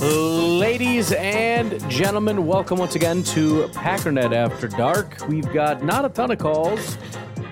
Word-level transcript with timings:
Ladies 0.00 1.12
and 1.12 1.78
gentlemen, 1.90 2.46
welcome 2.46 2.78
once 2.78 2.94
again 2.94 3.22
to 3.22 3.68
Packernet 3.74 4.34
After 4.34 4.66
Dark. 4.66 5.18
We've 5.28 5.52
got 5.52 5.84
not 5.84 6.06
a 6.06 6.08
ton 6.08 6.30
of 6.30 6.38
calls, 6.38 6.96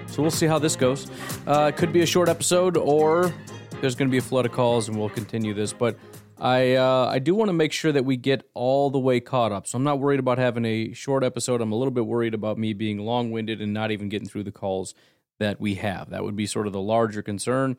so 0.07 0.23
we'll 0.23 0.31
see 0.31 0.47
how 0.47 0.59
this 0.59 0.75
goes. 0.75 1.11
Uh, 1.47 1.71
could 1.73 1.93
be 1.93 2.01
a 2.01 2.07
short 2.07 2.31
episode, 2.31 2.79
or 2.79 3.35
there's 3.83 3.95
going 3.95 4.09
to 4.09 4.11
be 4.11 4.17
a 4.17 4.23
flood 4.23 4.47
of 4.47 4.53
calls, 4.53 4.89
and 4.89 4.99
we'll 4.99 5.11
continue 5.11 5.53
this. 5.53 5.75
But 5.75 5.99
I 6.39 6.77
uh, 6.77 7.11
I 7.13 7.19
do 7.19 7.35
want 7.35 7.51
to 7.51 7.53
make 7.53 7.75
sure 7.75 7.93
that 7.93 8.07
we 8.07 8.17
get 8.17 8.49
all 8.55 8.89
the 8.89 8.99
way 8.99 9.21
caught 9.21 9.53
up. 9.53 9.67
So 9.67 9.77
I'm 9.77 9.85
not 9.85 9.99
worried 9.99 10.21
about 10.21 10.39
having 10.39 10.65
a 10.65 10.95
short 10.95 11.23
episode. 11.23 11.61
I'm 11.61 11.73
a 11.73 11.77
little 11.77 11.93
bit 11.93 12.07
worried 12.07 12.33
about 12.33 12.57
me 12.57 12.73
being 12.73 12.99
long 12.99 13.31
winded 13.31 13.61
and 13.61 13.75
not 13.75 13.91
even 13.91 14.09
getting 14.09 14.27
through 14.27 14.45
the 14.45 14.53
calls 14.53 14.95
that 15.39 15.61
we 15.61 15.75
have. 15.75 16.09
That 16.09 16.25
would 16.25 16.35
be 16.35 16.47
sort 16.47 16.67
of 16.67 16.73
the 16.73 16.81
larger 16.81 17.21
concern. 17.21 17.77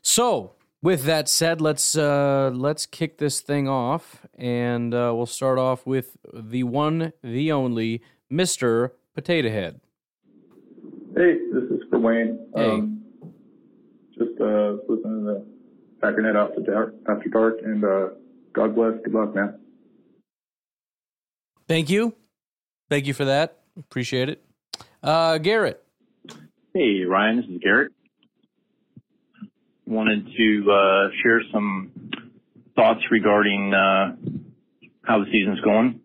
So 0.00 0.54
with 0.82 1.04
that 1.04 1.28
said, 1.28 1.60
let's 1.60 1.96
uh, 1.96 2.50
let's 2.54 2.86
kick 2.86 3.18
this 3.18 3.40
thing 3.40 3.68
off, 3.68 4.26
and 4.36 4.94
uh, 4.94 5.12
we'll 5.14 5.26
start 5.26 5.58
off 5.58 5.86
with 5.86 6.16
the 6.32 6.62
one, 6.62 7.12
the 7.22 7.52
only, 7.52 8.02
Mister 8.30 8.94
Potato 9.14 9.48
Head. 9.48 9.80
Hey, 11.16 11.38
this 11.52 11.64
is 11.64 11.80
for 11.90 11.98
Wayne. 11.98 12.38
Hey. 12.54 12.70
Um, 12.70 13.02
just 14.16 14.40
uh, 14.40 14.76
listening 14.88 15.24
to 15.24 15.24
the 15.24 15.46
Packernet 16.00 16.36
after 16.36 16.60
dark, 16.60 16.94
after 17.08 17.28
dark, 17.28 17.58
and 17.64 17.84
uh, 17.84 18.08
God 18.52 18.74
bless. 18.74 18.94
Good 19.04 19.14
luck, 19.14 19.34
man. 19.34 19.58
Thank 21.66 21.90
you, 21.90 22.14
thank 22.88 23.06
you 23.06 23.14
for 23.14 23.24
that. 23.26 23.58
Appreciate 23.78 24.28
it. 24.28 24.44
Uh, 25.02 25.38
Garrett. 25.38 25.84
Hey, 26.74 27.04
Ryan, 27.04 27.36
this 27.36 27.46
is 27.46 27.58
Garrett. 27.62 27.92
Wanted 29.88 30.28
to 30.36 30.70
uh, 30.70 31.08
share 31.22 31.40
some 31.50 32.10
thoughts 32.76 33.00
regarding 33.10 33.72
uh, 33.72 34.16
how 35.02 35.20
the 35.20 35.24
season's 35.32 35.60
going. 35.60 36.00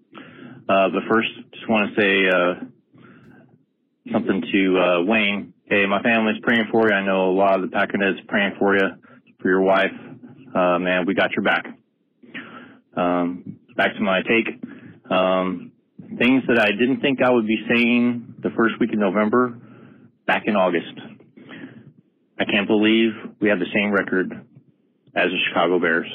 Uh, 0.70 0.88
but 0.88 1.04
first, 1.12 1.28
just 1.52 1.68
want 1.68 1.94
to 1.94 2.02
say 2.02 2.30
uh, 2.30 2.54
something 4.14 4.42
to 4.54 4.80
uh, 4.80 5.04
Wayne. 5.04 5.54
Hey, 5.66 5.86
my 5.86 6.02
family's 6.02 6.40
praying 6.44 6.68
for 6.72 6.88
you. 6.88 6.94
I 6.94 7.06
know 7.06 7.30
a 7.30 7.36
lot 7.36 7.62
of 7.62 7.70
the 7.70 7.76
Packernets 7.76 8.26
praying 8.26 8.54
for 8.58 8.74
you, 8.74 8.88
for 9.42 9.50
your 9.50 9.60
wife. 9.62 9.92
Man, 10.56 11.06
we 11.06 11.14
got 11.14 11.32
your 11.34 11.44
back. 11.44 11.66
Um, 12.96 13.60
back 13.76 13.96
to 13.96 14.02
my 14.02 14.22
take. 14.22 14.64
Um, 15.12 15.74
things 16.18 16.44
that 16.48 16.58
I 16.58 16.72
didn't 16.72 17.02
think 17.02 17.22
I 17.22 17.30
would 17.30 17.48
be 17.48 17.58
saying 17.68 18.36
the 18.42 18.52
first 18.52 18.76
week 18.80 18.94
of 18.94 19.00
November, 19.00 19.60
back 20.26 20.44
in 20.46 20.56
August. 20.56 21.13
I 22.40 22.46
can't 22.46 22.68
believe 22.68 23.12
we 23.40 23.50
have 23.50 23.60
the 23.60 23.68
same 23.74 23.92
record 23.92 24.32
as 25.16 25.30
the 25.30 25.38
Chicago 25.48 25.80
Bears. 25.80 26.08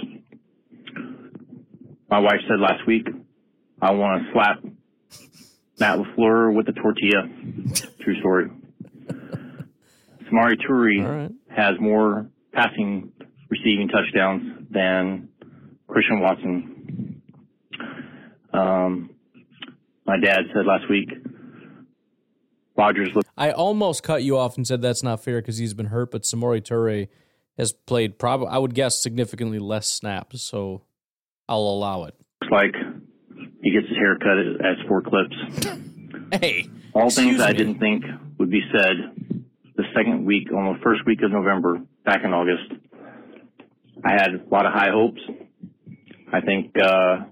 My 2.11 2.19
wife 2.19 2.41
said 2.49 2.59
last 2.59 2.87
week, 2.87 3.07
I 3.81 3.93
want 3.93 4.25
to 4.25 4.33
slap 4.33 4.63
Matt 5.79 5.99
LaFleur 5.99 6.55
with 6.55 6.69
a 6.69 6.73
tortilla. 6.73 7.29
True 8.01 8.19
story. 8.19 8.51
Samori 10.31 10.57
Toure 10.69 11.05
right. 11.05 11.31
has 11.57 11.75
more 11.81 12.29
passing 12.53 13.13
receiving 13.49 13.89
touchdowns 13.89 14.67
than 14.71 15.29
Christian 15.87 16.21
Watson. 16.21 17.23
Um, 18.53 19.11
my 20.07 20.19
dad 20.19 20.41
said 20.55 20.67
last 20.67 20.89
week, 20.91 21.11
Rodgers 22.77 23.09
looked 23.15 23.28
I 23.39 23.53
almost 23.53 24.03
cut 24.03 24.25
you 24.25 24.37
off 24.37 24.57
and 24.57 24.67
said 24.67 24.83
that's 24.83 25.05
not 25.05 25.23
fair 25.23 25.41
because 25.41 25.59
he's 25.59 25.73
been 25.73 25.87
hurt, 25.87 26.11
but 26.11 26.23
Samori 26.25 26.61
Toure 26.61 27.07
has 27.57 27.73
played 27.73 28.19
probably 28.19 28.49
I 28.49 28.59
would 28.59 28.75
guess 28.75 28.99
significantly 28.99 29.61
less 29.61 29.87
snaps, 29.87 30.43
so 30.43 30.83
I'll 31.49 31.61
allow 31.61 32.05
it. 32.05 32.15
Looks 32.43 32.53
like 32.53 32.75
he 33.63 33.71
gets 33.71 33.87
his 33.89 33.97
hair 33.97 34.19
cut 34.19 34.39
at, 34.39 34.79
at 34.79 34.85
Sport 34.85 35.07
Clips. 35.07 35.77
Hey, 36.31 36.69
All 36.93 37.09
things 37.09 37.37
excuse 37.37 37.41
I 37.41 37.53
didn't 37.53 37.79
think 37.79 38.05
would 38.39 38.51
be 38.51 38.61
said 38.71 39.45
the 39.77 39.85
second 39.97 40.27
week, 40.27 40.53
on 40.53 40.75
the 40.75 40.79
first 40.83 41.07
week 41.07 41.21
of 41.23 41.31
November, 41.31 41.81
back 42.05 42.21
in 42.23 42.35
August. 42.35 42.71
I 44.05 44.13
had 44.13 44.35
a 44.35 44.55
lot 44.55 44.67
of 44.67 44.75
high 44.75 44.91
hopes. 44.91 45.21
I 46.31 46.43
think 46.43 46.77
uh, 46.79 47.25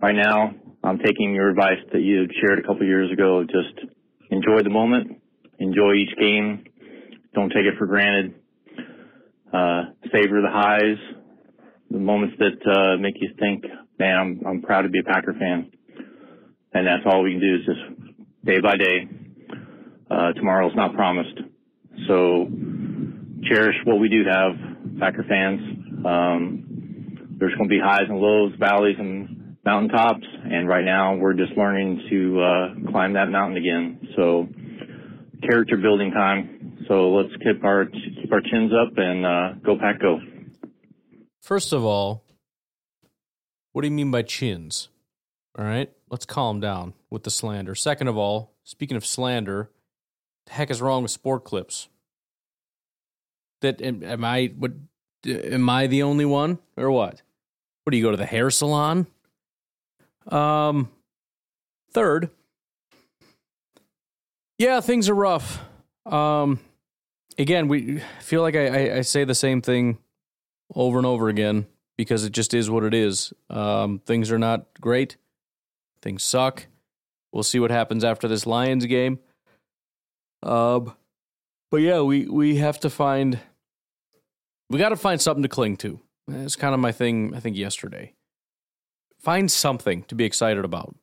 right 0.00 0.14
now 0.14 0.54
I'm 0.84 0.98
taking 0.98 1.34
your 1.34 1.48
advice 1.50 1.80
that 1.92 2.00
you 2.00 2.28
shared 2.40 2.60
a 2.60 2.62
couple 2.62 2.86
years 2.86 3.10
ago. 3.10 3.42
Just 3.42 3.90
enjoy 4.30 4.62
the 4.62 4.70
moment, 4.70 5.21
enjoy 5.62 5.94
each 5.94 6.16
game, 6.18 6.64
don't 7.34 7.50
take 7.50 7.64
it 7.64 7.74
for 7.78 7.86
granted. 7.86 8.34
Uh, 9.52 9.84
savor 10.12 10.40
the 10.40 10.50
highs, 10.50 10.96
the 11.90 11.98
moments 11.98 12.36
that 12.38 12.70
uh, 12.70 12.96
make 12.98 13.14
you 13.20 13.30
think, 13.38 13.64
man, 13.98 14.18
I'm 14.18 14.42
I'm 14.46 14.62
proud 14.62 14.82
to 14.82 14.88
be 14.88 15.00
a 15.00 15.02
Packer 15.02 15.34
fan. 15.34 15.70
And 16.74 16.86
that's 16.86 17.02
all 17.04 17.22
we 17.22 17.32
can 17.32 17.40
do 17.40 17.54
is 17.56 17.66
just 17.66 18.44
day 18.44 18.60
by 18.60 18.76
day. 18.76 19.08
Uh, 20.10 20.32
tomorrow's 20.32 20.74
not 20.74 20.94
promised. 20.94 21.38
So 22.08 22.48
cherish 23.44 23.76
what 23.84 24.00
we 24.00 24.08
do 24.08 24.24
have, 24.24 24.52
Packer 24.98 25.24
fans. 25.28 25.60
Um, 26.04 27.36
there's 27.38 27.54
going 27.54 27.68
to 27.68 27.74
be 27.74 27.80
highs 27.80 28.08
and 28.08 28.18
lows, 28.18 28.52
valleys 28.58 28.96
and 28.98 29.56
mountaintops. 29.64 30.26
And 30.44 30.66
right 30.66 30.84
now 30.84 31.16
we're 31.16 31.34
just 31.34 31.52
learning 31.56 32.06
to, 32.08 32.40
uh, 32.40 32.90
climb 32.90 33.12
that 33.14 33.30
mountain 33.30 33.58
again. 33.58 34.08
So 34.16 34.48
character 35.42 35.76
building 35.76 36.10
time. 36.10 36.84
So 36.88 37.12
let's 37.12 37.34
keep 37.42 37.64
our, 37.64 37.86
keep 37.86 38.32
our 38.32 38.40
chins 38.40 38.72
up 38.72 38.96
and, 38.96 39.26
uh, 39.26 39.52
go 39.64 39.76
pack 39.78 40.00
go. 40.00 40.20
First 41.40 41.72
of 41.72 41.84
all, 41.84 42.24
what 43.72 43.82
do 43.82 43.88
you 43.88 43.94
mean 43.94 44.10
by 44.10 44.22
chins? 44.22 44.88
All 45.58 45.64
right, 45.64 45.90
let's 46.08 46.24
calm 46.24 46.60
down 46.60 46.94
with 47.10 47.24
the 47.24 47.30
slander. 47.30 47.74
Second 47.74 48.08
of 48.08 48.16
all, 48.16 48.54
speaking 48.64 48.96
of 48.96 49.04
slander, 49.04 49.70
the 50.46 50.52
heck 50.52 50.70
is 50.70 50.80
wrong 50.80 51.02
with 51.02 51.10
sport 51.10 51.44
clips? 51.44 51.88
That 53.60 53.82
am, 53.82 54.02
am 54.02 54.24
I 54.24 54.52
what? 54.56 54.72
Am 55.26 55.68
I 55.68 55.86
the 55.86 56.02
only 56.02 56.24
one 56.24 56.58
or 56.76 56.90
what? 56.90 57.22
What 57.84 57.90
do 57.90 57.96
you 57.96 58.02
go 58.02 58.10
to 58.10 58.16
the 58.16 58.26
hair 58.26 58.50
salon? 58.50 59.06
Um, 60.26 60.90
third, 61.92 62.30
yeah, 64.62 64.80
things 64.80 65.08
are 65.08 65.14
rough. 65.14 65.60
Um, 66.06 66.60
again, 67.36 67.66
we 67.66 68.00
feel 68.20 68.42
like 68.42 68.54
I, 68.54 68.66
I, 68.66 68.96
I 68.98 69.00
say 69.00 69.24
the 69.24 69.34
same 69.34 69.60
thing 69.60 69.98
over 70.72 70.98
and 70.98 71.06
over 71.06 71.28
again 71.28 71.66
because 71.98 72.24
it 72.24 72.30
just 72.30 72.54
is 72.54 72.70
what 72.70 72.84
it 72.84 72.94
is. 72.94 73.32
Um, 73.50 73.98
things 73.98 74.30
are 74.30 74.38
not 74.38 74.66
great. 74.80 75.16
Things 76.00 76.22
suck. 76.22 76.66
We'll 77.32 77.42
see 77.42 77.58
what 77.58 77.72
happens 77.72 78.04
after 78.04 78.28
this 78.28 78.46
Lions 78.46 78.86
game. 78.86 79.18
Um, 80.44 80.94
but 81.70 81.78
yeah, 81.78 82.00
we 82.02 82.26
we 82.26 82.56
have 82.56 82.78
to 82.80 82.90
find 82.90 83.40
we 84.70 84.78
got 84.78 84.90
to 84.90 84.96
find 84.96 85.20
something 85.20 85.42
to 85.42 85.48
cling 85.48 85.76
to. 85.78 86.00
It's 86.28 86.56
kind 86.56 86.74
of 86.74 86.80
my 86.80 86.92
thing. 86.92 87.34
I 87.34 87.40
think 87.40 87.56
yesterday. 87.56 88.14
Find 89.18 89.50
something 89.50 90.02
to 90.04 90.14
be 90.14 90.24
excited 90.24 90.64
about. 90.64 90.94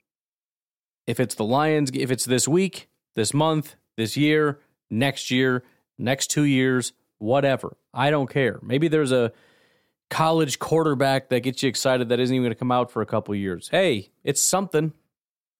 If 1.07 1.19
it's 1.19 1.35
the 1.35 1.45
Lions, 1.45 1.89
if 1.93 2.11
it's 2.11 2.25
this 2.25 2.47
week, 2.47 2.88
this 3.19 3.33
month, 3.33 3.75
this 3.97 4.15
year, 4.15 4.61
next 4.89 5.29
year, 5.29 5.65
next 5.97 6.27
two 6.27 6.45
years, 6.45 6.93
whatever. 7.17 7.75
I 7.93 8.11
don't 8.11 8.29
care. 8.29 8.59
Maybe 8.61 8.87
there's 8.87 9.11
a 9.11 9.33
college 10.09 10.57
quarterback 10.57 11.27
that 11.27 11.41
gets 11.41 11.61
you 11.61 11.67
excited 11.67 12.07
that 12.09 12.19
isn't 12.21 12.33
even 12.33 12.43
going 12.45 12.53
to 12.53 12.57
come 12.57 12.71
out 12.71 12.89
for 12.91 13.01
a 13.01 13.05
couple 13.05 13.35
years. 13.35 13.67
Hey, 13.67 14.11
it's 14.23 14.41
something. 14.41 14.93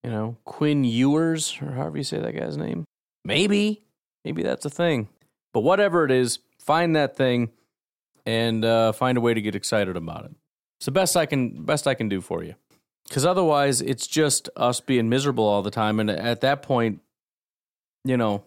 You 0.05 0.09
know, 0.09 0.37
Quinn 0.45 0.85
Ewers, 0.85 1.57
or 1.61 1.73
however 1.73 1.97
you 1.97 2.05
say 2.05 2.19
that 2.19 2.31
guy's 2.31 2.55
name. 2.55 2.85
Maybe. 3.25 3.83
Maybe 4.23 4.41
that's 4.41 4.63
a 4.63 4.69
thing. 4.69 5.09
But 5.53 5.61
whatever 5.61 6.05
it 6.05 6.11
is, 6.11 6.39
find 6.59 6.95
that 6.95 7.17
thing 7.17 7.51
and 8.25 8.63
uh, 8.63 8.93
find 8.93 9.17
a 9.17 9.21
way 9.21 9.33
to 9.33 9.41
get 9.41 9.53
excited 9.53 9.97
about 9.97 10.23
it. 10.23 10.31
It's 10.77 10.85
the 10.85 10.91
best 10.91 11.17
I 11.17 11.25
can 11.25 11.65
best 11.65 11.87
I 11.87 11.93
can 11.93 12.07
do 12.07 12.21
for 12.21 12.41
you. 12.41 12.55
Because 13.05 13.25
otherwise, 13.25 13.81
it's 13.81 14.07
just 14.07 14.49
us 14.55 14.79
being 14.79 15.09
miserable 15.09 15.43
all 15.43 15.61
the 15.61 15.71
time. 15.71 15.99
And 15.99 16.09
at 16.09 16.39
that 16.41 16.61
point, 16.61 17.01
you 18.03 18.17
know, 18.17 18.43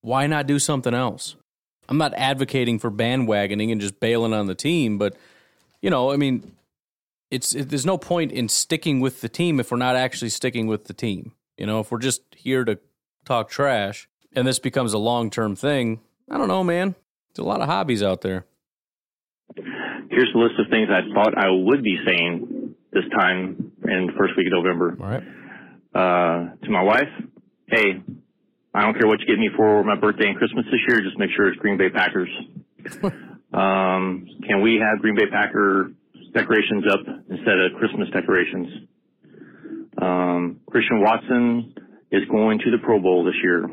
why 0.00 0.26
not 0.26 0.46
do 0.46 0.58
something 0.58 0.94
else? 0.94 1.36
I'm 1.88 1.98
not 1.98 2.14
advocating 2.14 2.78
for 2.78 2.90
bandwagoning 2.90 3.72
and 3.72 3.80
just 3.80 3.98
bailing 3.98 4.34
on 4.34 4.46
the 4.46 4.54
team, 4.54 4.98
but 4.98 5.16
you 5.80 5.90
know, 5.90 6.10
I 6.10 6.16
mean, 6.16 6.52
it's 7.30 7.54
it, 7.54 7.70
there's 7.70 7.86
no 7.86 7.98
point 7.98 8.32
in 8.32 8.48
sticking 8.48 9.00
with 9.00 9.20
the 9.20 9.28
team 9.28 9.60
if 9.60 9.70
we're 9.70 9.78
not 9.78 9.96
actually 9.96 10.28
sticking 10.28 10.66
with 10.66 10.84
the 10.84 10.92
team. 10.92 11.32
You 11.56 11.66
know, 11.66 11.80
if 11.80 11.90
we're 11.90 11.98
just 11.98 12.22
here 12.36 12.64
to 12.64 12.78
talk 13.24 13.48
trash 13.48 14.08
and 14.32 14.46
this 14.46 14.58
becomes 14.58 14.92
a 14.92 14.98
long 14.98 15.30
term 15.30 15.56
thing, 15.56 16.00
I 16.30 16.36
don't 16.36 16.48
know, 16.48 16.62
man. 16.62 16.94
There's 17.34 17.44
a 17.44 17.48
lot 17.48 17.60
of 17.60 17.68
hobbies 17.68 18.02
out 18.02 18.20
there. 18.20 18.44
Here's 20.10 20.30
a 20.34 20.38
list 20.38 20.54
of 20.58 20.68
things 20.70 20.88
I 20.90 21.12
thought 21.14 21.36
I 21.36 21.50
would 21.50 21.82
be 21.82 21.98
saying 22.04 22.74
this 22.92 23.04
time 23.16 23.72
in 23.84 24.06
the 24.06 24.12
first 24.16 24.36
week 24.36 24.46
of 24.46 24.52
November. 24.52 24.96
All 25.00 25.06
right. 25.06 25.22
Uh, 25.94 26.54
to 26.64 26.70
my 26.70 26.82
wife, 26.82 27.08
hey, 27.68 28.02
I 28.74 28.82
don't 28.82 28.98
care 28.98 29.06
what 29.06 29.20
you 29.20 29.26
get 29.26 29.38
me 29.38 29.50
for 29.56 29.84
my 29.84 29.96
birthday 29.96 30.28
and 30.28 30.36
Christmas 30.36 30.64
this 30.66 30.80
year. 30.88 31.00
Just 31.00 31.18
make 31.18 31.30
sure 31.36 31.48
it's 31.48 31.58
Green 31.58 31.76
Bay 31.76 31.90
Packers. 31.90 32.28
um, 33.52 34.26
can 34.46 34.62
we 34.62 34.80
have 34.82 35.00
Green 35.00 35.16
Bay 35.16 35.26
Packer 35.30 35.92
decorations 36.32 36.84
up 36.90 37.00
instead 37.28 37.58
of 37.58 37.78
Christmas 37.78 38.08
decorations? 38.10 38.88
Um, 40.00 40.60
Christian 40.70 41.00
Watson 41.00 41.74
is 42.10 42.24
going 42.30 42.60
to 42.60 42.70
the 42.70 42.78
Pro 42.78 43.00
Bowl 43.00 43.24
this 43.24 43.34
year. 43.42 43.64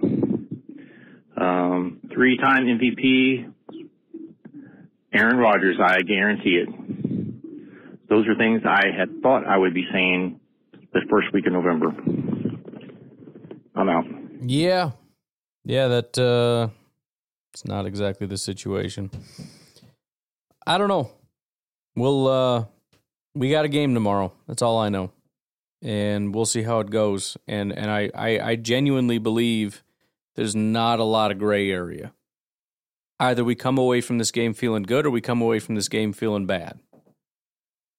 Um, 1.38 2.00
three-time 2.14 2.66
MVP, 2.66 3.52
Aaron 5.14 5.38
Rodgers. 5.38 5.78
I 5.82 6.02
guarantee 6.02 6.64
it. 6.66 8.10
Those 8.10 8.28
are 8.28 8.36
things 8.36 8.62
I 8.66 8.88
had 8.98 9.22
thought 9.22 9.46
I 9.46 9.58
would 9.58 9.74
be 9.74 9.86
saying 9.92 10.40
the 10.94 11.02
first 11.10 11.34
week 11.34 11.46
of 11.48 11.54
November. 11.54 11.88
I'm 13.76 13.90
out. 13.90 14.06
Yeah. 14.42 14.92
Yeah, 15.64 15.88
that 15.88 16.18
uh 16.18 16.70
it's 17.54 17.66
not 17.66 17.86
exactly 17.86 18.28
the 18.28 18.38
situation. 18.38 19.10
I 20.68 20.78
don't 20.78 20.88
know. 20.88 21.12
We'll 21.96 22.28
uh 22.28 22.66
we 23.34 23.50
got 23.50 23.66
a 23.66 23.70
game 23.70 23.94
tomorrow. 23.94 24.32
That's 24.48 24.62
all 24.62 24.78
I 24.78 24.90
know. 24.90 25.12
And 25.82 26.34
we'll 26.34 26.46
see 26.46 26.64
how 26.64 26.80
it 26.80 26.90
goes. 26.90 27.38
And 27.48 27.72
and 27.74 27.92
I, 27.92 28.10
I, 28.16 28.40
I 28.40 28.56
genuinely 28.56 29.18
believe 29.18 29.84
there's 30.36 30.56
not 30.56 31.00
a 31.00 31.04
lot 31.04 31.32
of 31.32 31.40
gray 31.40 31.70
area. 31.70 32.14
Either 33.20 33.44
we 33.44 33.56
come 33.56 33.78
away 33.78 34.02
from 34.02 34.18
this 34.18 34.32
game 34.32 34.54
feeling 34.54 34.84
good 34.84 35.06
or 35.06 35.10
we 35.10 35.22
come 35.22 35.42
away 35.42 35.60
from 35.60 35.76
this 35.76 35.88
game 35.88 36.14
feeling 36.14 36.46
bad. 36.46 36.80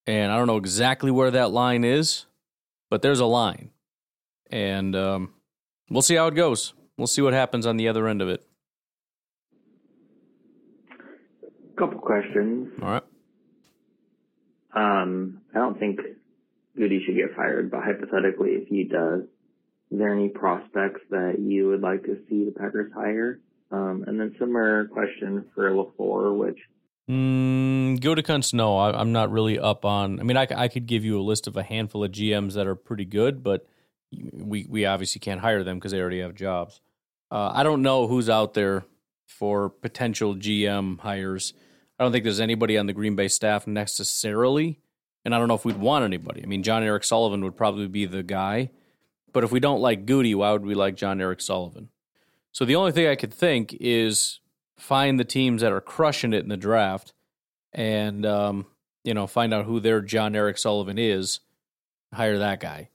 And 0.07 0.31
I 0.31 0.37
don't 0.37 0.47
know 0.47 0.59
exactly 0.59 1.11
where 1.11 1.31
that 1.31 1.51
line 1.51 1.85
is, 1.85 2.27
but 2.91 3.03
there's 3.03 3.21
a 3.21 3.27
line. 3.27 3.71
And 4.51 4.95
um 4.95 5.33
we'll 5.91 6.03
see 6.03 6.17
how 6.17 6.27
it 6.27 6.35
goes. 6.35 6.75
We'll 6.97 7.07
see 7.07 7.23
what 7.23 7.35
happens 7.35 7.67
on 7.67 7.77
the 7.77 7.89
other 7.89 8.07
end 8.09 8.23
of 8.23 8.29
it. 8.29 8.47
Couple 11.77 11.99
questions. 11.99 12.73
All 12.83 12.89
right. 12.89 13.03
Um, 14.75 15.41
I 15.55 15.59
don't 15.59 15.79
think 15.79 16.01
Goody 16.77 17.03
should 17.05 17.17
get 17.17 17.35
fired, 17.37 17.71
but 17.71 17.83
hypothetically, 17.83 18.51
if 18.51 18.69
he 18.69 18.85
does, 18.85 19.23
is 19.91 19.99
there 19.99 20.13
any 20.13 20.29
prospects 20.29 21.01
that 21.11 21.37
you 21.39 21.69
would 21.69 21.83
like 21.83 22.03
to 22.05 22.19
see 22.29 22.45
the 22.45 22.53
Packers 22.57 22.93
hire? 22.95 23.41
Um, 23.71 24.05
and 24.07 24.19
then 24.19 24.35
similar 24.39 24.87
question 24.87 25.45
for 25.55 25.71
LaFleur, 25.71 26.37
which 26.37 26.59
Mm, 27.09 28.01
Gutekunst, 28.01 28.53
no, 28.53 28.77
I, 28.79 28.99
I'm 28.99 29.13
not 29.13 29.31
really 29.31 29.61
up 29.61 29.85
on. 29.85 30.19
I 30.19 30.25
mean, 30.25 30.37
I 30.37 30.67
could 30.69 30.87
give 30.87 31.05
you 31.05 31.21
a 31.21 31.23
list 31.23 31.47
of 31.47 31.57
a 31.57 31.63
handful 31.63 32.03
of 32.03 32.11
GMs 32.11 32.55
that 32.55 32.67
are 32.67 32.75
pretty 32.75 33.05
good, 33.05 33.45
but 33.45 33.65
we 34.13 34.67
we 34.69 34.85
obviously 34.87 35.21
can't 35.21 35.41
hire 35.41 35.63
them 35.63 35.79
because 35.79 35.93
they 35.93 36.01
already 36.01 36.21
have 36.21 36.35
jobs. 36.35 36.81
Uh, 37.31 37.51
I 37.55 37.63
don't 37.63 37.83
know 37.83 38.07
who's 38.07 38.31
out 38.31 38.55
there 38.55 38.85
for 39.27 39.69
potential 39.69 40.35
GM 40.35 41.01
hires. 41.01 41.53
I 41.99 42.05
don't 42.05 42.13
think 42.13 42.25
there's 42.25 42.41
anybody 42.41 42.79
on 42.79 42.87
the 42.87 42.93
Green 42.93 43.17
Bay 43.17 43.29
staff 43.29 43.67
necessarily, 43.67 44.81
and 45.25 45.35
I 45.35 45.39
don't 45.39 45.49
know 45.49 45.55
if 45.55 45.65
we'd 45.65 45.79
want 45.79 46.05
anybody. 46.05 46.43
I 46.43 46.47
mean, 46.47 46.63
Jon-Eric 46.63 47.05
Sullivan 47.05 47.43
would 47.43 47.57
probably 47.57 47.89
be 47.89 48.07
the 48.07 48.23
guy, 48.23 48.71
but 49.33 49.45
if 49.45 49.51
we 49.51 49.61
don't 49.61 49.81
like 49.81 50.07
Goody, 50.07 50.35
why 50.35 50.53
would 50.53 50.65
we 50.65 50.75
like 50.75 50.95
Jon-Eric 50.95 51.41
Sullivan? 51.41 51.89
So 52.53 52.65
the 52.65 52.77
only 52.77 52.93
thing 52.93 53.07
I 53.07 53.17
could 53.17 53.35
think 53.35 53.77
is 53.81 54.41
find 54.79 55.19
the 55.19 55.25
teams 55.25 55.63
that 55.63 55.73
are 55.73 55.81
crushing 55.81 56.33
it 56.33 56.43
in 56.43 56.49
the 56.49 56.57
draft 56.57 57.13
and 57.73 58.25
um, 58.25 58.67
you 59.05 59.15
know 59.15 59.27
find 59.27 59.53
out 59.53 59.65
who 59.65 59.81
their 59.81 60.01
Jon-Eric 60.01 60.59
Sullivan 60.59 60.99
is, 60.99 61.41
hire 62.13 62.39
that 62.39 62.61
guy. 62.61 62.91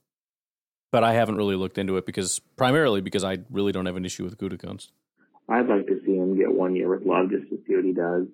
But 0.92 1.04
I 1.04 1.14
haven't 1.14 1.38
really 1.38 1.56
looked 1.56 1.78
into 1.78 1.98
it 1.98 2.06
because 2.06 2.40
primarily 2.58 3.02
because 3.02 3.24
I 3.24 3.40
really 3.50 3.72
don't 3.72 3.86
have 3.86 3.96
an 3.96 4.06
issue 4.06 4.24
with 4.24 4.38
Gutekunst. 4.38 4.90
I'd 5.50 5.68
like 5.68 5.88
to 5.88 6.00
see 6.06 6.16
him 6.16 6.38
get 6.38 6.54
one 6.54 6.76
year 6.76 6.90
with 6.90 7.06
Love 7.06 7.30
just 7.30 7.50
to 7.50 7.60
see 7.68 7.76
what 7.76 7.86
he 7.86 7.94
does. 7.94 8.28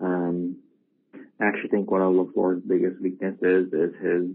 Um, 0.00 0.56
I 1.40 1.46
actually 1.46 1.70
think 1.70 1.90
one 1.90 2.00
of 2.00 2.12
LaFleur's 2.14 2.62
biggest 2.66 3.00
weaknesses 3.00 3.72
is 3.72 3.94
his 4.00 4.30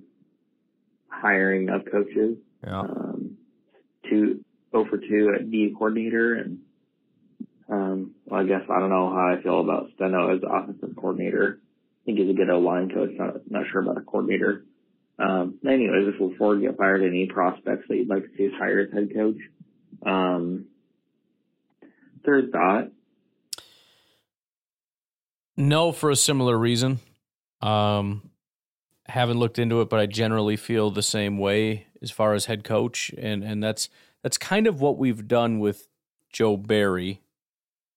hiring 1.08 1.70
of 1.70 1.86
coaches. 1.92 2.38
Yeah. 2.66 2.80
Um, 2.80 3.38
two, 4.10 4.44
0 4.72 4.86
for 4.90 4.98
2 4.98 5.36
at 5.40 5.52
D 5.52 5.74
coordinator 5.78 6.36
and 6.36 6.60
um, 7.68 8.12
well, 8.26 8.42
I 8.42 8.44
guess 8.44 8.62
I 8.70 8.80
don't 8.80 8.90
know 8.90 9.10
how 9.10 9.36
I 9.36 9.42
feel 9.42 9.60
about 9.62 9.90
Steno 9.96 10.36
as 10.36 10.42
offensive 10.48 10.96
coordinator. 10.96 11.60
I 11.60 12.06
think 12.06 12.20
he's 12.20 12.30
a 12.30 12.34
good 12.34 12.50
O-line 12.50 12.92
coach. 12.92 13.10
Not, 13.14 13.50
not 13.50 13.64
sure 13.72 13.82
about 13.82 13.98
a 13.98 14.02
coordinator. 14.02 14.66
Um, 15.18 15.60
anyways, 15.68 16.08
if 16.08 16.20
LaFleur 16.20 16.62
get 16.62 16.78
fired, 16.78 17.04
any 17.04 17.28
prospects 17.28 17.86
that 17.88 17.96
you'd 17.96 18.10
like 18.10 18.24
to 18.24 18.38
see 18.38 18.50
hired 18.58 18.90
as 18.90 18.94
head 18.94 19.14
coach? 19.14 19.38
Um, 20.06 20.66
third 22.26 22.52
thought. 22.52 22.92
No, 25.58 25.92
for 25.92 26.10
a 26.10 26.16
similar 26.16 26.58
reason. 26.58 27.00
Um, 27.62 28.30
haven't 29.08 29.40
looked 29.40 29.60
into 29.60 29.82
it, 29.82 29.90
but 29.90 30.00
I 30.00 30.06
generally 30.06 30.58
feel 30.58 30.92
the 30.92 31.04
same 31.04 31.38
way 31.38 31.88
as 32.02 32.12
far 32.12 32.34
as 32.34 32.46
head 32.46 32.64
coach, 32.64 33.12
and 33.18 33.44
and 33.44 33.64
that's 33.64 33.90
that's 34.22 34.38
kind 34.38 34.68
of 34.68 34.82
what 34.82 34.98
we've 34.98 35.28
done 35.28 35.60
with 35.60 35.88
Joe 36.32 36.58
Barry. 36.58 37.22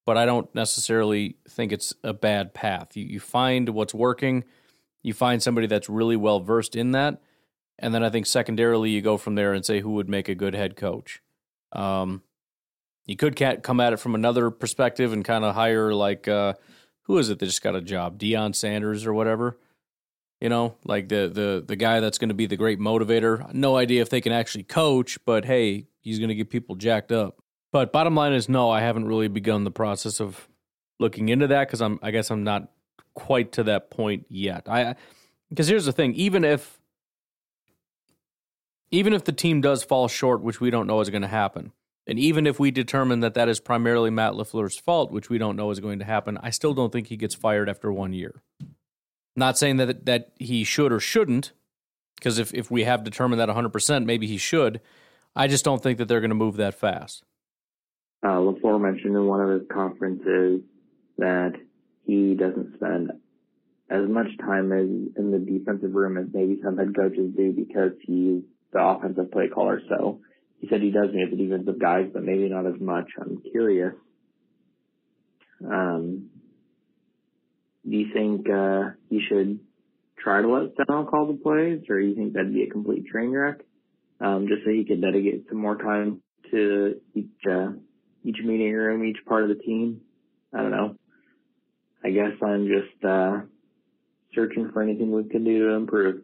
But 0.06 0.16
I 0.16 0.24
don't 0.24 0.52
necessarily 0.54 1.36
think 1.48 1.72
it's 1.72 1.92
a 2.04 2.12
bad 2.12 2.54
path. 2.54 2.96
You 2.96 3.04
you 3.04 3.20
find 3.20 3.70
what's 3.70 3.94
working, 3.94 4.44
you 5.08 5.14
find 5.14 5.42
somebody 5.42 5.66
that's 5.66 5.88
really 5.88 6.16
well 6.16 6.38
versed 6.38 6.76
in 6.76 6.92
that, 6.92 7.20
and 7.78 7.92
then 7.92 8.04
I 8.04 8.10
think 8.10 8.26
secondarily 8.26 8.90
you 8.90 9.00
go 9.00 9.16
from 9.16 9.34
there 9.34 9.52
and 9.52 9.64
say 9.64 9.80
who 9.80 9.92
would 9.92 10.08
make 10.08 10.28
a 10.28 10.34
good 10.34 10.54
head 10.54 10.76
coach. 10.76 11.20
Um, 11.72 12.22
you 13.06 13.16
could 13.16 13.34
come 13.62 13.80
at 13.80 13.92
it 13.92 13.96
from 13.96 14.14
another 14.14 14.50
perspective 14.50 15.12
and 15.12 15.24
kind 15.24 15.44
of 15.44 15.54
hire 15.54 15.94
like 15.94 16.28
uh, 16.28 16.54
who 17.02 17.18
is 17.18 17.30
it 17.30 17.38
that 17.38 17.46
just 17.46 17.62
got 17.62 17.74
a 17.74 17.80
job, 17.80 18.18
Deion 18.18 18.54
Sanders 18.54 19.06
or 19.06 19.14
whatever. 19.14 19.58
You 20.40 20.50
know, 20.50 20.76
like 20.84 21.08
the 21.08 21.28
the 21.32 21.64
the 21.66 21.74
guy 21.74 21.98
that's 21.98 22.18
going 22.18 22.28
to 22.28 22.34
be 22.34 22.46
the 22.46 22.56
great 22.56 22.78
motivator. 22.78 23.52
No 23.52 23.76
idea 23.76 24.02
if 24.02 24.10
they 24.10 24.20
can 24.20 24.32
actually 24.32 24.62
coach, 24.62 25.18
but 25.24 25.46
hey, 25.46 25.86
he's 26.00 26.18
going 26.18 26.28
to 26.28 26.34
get 26.34 26.50
people 26.50 26.76
jacked 26.76 27.10
up. 27.10 27.38
But 27.72 27.92
bottom 27.92 28.14
line 28.14 28.34
is, 28.34 28.48
no, 28.48 28.70
I 28.70 28.80
haven't 28.80 29.06
really 29.06 29.28
begun 29.28 29.64
the 29.64 29.70
process 29.70 30.20
of 30.20 30.48
looking 31.00 31.28
into 31.28 31.48
that 31.48 31.66
because 31.66 31.82
I'm, 31.82 31.98
I 32.02 32.12
guess, 32.12 32.30
I'm 32.30 32.44
not 32.44 32.70
quite 33.14 33.52
to 33.52 33.64
that 33.64 33.90
point 33.90 34.26
yet. 34.28 34.68
I 34.68 34.94
because 35.48 35.68
here's 35.68 35.84
the 35.84 35.92
thing, 35.92 36.14
even 36.14 36.44
if 36.44 36.78
even 38.90 39.12
if 39.12 39.24
the 39.24 39.32
team 39.32 39.60
does 39.60 39.82
fall 39.82 40.08
short, 40.08 40.40
which 40.40 40.60
we 40.60 40.70
don't 40.70 40.86
know 40.86 41.00
is 41.00 41.10
going 41.10 41.22
to 41.22 41.28
happen, 41.28 41.72
and 42.06 42.18
even 42.18 42.46
if 42.46 42.58
we 42.58 42.70
determine 42.70 43.20
that 43.20 43.34
that 43.34 43.48
is 43.48 43.60
primarily 43.60 44.10
Matt 44.10 44.32
LaFleur's 44.32 44.78
fault, 44.78 45.10
which 45.10 45.28
we 45.28 45.36
don't 45.36 45.56
know 45.56 45.70
is 45.70 45.80
going 45.80 45.98
to 45.98 46.04
happen, 46.04 46.38
I 46.42 46.50
still 46.50 46.72
don't 46.72 46.90
think 46.90 47.08
he 47.08 47.16
gets 47.16 47.34
fired 47.34 47.68
after 47.68 47.92
one 47.92 48.12
year. 48.12 48.42
Not 49.36 49.58
saying 49.58 49.76
that 49.76 50.06
that 50.06 50.32
he 50.38 50.64
should 50.64 50.92
or 50.92 51.00
shouldn't, 51.00 51.52
because 52.16 52.38
if, 52.38 52.52
if 52.54 52.70
we 52.70 52.84
have 52.84 53.04
determined 53.04 53.40
that 53.40 53.48
100%, 53.48 54.04
maybe 54.04 54.26
he 54.26 54.38
should. 54.38 54.80
I 55.36 55.46
just 55.46 55.64
don't 55.64 55.82
think 55.82 55.98
that 55.98 56.08
they're 56.08 56.20
going 56.20 56.30
to 56.30 56.34
move 56.34 56.56
that 56.56 56.74
fast. 56.74 57.22
Uh, 58.24 58.38
LaFleur 58.38 58.80
mentioned 58.80 59.14
in 59.14 59.26
one 59.26 59.40
of 59.40 59.50
his 59.50 59.68
conferences 59.70 60.62
that 61.18 61.52
he 62.08 62.34
doesn't 62.34 62.74
spend 62.76 63.10
as 63.90 64.08
much 64.08 64.28
time 64.40 64.72
as 64.72 64.86
in 64.86 65.30
the 65.30 65.38
defensive 65.38 65.94
room 65.94 66.16
as 66.16 66.24
maybe 66.32 66.58
some 66.64 66.78
head 66.78 66.96
coaches 66.96 67.32
do 67.36 67.52
because 67.52 67.92
he's 68.00 68.42
the 68.72 68.80
offensive 68.80 69.30
play 69.30 69.48
caller. 69.48 69.82
So 69.90 70.20
he 70.58 70.68
said 70.68 70.80
he 70.80 70.90
does 70.90 71.12
meet 71.12 71.30
the 71.30 71.36
defensive 71.36 71.78
guys, 71.78 72.06
but 72.12 72.24
maybe 72.24 72.48
not 72.48 72.66
as 72.66 72.80
much. 72.80 73.08
I'm 73.20 73.42
curious. 73.52 73.92
Um, 75.62 76.30
do 77.88 77.96
you 77.96 78.06
think 78.14 78.48
uh, 78.48 78.90
he 79.10 79.20
should 79.28 79.60
try 80.18 80.40
to 80.40 80.48
let 80.48 80.72
Steno 80.74 81.04
call 81.04 81.26
the 81.26 81.38
plays, 81.42 81.82
or 81.90 82.00
do 82.00 82.06
you 82.06 82.14
think 82.14 82.32
that'd 82.32 82.54
be 82.54 82.62
a 82.62 82.70
complete 82.70 83.06
train 83.06 83.30
wreck? 83.32 83.58
Um, 84.20 84.46
just 84.48 84.64
so 84.64 84.70
he 84.70 84.84
could 84.84 85.02
dedicate 85.02 85.44
some 85.50 85.58
more 85.58 85.76
time 85.76 86.22
to 86.50 87.00
each 87.14 87.26
uh, 87.50 87.68
each 88.24 88.38
meeting 88.42 88.72
room, 88.72 89.04
each 89.04 89.24
part 89.26 89.42
of 89.42 89.50
the 89.50 89.62
team. 89.62 90.00
I 90.54 90.62
don't 90.62 90.70
know. 90.70 90.96
I 92.04 92.10
guess 92.10 92.32
I'm 92.42 92.68
just 92.68 93.04
uh, 93.04 93.40
searching 94.34 94.70
for 94.72 94.82
anything 94.82 95.10
we 95.10 95.24
can 95.24 95.44
do 95.44 95.68
to 95.68 95.74
improve. 95.74 96.22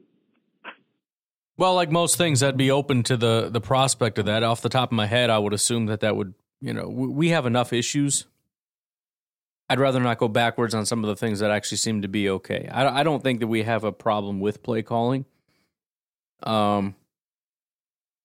Well, 1.56 1.74
like 1.74 1.90
most 1.90 2.16
things, 2.16 2.42
I'd 2.42 2.56
be 2.56 2.70
open 2.70 3.02
to 3.04 3.16
the 3.16 3.48
the 3.50 3.60
prospect 3.60 4.18
of 4.18 4.26
that. 4.26 4.42
Off 4.42 4.60
the 4.60 4.68
top 4.68 4.90
of 4.90 4.96
my 4.96 5.06
head, 5.06 5.30
I 5.30 5.38
would 5.38 5.52
assume 5.52 5.86
that 5.86 6.00
that 6.00 6.16
would, 6.16 6.34
you 6.60 6.72
know, 6.72 6.88
we 6.88 7.28
have 7.28 7.46
enough 7.46 7.72
issues. 7.72 8.26
I'd 9.68 9.80
rather 9.80 10.00
not 10.00 10.18
go 10.18 10.28
backwards 10.28 10.74
on 10.74 10.84
some 10.84 11.02
of 11.02 11.08
the 11.08 11.16
things 11.16 11.40
that 11.40 11.50
actually 11.50 11.78
seem 11.78 12.02
to 12.02 12.08
be 12.08 12.28
okay. 12.28 12.68
I, 12.70 13.00
I 13.00 13.02
don't 13.02 13.22
think 13.22 13.40
that 13.40 13.46
we 13.46 13.62
have 13.62 13.84
a 13.84 13.92
problem 13.92 14.40
with 14.40 14.62
play 14.62 14.82
calling. 14.82 15.24
Um, 16.42 16.96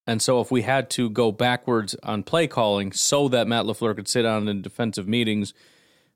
And 0.05 0.21
so 0.23 0.41
if 0.41 0.49
we 0.49 0.63
had 0.63 0.89
to 0.91 1.07
go 1.07 1.31
backwards 1.31 1.95
on 2.01 2.23
play 2.23 2.47
calling 2.47 2.91
so 2.91 3.29
that 3.29 3.47
Matt 3.47 3.65
LaFleur 3.65 3.95
could 3.95 4.07
sit 4.07 4.23
down 4.23 4.47
in 4.47 4.63
defensive 4.63 5.07
meetings 5.07 5.53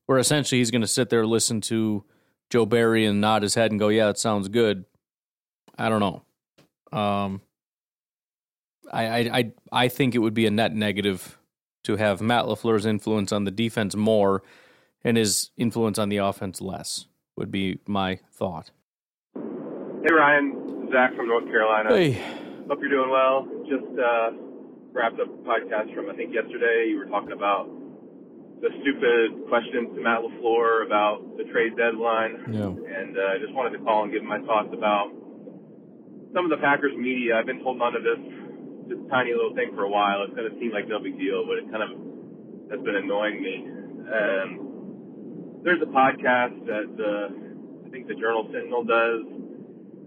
where 0.06 0.18
essentially 0.18 0.60
he's 0.60 0.72
going 0.72 0.82
to 0.82 0.88
sit 0.88 1.10
there, 1.10 1.26
listen 1.26 1.62
to 1.62 2.04
Joe 2.50 2.66
Barry 2.66 3.06
and 3.06 3.22
nod 3.22 3.44
his 3.44 3.56
head 3.56 3.72
and 3.72 3.80
go, 3.80 3.90
yeah, 3.90 4.10
it 4.10 4.18
sounds 4.18 4.48
good. 4.48 4.86
I 5.78 5.90
don't 5.90 6.00
know. 6.00 6.98
Um, 6.98 7.42
I, 8.92 9.06
I, 9.06 9.20
I, 9.20 9.52
I 9.72 9.88
think 9.88 10.14
it 10.14 10.20
would 10.20 10.34
be 10.34 10.46
a 10.46 10.52
net 10.52 10.76
negative 10.76 11.38
to 11.86 11.96
have 11.96 12.22
Matt 12.22 12.46
LaFleur's 12.46 12.86
influence 12.86 13.32
on 13.32 13.44
the 13.44 13.52
defense 13.52 13.96
more 13.96 14.44
and 15.04 15.18
his 15.18 15.50
influence 15.58 15.98
on 15.98 16.10
the 16.10 16.18
offense 16.18 16.62
less, 16.62 17.08
would 17.36 17.52
be 17.52 17.80
my 17.88 18.20
thought. 18.32 18.72
Hey, 19.36 20.14
Ryan. 20.14 20.90
Zach 20.92 21.16
from 21.16 21.28
North 21.28 21.46
Carolina. 21.46 21.90
Hey. 21.90 22.12
Hope 22.70 22.80
you're 22.80 22.90
doing 22.90 23.10
well. 23.10 23.48
Just 23.68 24.00
uh, 24.00 24.32
wrapped 24.92 25.20
up 25.20 25.28
a 25.28 25.42
podcast 25.42 25.94
from, 25.96 26.10
I 26.10 26.16
think, 26.16 26.34
yesterday. 26.34 26.86
You 26.90 26.98
were 27.00 27.06
talking 27.06 27.32
about 27.32 27.68
the 28.64 28.72
stupid 28.80 29.44
questions 29.52 29.92
to 29.92 30.00
Matt 30.00 30.24
LaFleur 30.24 30.88
about 30.88 31.36
the 31.36 31.44
trade 31.52 31.76
deadline. 31.76 32.48
Yeah. 32.48 32.72
And 32.72 33.12
I 33.20 33.36
uh, 33.36 33.44
just 33.44 33.52
wanted 33.52 33.76
to 33.76 33.84
call 33.84 34.08
and 34.08 34.12
give 34.12 34.24
my 34.24 34.40
thoughts 34.48 34.72
about 34.72 35.12
some 36.32 36.48
of 36.48 36.50
the 36.50 36.64
Packers 36.64 36.96
media. 36.96 37.36
I've 37.36 37.46
been 37.46 37.60
holding 37.60 37.84
on 37.84 37.92
to 37.92 38.00
this 38.00 38.24
this 38.88 39.00
tiny 39.12 39.36
little 39.36 39.54
thing 39.54 39.76
for 39.76 39.84
a 39.84 39.92
while. 39.92 40.24
It's 40.24 40.34
going 40.34 40.48
to 40.48 40.56
seem 40.60 40.72
like 40.72 40.88
no 40.88 41.00
big 41.00 41.20
deal, 41.20 41.44
but 41.44 41.60
it 41.60 41.68
kind 41.72 41.84
of 41.84 41.92
has 42.72 42.80
been 42.88 42.96
annoying 42.96 43.44
me. 43.44 43.56
Um, 44.08 44.48
there's 45.64 45.84
a 45.84 45.92
podcast 45.92 46.56
that 46.64 46.92
uh, 46.96 47.88
I 47.88 47.90
think 47.92 48.08
the 48.08 48.16
Journal 48.16 48.48
Sentinel 48.48 48.88
does, 48.88 49.28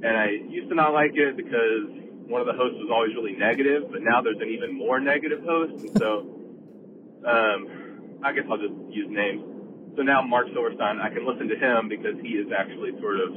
and 0.01 0.17
I 0.17 0.33
used 0.49 0.69
to 0.73 0.75
not 0.75 0.97
like 0.97 1.13
it 1.13 1.37
because 1.37 1.93
one 2.25 2.41
of 2.41 2.49
the 2.49 2.57
hosts 2.57 2.81
was 2.81 2.89
always 2.89 3.13
really 3.13 3.37
negative, 3.37 3.93
but 3.93 4.01
now 4.01 4.21
there's 4.21 4.41
an 4.41 4.49
even 4.49 4.73
more 4.73 4.99
negative 5.01 5.45
host, 5.45 5.85
and 5.85 5.93
so 5.97 6.25
um, 7.25 7.86
I 8.25 8.33
guess 8.33 8.45
I'll 8.51 8.61
just 8.61 8.75
use 8.89 9.09
names. 9.11 9.43
So 9.97 10.03
now 10.03 10.21
Mark 10.23 10.47
Silverstein, 10.53 11.01
I 11.01 11.09
can 11.09 11.27
listen 11.27 11.49
to 11.49 11.57
him 11.57 11.89
because 11.89 12.21
he 12.21 12.37
is 12.37 12.49
actually 12.53 12.93
sort 13.01 13.21
of 13.21 13.33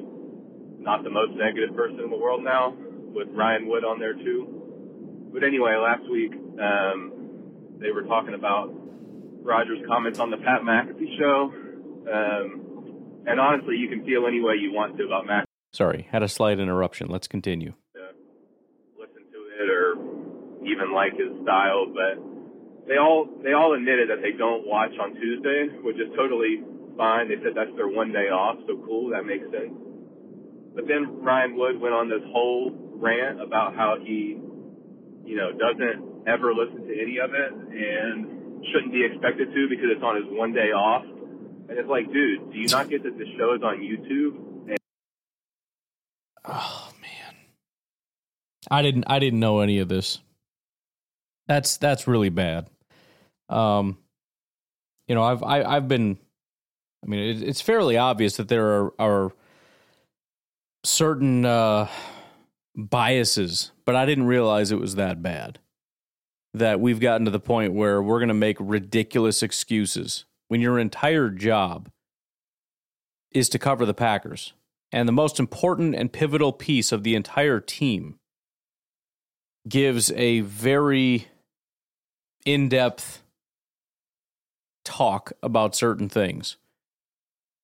not 0.79 1.03
the 1.03 1.09
most 1.09 1.31
negative 1.35 1.75
person 1.75 1.99
in 1.99 2.09
the 2.09 2.17
world 2.17 2.43
now, 2.43 2.75
with 3.13 3.27
Ryan 3.31 3.67
Wood 3.67 3.83
on 3.83 3.99
there 3.99 4.13
too. 4.13 5.29
But 5.33 5.43
anyway, 5.43 5.75
last 5.75 6.09
week 6.09 6.33
um, 6.59 7.77
they 7.79 7.91
were 7.91 8.03
talking 8.03 8.33
about 8.33 8.71
Rodgers' 9.41 9.79
comments 9.87 10.19
on 10.19 10.31
the 10.31 10.37
Pat 10.37 10.61
McAfee 10.61 11.17
show. 11.17 11.51
Um, 12.11 13.23
and 13.25 13.39
honestly, 13.39 13.75
you 13.75 13.87
can 13.89 14.05
feel 14.05 14.25
any 14.27 14.41
way 14.41 14.55
you 14.55 14.73
want 14.73 14.97
to 14.97 15.05
about 15.05 15.25
Mac. 15.25 15.45
Sorry, 15.71 16.07
had 16.11 16.23
a 16.23 16.27
slight 16.27 16.59
interruption. 16.59 17.07
Let's 17.09 17.27
continue. 17.27 17.73
listen 18.97 19.23
to 19.31 19.39
it 19.61 19.69
or 19.69 19.93
even 20.65 20.93
like 20.93 21.13
his 21.13 21.29
style, 21.43 21.85
but 21.93 22.17
they 22.89 22.97
all 22.97 23.29
they 23.45 23.53
all 23.53 23.77
admitted 23.77 24.09
that 24.09 24.25
they 24.25 24.33
don't 24.35 24.65
watch 24.67 24.91
on 24.99 25.13
Tuesday, 25.15 25.69
which 25.85 25.95
is 25.95 26.09
totally 26.17 26.65
fine. 26.97 27.29
They 27.29 27.37
said 27.45 27.53
that's 27.55 27.71
their 27.77 27.87
one 27.87 28.11
day 28.11 28.33
off, 28.33 28.57
so 28.65 28.81
cool, 28.83 29.11
that 29.13 29.23
makes 29.23 29.45
sense. 29.53 29.71
But 30.73 30.89
then 30.89 31.21
Ryan 31.21 31.55
Wood 31.55 31.79
went 31.79 31.93
on 31.93 32.09
this 32.09 32.25
whole 32.33 32.73
rant 32.97 33.39
about 33.39 33.75
how 33.75 33.95
he 34.01 34.41
you 35.29 35.35
know, 35.35 35.51
doesn't 35.51 36.27
ever 36.27 36.55
listen 36.55 36.87
to 36.87 36.93
any 36.99 37.19
of 37.19 37.29
it 37.35 37.53
and 37.53 38.65
shouldn't 38.73 38.91
be 38.91 39.05
expected 39.05 39.53
to 39.53 39.67
because 39.69 39.85
it's 39.95 40.03
on 40.03 40.15
his 40.15 40.25
one 40.27 40.53
day 40.53 40.71
off. 40.71 41.03
And 41.69 41.77
it's 41.77 41.87
like, 41.87 42.11
dude, 42.11 42.51
do 42.51 42.57
you 42.57 42.67
not 42.67 42.89
get 42.89 43.03
that 43.03 43.15
the 43.15 43.25
show 43.37 43.53
is 43.53 43.61
on 43.61 43.77
YouTube? 43.77 44.69
And- 44.69 44.79
oh 46.45 46.91
man, 46.99 47.35
I 48.71 48.81
didn't 48.81 49.03
I 49.05 49.19
didn't 49.19 49.39
know 49.39 49.59
any 49.59 49.77
of 49.77 49.87
this. 49.87 50.19
That's 51.47 51.77
that's 51.77 52.07
really 52.07 52.29
bad. 52.29 52.67
Um, 53.49 53.97
you 55.07 55.15
know, 55.15 55.23
I've 55.23 55.43
I, 55.43 55.57
have 55.57 55.65
i 55.65 55.73
have 55.75 55.87
been. 55.87 56.17
I 57.03 57.07
mean, 57.07 57.19
it, 57.19 57.43
it's 57.43 57.61
fairly 57.61 57.97
obvious 57.97 58.37
that 58.37 58.47
there 58.47 58.65
are 58.65 58.93
are 58.99 59.31
certain. 60.83 61.45
Uh, 61.45 61.87
biases, 62.87 63.71
but 63.85 63.95
I 63.95 64.05
didn't 64.05 64.25
realize 64.25 64.71
it 64.71 64.79
was 64.79 64.95
that 64.95 65.21
bad. 65.21 65.59
That 66.53 66.79
we've 66.79 66.99
gotten 66.99 67.25
to 67.25 67.31
the 67.31 67.39
point 67.39 67.73
where 67.73 68.01
we're 68.01 68.19
going 68.19 68.29
to 68.29 68.33
make 68.33 68.57
ridiculous 68.59 69.43
excuses 69.43 70.25
when 70.47 70.61
your 70.61 70.79
entire 70.79 71.29
job 71.29 71.89
is 73.31 73.49
to 73.49 73.59
cover 73.59 73.85
the 73.85 73.93
Packers. 73.93 74.53
And 74.91 75.07
the 75.07 75.13
most 75.13 75.39
important 75.39 75.93
and 75.93 76.11
pivotal 76.11 76.51
piece 76.51 76.91
of 76.91 77.03
the 77.03 77.13
entire 77.13 77.59
team 77.59 78.15
gives 79.67 80.11
a 80.13 80.39
very 80.39 81.27
in 82.45 82.69
depth 82.69 83.21
talk 84.89 85.31
about 85.43 85.75
certain 85.75 86.09
things. 86.09 86.57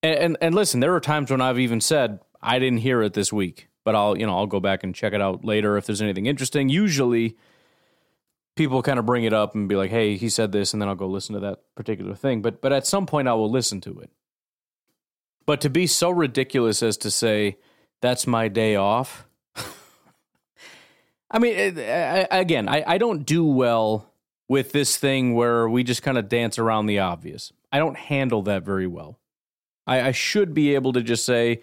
And, 0.03 0.15
and, 0.15 0.37
and 0.41 0.55
listen, 0.55 0.79
there 0.79 0.93
are 0.95 0.99
times 0.99 1.31
when 1.31 1.41
I've 1.41 1.59
even 1.59 1.81
said, 1.81 2.19
I 2.41 2.59
didn't 2.59 2.79
hear 2.79 3.01
it 3.01 3.13
this 3.13 3.33
week 3.33 3.69
but 3.85 3.95
I'll 3.95 4.17
you 4.17 4.25
know 4.25 4.35
I'll 4.35 4.47
go 4.47 4.59
back 4.59 4.83
and 4.83 4.93
check 4.93 5.13
it 5.13 5.21
out 5.21 5.45
later 5.45 5.77
if 5.77 5.85
there's 5.85 6.01
anything 6.01 6.25
interesting. 6.25 6.67
Usually, 6.67 7.37
people 8.57 8.81
kind 8.81 8.99
of 8.99 9.05
bring 9.05 9.23
it 9.23 9.31
up 9.31 9.55
and 9.55 9.69
be 9.69 9.75
like, 9.77 9.91
"Hey, 9.91 10.17
he 10.17 10.27
said 10.27 10.51
this," 10.51 10.73
and 10.73 10.81
then 10.81 10.89
I'll 10.89 10.95
go 10.95 11.07
listen 11.07 11.35
to 11.35 11.39
that 11.41 11.61
particular 11.75 12.15
thing. 12.15 12.41
But 12.41 12.59
but 12.59 12.73
at 12.73 12.85
some 12.85 13.05
point, 13.05 13.29
I 13.29 13.33
will 13.35 13.49
listen 13.49 13.79
to 13.81 13.99
it. 13.99 14.09
But 15.45 15.61
to 15.61 15.69
be 15.69 15.87
so 15.87 16.09
ridiculous 16.09 16.83
as 16.83 16.97
to 16.97 17.11
say 17.11 17.59
that's 18.01 18.27
my 18.27 18.49
day 18.49 18.75
off. 18.75 19.27
I 21.31 21.39
mean, 21.39 21.77
again, 21.77 22.67
I, 22.67 22.83
I 22.85 22.97
don't 22.97 23.25
do 23.25 23.45
well 23.45 24.11
with 24.47 24.71
this 24.71 24.97
thing 24.97 25.33
where 25.33 25.67
we 25.67 25.83
just 25.83 26.03
kind 26.03 26.17
of 26.17 26.29
dance 26.29 26.59
around 26.59 26.85
the 26.85 26.99
obvious. 26.99 27.51
I 27.71 27.79
don't 27.79 27.97
handle 27.97 28.43
that 28.43 28.63
very 28.63 28.87
well. 28.87 29.19
I, 29.87 30.09
I 30.09 30.11
should 30.11 30.53
be 30.53 30.75
able 30.75 30.93
to 30.93 31.01
just 31.01 31.25
say, 31.25 31.61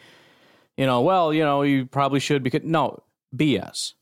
you 0.76 0.86
know, 0.86 1.00
well, 1.00 1.32
you 1.32 1.44
know, 1.44 1.62
you 1.62 1.86
probably 1.86 2.20
should 2.20 2.42
because 2.42 2.62
no, 2.64 3.02
BS. 3.34 3.94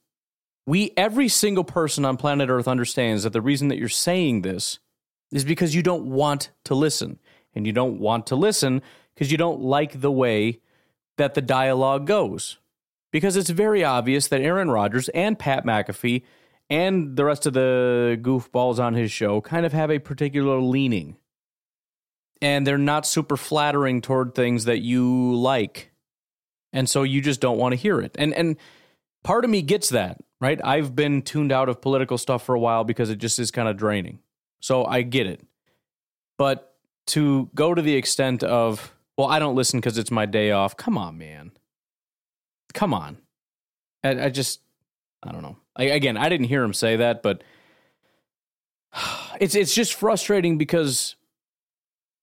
We 0.66 0.92
every 0.96 1.28
single 1.28 1.64
person 1.64 2.04
on 2.04 2.16
planet 2.16 2.48
Earth 2.48 2.68
understands 2.68 3.24
that 3.24 3.32
the 3.32 3.40
reason 3.40 3.68
that 3.68 3.78
you're 3.78 3.88
saying 3.88 4.42
this 4.42 4.78
is 5.32 5.44
because 5.44 5.74
you 5.74 5.82
don't 5.82 6.06
want 6.06 6.50
to 6.64 6.74
listen. 6.74 7.18
And 7.54 7.66
you 7.66 7.72
don't 7.72 7.98
want 7.98 8.26
to 8.28 8.36
listen 8.36 8.80
because 9.14 9.32
you 9.32 9.38
don't 9.38 9.60
like 9.60 10.00
the 10.00 10.12
way 10.12 10.60
that 11.16 11.34
the 11.34 11.42
dialogue 11.42 12.06
goes. 12.06 12.58
Because 13.10 13.36
it's 13.36 13.50
very 13.50 13.82
obvious 13.82 14.28
that 14.28 14.40
Aaron 14.40 14.70
Rodgers 14.70 15.08
and 15.10 15.38
Pat 15.38 15.64
McAfee 15.64 16.22
and 16.70 17.16
the 17.16 17.24
rest 17.24 17.44
of 17.46 17.52
the 17.52 18.18
goofballs 18.22 18.78
on 18.78 18.94
his 18.94 19.12
show 19.12 19.40
kind 19.40 19.66
of 19.66 19.72
have 19.72 19.90
a 19.90 19.98
particular 19.98 20.60
leaning. 20.60 21.16
And 22.42 22.66
they're 22.66 22.78
not 22.78 23.06
super 23.06 23.36
flattering 23.36 24.00
toward 24.00 24.34
things 24.34 24.64
that 24.64 24.78
you 24.78 25.34
like 25.34 25.90
and 26.72 26.88
so 26.88 27.02
you 27.02 27.20
just 27.20 27.40
don't 27.40 27.58
want 27.58 27.72
to 27.72 27.76
hear 27.76 28.00
it. 28.00 28.14
And 28.18 28.34
and 28.34 28.56
part 29.22 29.44
of 29.44 29.50
me 29.50 29.62
gets 29.62 29.88
that, 29.90 30.18
right? 30.40 30.60
I've 30.64 30.94
been 30.94 31.22
tuned 31.22 31.52
out 31.52 31.68
of 31.68 31.80
political 31.80 32.18
stuff 32.18 32.44
for 32.44 32.54
a 32.54 32.60
while 32.60 32.84
because 32.84 33.10
it 33.10 33.16
just 33.16 33.38
is 33.38 33.50
kind 33.50 33.68
of 33.68 33.76
draining. 33.76 34.20
So 34.60 34.84
I 34.84 35.02
get 35.02 35.26
it. 35.26 35.40
But 36.38 36.74
to 37.08 37.50
go 37.54 37.74
to 37.74 37.82
the 37.82 37.96
extent 37.96 38.42
of, 38.42 38.94
well, 39.16 39.28
I 39.28 39.38
don't 39.38 39.56
listen 39.56 39.80
because 39.80 39.98
it's 39.98 40.10
my 40.10 40.26
day 40.26 40.52
off. 40.52 40.76
Come 40.76 40.96
on, 40.96 41.18
man. 41.18 41.52
Come 42.72 42.94
on. 42.94 43.18
I, 44.04 44.26
I 44.26 44.28
just, 44.30 44.60
I 45.22 45.32
don't 45.32 45.42
know. 45.42 45.56
I, 45.76 45.84
again, 45.84 46.16
I 46.16 46.28
didn't 46.28 46.46
hear 46.46 46.62
him 46.62 46.74
say 46.74 46.96
that, 46.96 47.22
but 47.22 47.42
it's 49.40 49.54
it's 49.54 49.74
just 49.74 49.94
frustrating 49.94 50.58
because 50.58 51.16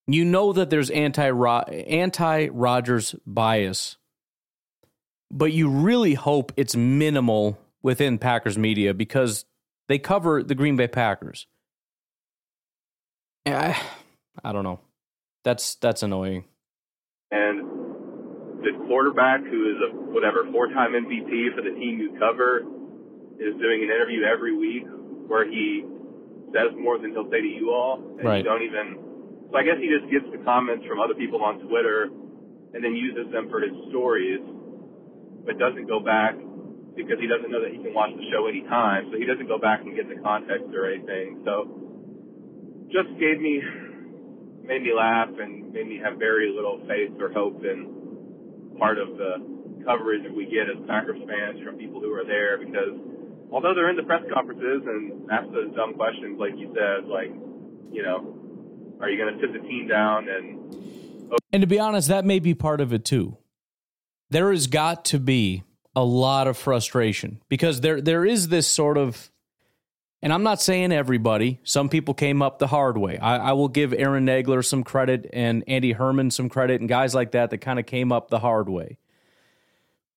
you 0.08 0.24
know 0.26 0.54
that 0.54 0.70
there's 0.70 0.90
anti 0.90 1.30
anti 1.30 2.48
Rodgers 2.48 3.16
bias 3.26 3.98
but 5.32 5.52
you 5.52 5.70
really 5.70 6.14
hope 6.14 6.52
it's 6.56 6.76
minimal 6.76 7.58
within 7.82 8.18
Packers 8.18 8.58
media 8.58 8.94
because 8.94 9.46
they 9.88 10.00
cover 10.00 10.44
the 10.44 10.56
Green 10.56 10.76
Bay 10.76 10.88
Packers. 10.88 11.48
I, 13.46 13.80
I 14.44 14.52
don't 14.52 14.64
know. 14.64 14.80
That's 15.44 15.76
that's 15.76 16.04
annoying. 16.04 16.46
And 17.32 17.60
the 18.62 18.72
quarterback, 18.88 19.42
who 19.42 19.72
is 19.72 19.78
a 19.90 19.96
whatever 20.12 20.46
four-time 20.52 20.92
MVP 20.92 21.56
for 21.56 21.62
the 21.62 21.72
team 21.80 22.00
you 22.00 22.18
cover, 22.20 22.64
is 23.40 23.54
doing 23.62 23.86
an 23.86 23.90
interview 23.90 24.24
every 24.24 24.56
week 24.56 24.86
where 25.28 25.46
he 25.46 25.86
says 26.54 26.74
more 26.78 26.98
than 26.98 27.12
he'll 27.12 27.30
say 27.30 27.42
to 27.42 27.48
you 27.48 27.72
all, 27.72 28.02
and 28.18 28.24
right. 28.24 28.38
you 28.40 28.44
don't 28.44 28.64
even. 28.64 28.98
So 29.52 29.58
I 29.58 29.64
guess 29.64 29.80
he 29.80 29.88
just 29.88 30.12
gets 30.12 30.26
the 30.32 30.44
comments 30.44 30.86
from 30.86 31.00
other 31.00 31.16
people 31.16 31.44
on 31.44 31.60
Twitter, 31.68 32.10
and 32.74 32.84
then 32.84 32.96
uses 32.96 33.32
them 33.32 33.50
for 33.50 33.62
his 33.62 33.72
stories 33.90 34.42
but 35.48 35.58
doesn't 35.58 35.88
go 35.88 36.04
back 36.04 36.36
because 37.00 37.16
he 37.24 37.26
doesn't 37.26 37.48
know 37.50 37.64
that 37.64 37.72
he 37.72 37.80
can 37.80 37.96
watch 37.96 38.12
the 38.12 38.28
show 38.28 38.52
anytime. 38.52 39.08
So 39.10 39.18
he 39.18 39.24
doesn't 39.24 39.48
go 39.48 39.58
back 39.58 39.80
and 39.82 39.96
get 39.96 40.12
the 40.12 40.20
context 40.20 40.68
or 40.76 40.92
anything. 40.92 41.40
So 41.48 41.72
just 42.92 43.08
gave 43.16 43.40
me, 43.40 43.64
made 44.68 44.84
me 44.84 44.92
laugh 44.92 45.32
and 45.40 45.72
made 45.72 45.88
me 45.88 46.04
have 46.04 46.20
very 46.20 46.52
little 46.52 46.84
faith 46.84 47.16
or 47.24 47.32
hope 47.32 47.64
in 47.64 48.76
part 48.76 49.00
of 49.00 49.16
the 49.16 49.40
coverage 49.88 50.28
that 50.28 50.36
we 50.36 50.52
get 50.52 50.68
as 50.68 50.84
Packers 50.86 51.24
fans 51.24 51.64
from 51.64 51.80
people 51.80 52.04
who 52.04 52.12
are 52.12 52.28
there 52.28 52.60
because 52.60 53.00
although 53.52 53.74
they're 53.74 53.90
in 53.90 53.96
the 53.96 54.04
press 54.04 54.24
conferences 54.34 54.84
and 54.86 55.32
ask 55.32 55.52
those 55.52 55.74
dumb 55.76 55.94
questions, 55.94 56.40
like 56.40 56.58
you 56.58 56.74
said, 56.74 57.08
like, 57.08 57.32
you 57.92 58.04
know, 58.04 58.98
are 59.02 59.10
you 59.10 59.18
going 59.18 59.34
to 59.34 59.40
sit 59.40 59.54
the 59.54 59.68
team 59.68 59.88
down 59.88 60.28
and. 60.30 60.58
And 61.52 61.62
to 61.62 61.68
be 61.68 61.80
honest, 61.80 62.08
that 62.08 62.24
may 62.24 62.40
be 62.40 62.54
part 62.54 62.80
of 62.80 62.94
it 62.94 63.04
too. 63.04 63.38
There 64.30 64.52
has 64.52 64.68
got 64.68 65.06
to 65.06 65.20
be 65.20 65.64
a 65.96 66.04
lot 66.04 66.48
of 66.48 66.58
frustration 66.58 67.42
because 67.50 67.82
there 67.82 68.00
there 68.00 68.24
is 68.24 68.50
this 68.50 68.68
sort 68.68 68.98
of 68.98 69.32
and 70.22 70.34
I'm 70.34 70.44
not 70.44 70.62
saying 70.62 70.92
everybody. 70.92 71.60
Some 71.64 71.90
people 71.90 72.14
came 72.14 72.42
up 72.42 72.60
the 72.60 72.68
hard 72.68 72.98
way. 72.98 73.18
I, 73.18 73.38
I, 73.38 73.52
will 73.54 73.68
give 73.68 73.94
Aaron 73.94 74.26
Nagler 74.26 74.66
some 74.66 74.84
credit 74.84 75.30
and 75.32 75.64
Andy 75.68 75.92
Herman 75.92 76.32
some 76.32 76.50
credit 76.50 76.82
and 76.82 76.90
guys 76.90 77.14
like 77.14 77.32
that 77.32 77.52
that 77.52 77.60
kind 77.60 77.80
of 77.80 77.86
came 77.86 78.12
up 78.12 78.30
the 78.30 78.40
hard 78.40 78.68
way. 78.70 78.98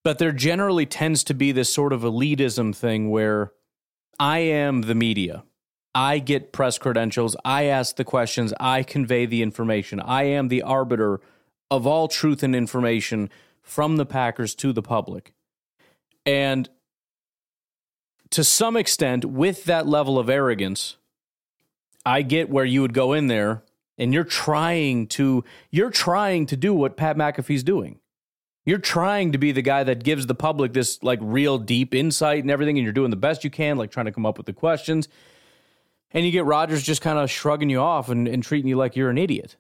But 0.03 0.19
there 0.19 0.33
generally 0.33 0.87
tends 0.87 1.25
to 1.25 1.35
be 1.35 1.53
this 1.53 1.73
sort 1.73 1.93
of 1.93 2.03
elitism 2.03 2.75
thing 2.75 3.11
where 3.11 3.53
I 4.19 4.39
am 4.39 4.83
the 4.83 4.95
media. 4.95 5.45
I 5.95 6.19
get 6.21 6.53
press 6.53 6.79
credentials. 6.79 7.37
I 7.45 7.65
ask 7.65 7.97
the 7.97 8.05
questions. 8.05 8.55
I 8.61 8.83
convey 8.83 9.27
the 9.27 9.43
information. 9.43 10.01
I 10.01 10.25
am 10.25 10.49
the 10.49 10.63
arbiter 10.63 11.21
of 11.71 11.87
all 11.87 12.09
truth 12.09 12.43
and 12.43 12.55
information 12.55 13.31
from 13.63 13.97
the 13.97 14.07
Packers 14.07 14.55
to 14.57 14.73
the 14.73 14.83
public. 14.83 15.35
And 16.25 16.69
to 18.31 18.45
some 18.45 18.77
extent, 18.77 19.25
with 19.25 19.65
that 19.65 19.87
level 19.87 20.19
of 20.19 20.31
arrogance, 20.31 20.97
I 22.07 22.23
get 22.23 22.49
where 22.49 22.65
you 22.65 22.83
would 22.83 22.95
go 22.95 23.13
in 23.13 23.27
there 23.27 23.63
and 23.99 24.15
you're 24.15 24.25
trying 24.25 25.07
to 25.09 25.45
you're 25.71 25.91
trying 25.91 26.47
to 26.47 26.57
do 26.57 26.73
what 26.73 26.97
Pat 26.97 27.17
McAfee's 27.17 27.63
doing. 27.63 27.99
You're 28.67 28.79
trying 28.79 29.33
to 29.33 29.39
be 29.39 29.53
the 29.53 29.63
guy 29.63 29.85
that 29.85 30.05
gives 30.05 30.27
the 30.27 30.35
public 30.35 30.73
this 30.73 31.03
like 31.03 31.19
real 31.23 31.59
deep 31.59 31.95
insight 31.95 32.43
and 32.43 32.51
everything, 32.51 32.77
and 32.79 32.85
you're 32.85 32.93
doing 32.93 33.11
the 33.11 33.17
best 33.17 33.45
you 33.45 33.51
can, 33.51 33.77
like 33.77 33.91
trying 33.91 34.07
to 34.07 34.13
come 34.13 34.27
up 34.27 34.37
with 34.37 34.47
the 34.47 34.53
questions. 34.53 35.09
And 36.13 36.27
you 36.27 36.33
get 36.33 36.45
Rodgers 36.45 36.83
just 36.83 37.03
kind 37.03 37.19
of 37.19 37.31
shrugging 37.31 37.71
you 37.71 37.81
off 37.81 38.09
and, 38.09 38.27
and 38.29 38.43
treating 38.43 38.69
you 38.69 38.77
like 38.77 38.97
you're 38.97 39.11
an 39.11 39.19
idiot. 39.19 39.57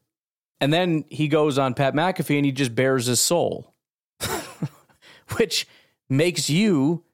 And 0.61 0.73
then 0.73 1.05
he 1.09 1.29
goes 1.29 1.59
on 1.59 1.75
Pat 1.75 1.95
McAfee 1.95 2.37
and 2.37 2.45
he 2.45 2.53
just 2.53 2.75
bares 2.75 3.07
his 3.07 3.21
soul, 3.21 3.73
which 5.37 5.67
makes 6.09 6.51
you 6.51 7.05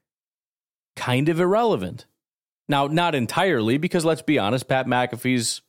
kind 0.95 1.29
of 1.29 1.39
irrelevant. 1.39 2.05
Now, 2.67 2.87
not 2.87 3.15
entirely, 3.15 3.77
because 3.77 4.03
let's 4.03 4.21
be 4.21 4.37
honest, 4.37 4.67
Pat 4.67 4.87
McAfee's 4.87 5.61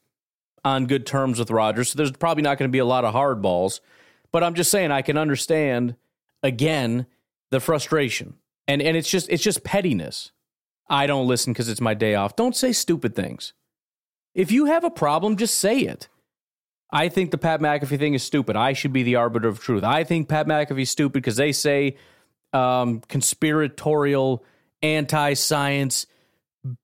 on 0.65 0.87
good 0.87 1.07
terms 1.07 1.39
with 1.39 1.51
Rodgers, 1.51 1.93
so 1.93 1.97
there's 1.97 2.11
probably 2.11 2.43
not 2.43 2.59
going 2.59 2.69
to 2.69 2.73
be 2.73 2.81
a 2.81 2.85
lot 2.85 3.05
of 3.05 3.13
hard 3.13 3.41
balls. 3.41 3.81
But 4.33 4.43
I'm 4.43 4.55
just 4.55 4.71
saying 4.71 4.91
I 4.91 5.03
can 5.03 5.17
understand 5.17 5.95
again 6.43 7.07
the 7.51 7.61
frustration. 7.61 8.35
And 8.67 8.83
and 8.83 8.97
it's 8.97 9.11
just 9.11 9.29
it's 9.31 9.43
just 9.43 9.65
pettiness. 9.65 10.33
I 10.91 11.07
don't 11.07 11.27
listen 11.27 11.53
because 11.53 11.69
it's 11.69 11.81
my 11.81 11.95
day 11.95 12.15
off. 12.15 12.37
Don't 12.37 12.57
say 12.57 12.73
stupid 12.73 13.15
things. 13.15 13.53
If 14.35 14.51
you 14.53 14.67
have 14.67 14.85
a 14.85 14.91
problem, 14.91 15.37
just 15.37 15.59
say 15.59 15.81
it. 15.81 16.09
I 16.91 17.09
think 17.09 17.31
the 17.31 17.39
Pat 17.39 17.61
McAfee 17.61 17.99
thing 17.99 18.15
is 18.15 18.23
stupid. 18.23 18.57
I 18.57 18.73
should 18.73 18.93
be 18.93 19.03
the 19.03 19.17
arbiter 19.17 19.49
of 19.49 19.61
truth. 19.61 19.85
I 19.85 20.05
think 20.05 20.29
Pat 20.29 20.47
McAfee's 20.47 20.91
stupid 20.91 21.15
because 21.15 21.37
they 21.37 21.53
say 21.53 21.97
um, 22.53 23.01
conspiratorial 23.09 24.45
anti 24.83 25.35
science, 25.35 26.07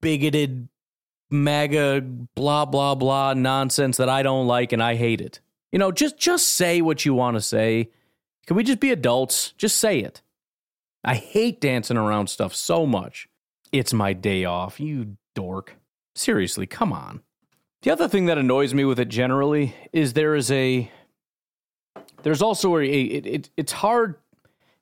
bigoted, 0.03 0.69
MAGA, 1.31 2.03
blah, 2.35 2.65
blah, 2.67 2.95
blah 2.95 3.35
nonsense 3.35 3.97
that 3.97 4.09
I 4.09 4.23
don't 4.23 4.47
like 4.47 4.73
and 4.73 4.83
I 4.83 4.95
hate 4.97 5.21
it. 5.21 5.41
You 5.73 5.79
know, 5.79 5.91
just 5.91 6.19
just 6.19 6.49
say 6.49 6.81
what 6.81 7.05
you 7.05 7.15
want 7.15 7.37
to 7.37 7.41
say. 7.41 7.91
Can 8.47 8.57
we 8.57 8.65
just 8.65 8.81
be 8.81 8.91
adults? 8.91 9.53
Just 9.57 9.79
say 9.79 10.01
it. 10.01 10.23
I 11.03 11.17
hate 11.17 11.61
dancing 11.61 11.97
around 11.97 12.29
stuff 12.29 12.55
so 12.55 12.87
much. 12.87 13.29
It's 13.73 13.93
my 13.93 14.13
day 14.13 14.45
off, 14.45 14.81
you 14.81 15.17
dork. 15.35 15.77
Seriously, 16.15 16.67
come 16.67 16.93
on. 16.93 17.23
The 17.83 17.91
other 17.91 18.09
thing 18.09 18.27
that 18.27 18.39
annoys 18.39 18.73
me 18.73 18.85
with 18.85 18.99
it 18.99 19.09
generally 19.09 19.75
is 19.93 20.13
there 20.13 20.35
is 20.35 20.51
a 20.51 20.91
there's 22.23 22.41
also 22.41 22.79
a 22.79 22.85
it, 22.85 23.27
it, 23.27 23.51
it's 23.57 23.73
hard 23.73 24.17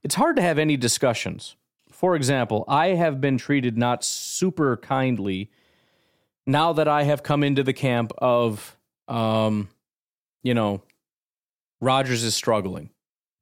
it's 0.05 0.15
hard 0.15 0.37
to 0.37 0.43
have 0.43 0.59
any 0.59 0.77
discussions 0.77 1.57
for 2.03 2.17
example, 2.17 2.65
I 2.67 2.89
have 2.89 3.21
been 3.21 3.39
treated 3.39 3.79
not 3.79 4.03
super 4.03 4.77
kindly 4.77 5.53
now 6.49 6.73
that 6.73 6.89
I 6.89 7.05
have 7.05 7.23
come 7.23 7.45
into 7.45 7.63
the 7.63 7.73
camp 7.73 8.11
of, 8.19 8.77
um, 9.07 9.69
you 10.43 10.53
know, 10.53 10.83
Rodgers 11.81 12.25
is 12.25 12.35
struggling. 12.35 12.91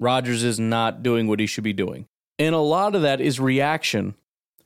Rodgers 0.00 0.42
is 0.42 0.58
not 0.58 1.02
doing 1.02 1.28
what 1.28 1.38
he 1.38 1.46
should 1.46 1.64
be 1.64 1.72
doing. 1.72 2.06
And 2.38 2.54
a 2.54 2.58
lot 2.58 2.94
of 2.94 3.02
that 3.02 3.20
is 3.20 3.38
reaction 3.38 4.14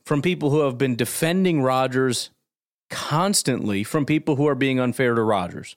from 0.05 0.21
people 0.21 0.49
who 0.49 0.61
have 0.61 0.77
been 0.77 0.95
defending 0.95 1.61
Rodgers 1.61 2.29
constantly 2.89 3.83
from 3.83 4.05
people 4.05 4.37
who 4.37 4.47
are 4.47 4.55
being 4.55 4.79
unfair 4.79 5.13
to 5.13 5.21
Rodgers. 5.21 5.75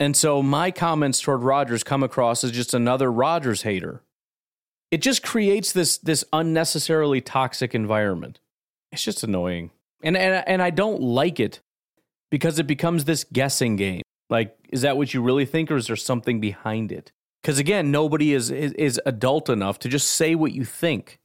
And 0.00 0.16
so 0.16 0.42
my 0.42 0.70
comments 0.70 1.20
toward 1.20 1.42
Rodgers 1.42 1.84
come 1.84 2.02
across 2.02 2.44
as 2.44 2.50
just 2.50 2.74
another 2.74 3.10
Rodgers 3.10 3.62
hater 3.62 4.02
it 4.90 5.02
just 5.02 5.22
creates 5.22 5.72
this 5.72 5.98
this 5.98 6.24
unnecessarily 6.32 7.20
toxic 7.20 7.74
environment. 7.74 8.40
It's 8.92 9.02
just 9.02 9.22
annoying. 9.22 9.70
And 10.02 10.16
and 10.16 10.46
and 10.46 10.62
I 10.62 10.70
don't 10.70 11.02
like 11.02 11.40
it 11.40 11.60
because 12.30 12.58
it 12.58 12.66
becomes 12.66 13.04
this 13.04 13.24
guessing 13.24 13.76
game. 13.76 14.02
Like 14.30 14.56
is 14.68 14.82
that 14.82 14.96
what 14.96 15.12
you 15.12 15.22
really 15.22 15.44
think 15.44 15.70
or 15.70 15.76
is 15.76 15.88
there 15.88 15.96
something 15.96 16.40
behind 16.40 16.92
it? 16.92 17.12
Cuz 17.46 17.60
again, 17.60 17.92
nobody 17.92 18.32
is, 18.32 18.50
is 18.50 18.72
is 18.72 19.00
adult 19.06 19.48
enough 19.48 19.78
to 19.78 19.88
just 19.88 20.10
say 20.10 20.34
what 20.34 20.50
you 20.50 20.64
think. 20.64 21.20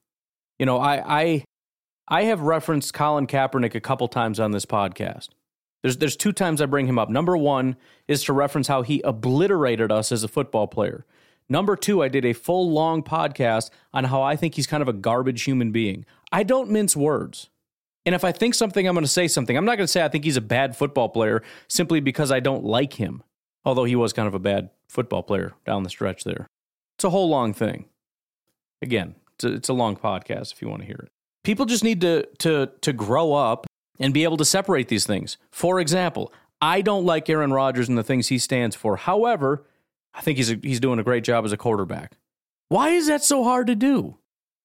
You 0.59 0.67
know, 0.67 0.77
I 0.77 1.21
I 1.21 1.45
I 2.07 2.23
have 2.25 2.41
referenced 2.41 2.93
Colin 2.93 3.25
Kaepernick 3.25 3.73
a 3.73 3.81
couple 3.81 4.07
times 4.07 4.39
on 4.39 4.51
this 4.51 4.67
podcast. 4.67 5.29
There's 5.81 5.97
there's 5.97 6.15
two 6.15 6.31
times 6.31 6.61
I 6.61 6.67
bring 6.67 6.85
him 6.85 6.99
up. 6.99 7.09
Number 7.09 7.35
1 7.35 7.75
is 8.07 8.23
to 8.25 8.33
reference 8.33 8.67
how 8.67 8.83
he 8.83 9.01
obliterated 9.03 9.91
us 9.91 10.11
as 10.11 10.23
a 10.23 10.27
football 10.27 10.67
player. 10.67 11.07
Number 11.49 11.75
two, 11.75 12.03
I 12.03 12.07
did 12.07 12.23
a 12.23 12.33
full 12.33 12.69
long 12.69 13.01
podcast 13.01 13.71
on 13.91 14.03
how 14.03 14.21
I 14.21 14.35
think 14.35 14.53
he's 14.53 14.67
kind 14.67 14.83
of 14.83 14.87
a 14.87 14.93
garbage 14.93 15.41
human 15.41 15.71
being. 15.71 16.05
I 16.31 16.43
don't 16.43 16.69
mince 16.69 16.95
words. 16.95 17.49
And 18.05 18.13
if 18.13 18.23
I 18.23 18.31
think 18.31 18.53
something, 18.53 18.87
I'm 18.87 18.93
going 18.93 19.03
to 19.03 19.11
say 19.11 19.27
something. 19.27 19.57
I'm 19.57 19.65
not 19.65 19.77
going 19.77 19.85
to 19.85 19.91
say 19.91 20.05
I 20.05 20.07
think 20.07 20.23
he's 20.23 20.37
a 20.37 20.41
bad 20.41 20.77
football 20.77 21.09
player 21.09 21.41
simply 21.67 21.99
because 21.99 22.31
I 22.31 22.41
don't 22.41 22.63
like 22.63 22.93
him, 22.93 23.23
although 23.65 23.85
he 23.85 23.95
was 23.95 24.13
kind 24.13 24.27
of 24.27 24.35
a 24.35 24.39
bad 24.39 24.69
football 24.91 25.23
player 25.23 25.53
down 25.65 25.83
the 25.83 25.89
stretch 25.89 26.25
there. 26.25 26.47
It's 26.97 27.05
a 27.05 27.09
whole 27.09 27.29
long 27.29 27.53
thing. 27.53 27.85
Again, 28.81 29.15
it's 29.35 29.43
a, 29.45 29.53
it's 29.53 29.69
a 29.69 29.73
long 29.73 29.95
podcast 29.95 30.51
if 30.51 30.61
you 30.61 30.67
want 30.67 30.81
to 30.81 30.85
hear 30.85 30.99
it. 31.03 31.09
People 31.43 31.65
just 31.65 31.83
need 31.83 32.01
to, 32.01 32.27
to, 32.39 32.69
to 32.81 32.93
grow 32.93 33.33
up 33.33 33.65
and 33.99 34.13
be 34.13 34.23
able 34.23 34.37
to 34.37 34.45
separate 34.45 34.89
these 34.89 35.07
things. 35.07 35.37
For 35.49 35.79
example, 35.79 36.33
I 36.61 36.81
don't 36.81 37.05
like 37.05 37.29
Aaron 37.29 37.53
Rodgers 37.53 37.87
and 37.87 37.97
the 37.97 38.03
things 38.03 38.27
he 38.27 38.37
stands 38.37 38.75
for. 38.75 38.97
However, 38.97 39.65
I 40.13 40.21
think 40.21 40.37
he's 40.37 40.51
a, 40.51 40.55
he's 40.61 40.79
doing 40.79 40.99
a 40.99 41.03
great 41.03 41.23
job 41.23 41.45
as 41.45 41.53
a 41.53 41.57
quarterback. 41.57 42.17
Why 42.67 42.89
is 42.89 43.07
that 43.07 43.23
so 43.23 43.43
hard 43.43 43.67
to 43.67 43.75
do? 43.75 44.17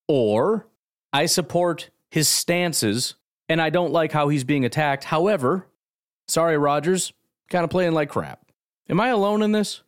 Or 0.09 0.67
I 1.13 1.27
support 1.27 1.91
his 2.11 2.29
stances 2.29 3.15
and 3.49 3.63
I 3.63 3.71
don't 3.71 3.93
like 3.93 4.13
how 4.13 4.29
he's 4.29 4.45
being 4.45 4.65
attacked. 4.65 5.05
However, 5.05 5.69
sorry 6.27 6.59
Rodgers, 6.59 7.13
kind 7.49 7.65
of 7.65 7.71
playing 7.71 7.93
like 7.93 8.11
crap. 8.11 8.41
Am 8.89 9.01
I 9.01 9.09
alone 9.09 9.43
in 9.43 9.53
this? 9.53 9.83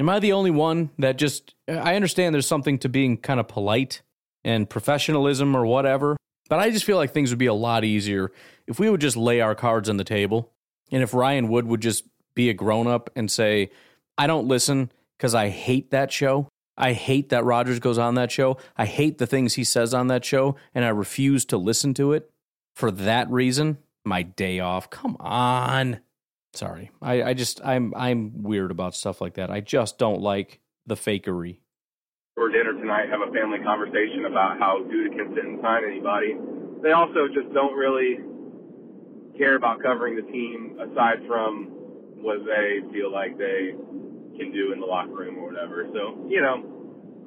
Am 0.00 0.08
I 0.08 0.18
the 0.18 0.32
only 0.32 0.50
one 0.50 0.90
that 0.98 1.16
just 1.18 1.54
I 1.68 1.94
understand 1.94 2.34
there's 2.34 2.46
something 2.46 2.78
to 2.80 2.88
being 2.88 3.16
kind 3.16 3.38
of 3.38 3.48
polite 3.48 4.02
and 4.44 4.68
professionalism 4.68 5.56
or 5.56 5.64
whatever, 5.64 6.16
but 6.48 6.58
I 6.58 6.70
just 6.70 6.84
feel 6.84 6.96
like 6.96 7.12
things 7.12 7.30
would 7.30 7.38
be 7.38 7.46
a 7.46 7.54
lot 7.54 7.84
easier 7.84 8.32
if 8.66 8.78
we 8.78 8.90
would 8.90 9.00
just 9.00 9.16
lay 9.16 9.40
our 9.40 9.54
cards 9.54 9.88
on 9.88 9.96
the 9.96 10.04
table 10.04 10.52
and 10.90 11.02
if 11.02 11.14
Ryan 11.14 11.48
Wood 11.48 11.66
would 11.66 11.80
just 11.80 12.04
be 12.34 12.50
a 12.50 12.54
grown 12.54 12.86
up 12.86 13.10
and 13.14 13.30
say, 13.30 13.70
I 14.18 14.26
don't 14.26 14.48
listen 14.48 14.90
because 15.16 15.34
I 15.34 15.48
hate 15.48 15.90
that 15.90 16.12
show. 16.12 16.48
I 16.76 16.92
hate 16.92 17.28
that 17.28 17.44
Rodgers 17.44 17.78
goes 17.78 17.98
on 17.98 18.16
that 18.16 18.32
show. 18.32 18.58
I 18.76 18.86
hate 18.86 19.18
the 19.18 19.26
things 19.26 19.54
he 19.54 19.64
says 19.64 19.94
on 19.94 20.08
that 20.08 20.24
show, 20.24 20.56
and 20.74 20.84
I 20.84 20.88
refuse 20.88 21.44
to 21.46 21.56
listen 21.56 21.94
to 21.94 22.12
it 22.12 22.30
for 22.74 22.90
that 22.90 23.30
reason. 23.30 23.78
My 24.04 24.22
day 24.22 24.58
off. 24.58 24.90
Come 24.90 25.16
on. 25.20 26.00
Sorry. 26.56 26.90
I, 27.02 27.22
I 27.22 27.34
just 27.34 27.60
I'm 27.64 27.92
I'm 27.96 28.42
weird 28.42 28.70
about 28.70 28.94
stuff 28.94 29.20
like 29.20 29.34
that. 29.34 29.50
I 29.50 29.60
just 29.60 29.98
don't 29.98 30.20
like 30.20 30.60
the 30.86 30.94
fakery. 30.94 31.58
For 32.34 32.48
dinner 32.48 32.72
tonight, 32.72 33.08
have 33.10 33.20
a 33.26 33.32
family 33.32 33.58
conversation 33.64 34.24
about 34.26 34.58
how 34.58 34.82
Gutekunst 34.82 35.34
didn't 35.34 35.62
sign 35.62 35.82
anybody. 35.84 36.36
They 36.82 36.92
also 36.92 37.28
just 37.32 37.52
don't 37.54 37.74
really 37.74 38.18
care 39.38 39.56
about 39.56 39.82
covering 39.82 40.16
the 40.16 40.22
team 40.30 40.78
aside 40.80 41.18
from 41.26 41.70
what 42.22 42.38
they 42.44 42.80
feel 42.92 43.12
like 43.12 43.36
they 43.38 43.74
can 44.38 44.52
do 44.52 44.72
in 44.72 44.80
the 44.80 44.86
locker 44.86 45.14
room 45.14 45.38
or 45.38 45.52
whatever. 45.52 45.86
So, 45.92 46.26
you 46.28 46.40
know, 46.40 46.62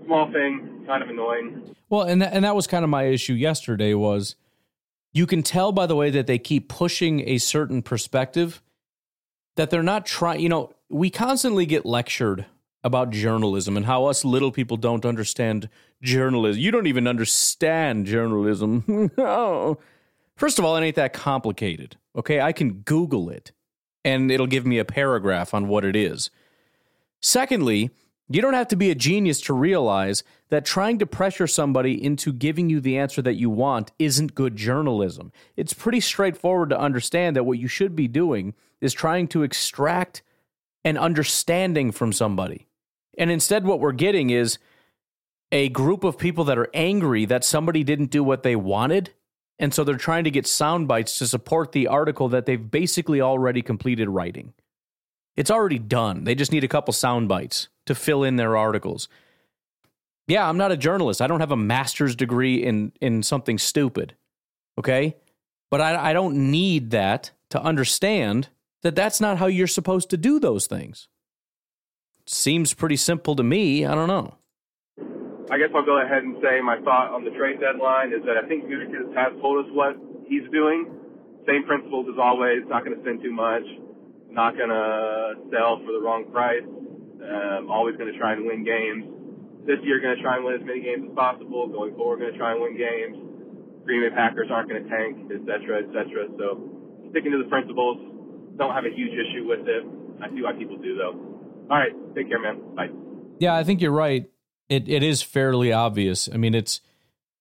small 0.06 0.32
thing, 0.32 0.84
kind 0.88 1.04
of 1.04 1.10
annoying. 1.10 1.76
Well, 1.90 2.04
and 2.04 2.22
that, 2.22 2.34
and 2.34 2.44
that 2.44 2.56
was 2.56 2.68
kind 2.68 2.84
of 2.84 2.90
my 2.90 3.04
issue 3.04 3.34
yesterday 3.34 3.94
was 3.94 4.36
you 5.14 5.26
can 5.26 5.44
tell 5.44 5.72
by 5.72 5.86
the 5.86 5.96
way 5.96 6.10
that 6.10 6.28
they 6.28 6.38
keep 6.38 6.70
pushing 6.70 7.28
a 7.28 7.38
certain 7.38 7.82
perspective 7.82 8.62
that 9.58 9.70
they're 9.70 9.84
not 9.84 10.06
trying, 10.06 10.40
you 10.40 10.50
know, 10.50 10.74
we 10.90 11.10
constantly 11.10 11.66
get 11.66 11.86
lectured 11.86 12.46
about 12.84 13.10
journalism 13.10 13.76
and 13.76 13.86
how 13.86 14.06
us 14.06 14.24
little 14.24 14.52
people 14.52 14.78
don't 14.78 15.06
understand 15.06 15.70
journalism. 16.02 16.62
You 16.62 16.72
don't 16.72 16.88
even 16.88 17.08
understand 17.08 18.06
journalism. 18.06 19.12
First 20.36 20.60
of 20.60 20.66
all, 20.66 20.78
it 20.78 20.84
ain't 20.84 20.96
that 20.96 21.14
complicated. 21.14 21.98
Okay, 22.16 22.40
I 22.40 22.52
can 22.54 22.74
Google 22.82 23.30
it 23.30 23.52
and 24.06 24.32
it'll 24.32 24.48
give 24.48 24.66
me 24.66 24.80
a 24.80 24.86
paragraph 24.86 25.54
on 25.54 25.68
what 25.68 25.84
it 25.84 25.96
is. 25.96 26.30
Secondly, 27.20 27.90
you 28.30 28.42
don't 28.42 28.54
have 28.54 28.68
to 28.70 28.76
be 28.76 28.90
a 28.92 28.96
genius 28.96 29.42
to 29.42 29.54
realize 29.54 30.24
that 30.50 30.66
trying 30.66 31.00
to 31.00 31.06
pressure 31.06 31.48
somebody 31.48 32.02
into 32.02 32.32
giving 32.34 32.70
you 32.70 32.80
the 32.80 32.98
answer 32.98 33.22
that 33.22 33.36
you 33.36 33.50
want 33.50 33.92
isn't 34.00 34.36
good 34.36 34.56
journalism. 34.56 35.32
It's 35.56 35.74
pretty 35.74 36.00
straightforward 36.00 36.70
to 36.70 36.80
understand 36.80 37.36
that 37.36 37.46
what 37.46 37.60
you 37.60 37.68
should 37.68 37.96
be 37.96 38.08
doing 38.08 38.54
is 38.82 38.94
trying 38.94 39.28
to 39.30 39.44
extract 39.44 40.22
an 40.84 40.98
understanding 40.98 41.92
from 41.92 42.14
somebody. 42.14 42.68
And 43.18 43.32
instead, 43.32 43.66
what 43.66 43.80
we're 43.80 43.92
getting 43.92 44.30
is 44.30 44.58
a 45.52 45.70
group 45.70 46.04
of 46.04 46.18
people 46.18 46.44
that 46.46 46.58
are 46.58 46.70
angry 46.74 47.26
that 47.26 47.44
somebody 47.44 47.84
didn't 47.84 48.12
do 48.12 48.24
what 48.24 48.44
they 48.44 48.56
wanted. 48.56 49.12
And 49.60 49.74
so 49.74 49.84
they're 49.84 49.96
trying 49.96 50.24
to 50.26 50.32
get 50.32 50.46
sound 50.46 50.88
bites 50.88 51.18
to 51.18 51.28
support 51.28 51.72
the 51.72 51.88
article 51.88 52.30
that 52.30 52.46
they've 52.46 52.72
basically 52.72 53.22
already 53.22 53.62
completed 53.62 54.10
writing. 54.10 54.54
It's 55.36 55.52
already 55.52 55.80
done. 55.80 56.24
They 56.24 56.36
just 56.36 56.52
need 56.52 56.64
a 56.64 56.68
couple 56.68 56.94
sound 56.94 57.28
bites 57.28 57.70
to 57.86 57.96
fill 57.96 58.24
in 58.24 58.36
their 58.36 58.58
articles. 58.58 59.08
Yeah, 60.28 60.48
I'm 60.48 60.58
not 60.58 60.72
a 60.72 60.78
journalist. 60.78 61.22
I 61.22 61.28
don't 61.28 61.40
have 61.40 61.52
a 61.52 61.58
master's 61.58 62.16
degree 62.16 62.56
in 62.64 62.92
in 63.00 63.24
something 63.24 63.58
stupid. 63.58 64.16
Okay? 64.78 65.16
But 65.72 65.82
I, 65.82 66.10
I 66.10 66.14
don't 66.14 66.52
need 66.52 66.92
that 66.92 67.32
to 67.50 67.62
understand 67.62 68.50
that 68.88 68.96
that's 68.96 69.20
not 69.20 69.36
how 69.38 69.48
you're 69.52 69.68
supposed 69.68 70.10
to 70.10 70.16
do 70.16 70.40
those 70.40 70.66
things. 70.66 71.10
Seems 72.24 72.74
pretty 72.74 72.96
simple 72.96 73.36
to 73.36 73.44
me. 73.44 73.84
I 73.84 73.94
don't 73.94 74.08
know. 74.08 74.40
I 75.52 75.60
guess 75.60 75.76
I'll 75.76 75.84
go 75.84 76.00
ahead 76.00 76.24
and 76.24 76.40
say 76.40 76.64
my 76.64 76.80
thought 76.88 77.12
on 77.12 77.28
the 77.28 77.36
trade 77.36 77.60
deadline 77.60 78.16
is 78.16 78.24
that 78.24 78.40
I 78.40 78.48
think 78.48 78.64
Gutekunst 78.72 79.12
has 79.12 79.36
told 79.44 79.60
us 79.60 79.70
what 79.76 80.00
he's 80.32 80.48
doing. 80.56 80.88
Same 81.44 81.68
principles 81.68 82.08
as 82.08 82.16
always. 82.16 82.64
Not 82.72 82.88
going 82.88 82.96
to 82.96 83.04
spend 83.04 83.20
too 83.20 83.36
much. 83.36 83.68
Not 84.32 84.56
going 84.56 84.72
to 84.72 85.36
sell 85.52 85.84
for 85.84 85.92
the 85.92 86.00
wrong 86.00 86.32
price. 86.32 86.64
Um, 86.64 87.68
always 87.68 88.00
going 88.00 88.12
to 88.12 88.16
try 88.16 88.40
and 88.40 88.48
win 88.48 88.64
games. 88.64 89.04
This 89.68 89.84
year, 89.84 90.00
going 90.00 90.16
to 90.16 90.24
try 90.24 90.40
and 90.40 90.48
win 90.48 90.56
as 90.56 90.64
many 90.64 90.80
games 90.80 91.12
as 91.12 91.16
possible. 91.16 91.68
Going 91.68 91.92
forward, 92.00 92.24
going 92.24 92.32
to 92.32 92.40
try 92.40 92.56
and 92.56 92.64
win 92.64 92.80
games. 92.80 93.20
Green 93.84 94.00
Bay 94.08 94.16
Packers 94.16 94.48
aren't 94.48 94.72
going 94.72 94.80
to 94.80 94.88
tank, 94.88 95.28
et 95.28 95.44
cetera, 95.44 95.84
et 95.84 95.92
cetera. 95.92 96.32
So 96.40 97.12
sticking 97.12 97.36
to 97.36 97.44
the 97.44 97.52
principles. 97.52 98.16
Don't 98.58 98.74
have 98.74 98.86
a 98.86 98.94
huge 98.94 99.14
issue 99.14 99.48
with 99.48 99.68
it. 99.68 99.84
I 100.22 100.30
see 100.30 100.42
why 100.42 100.54
people 100.54 100.78
do 100.78 100.96
though. 100.96 101.14
All 101.70 101.78
right, 101.78 101.94
take 102.16 102.30
care, 102.30 102.40
man. 102.40 102.76
Bye. 102.76 102.90
Yeah, 103.40 103.56
I 103.56 103.64
think 103.64 103.82
you're 103.82 103.92
right 103.92 104.28
it, 104.70 104.88
it 104.88 105.04
is 105.04 105.22
fairly 105.22 105.72
obvious. 105.72 106.30
I 106.32 106.38
mean, 106.38 106.54
it's 106.54 106.82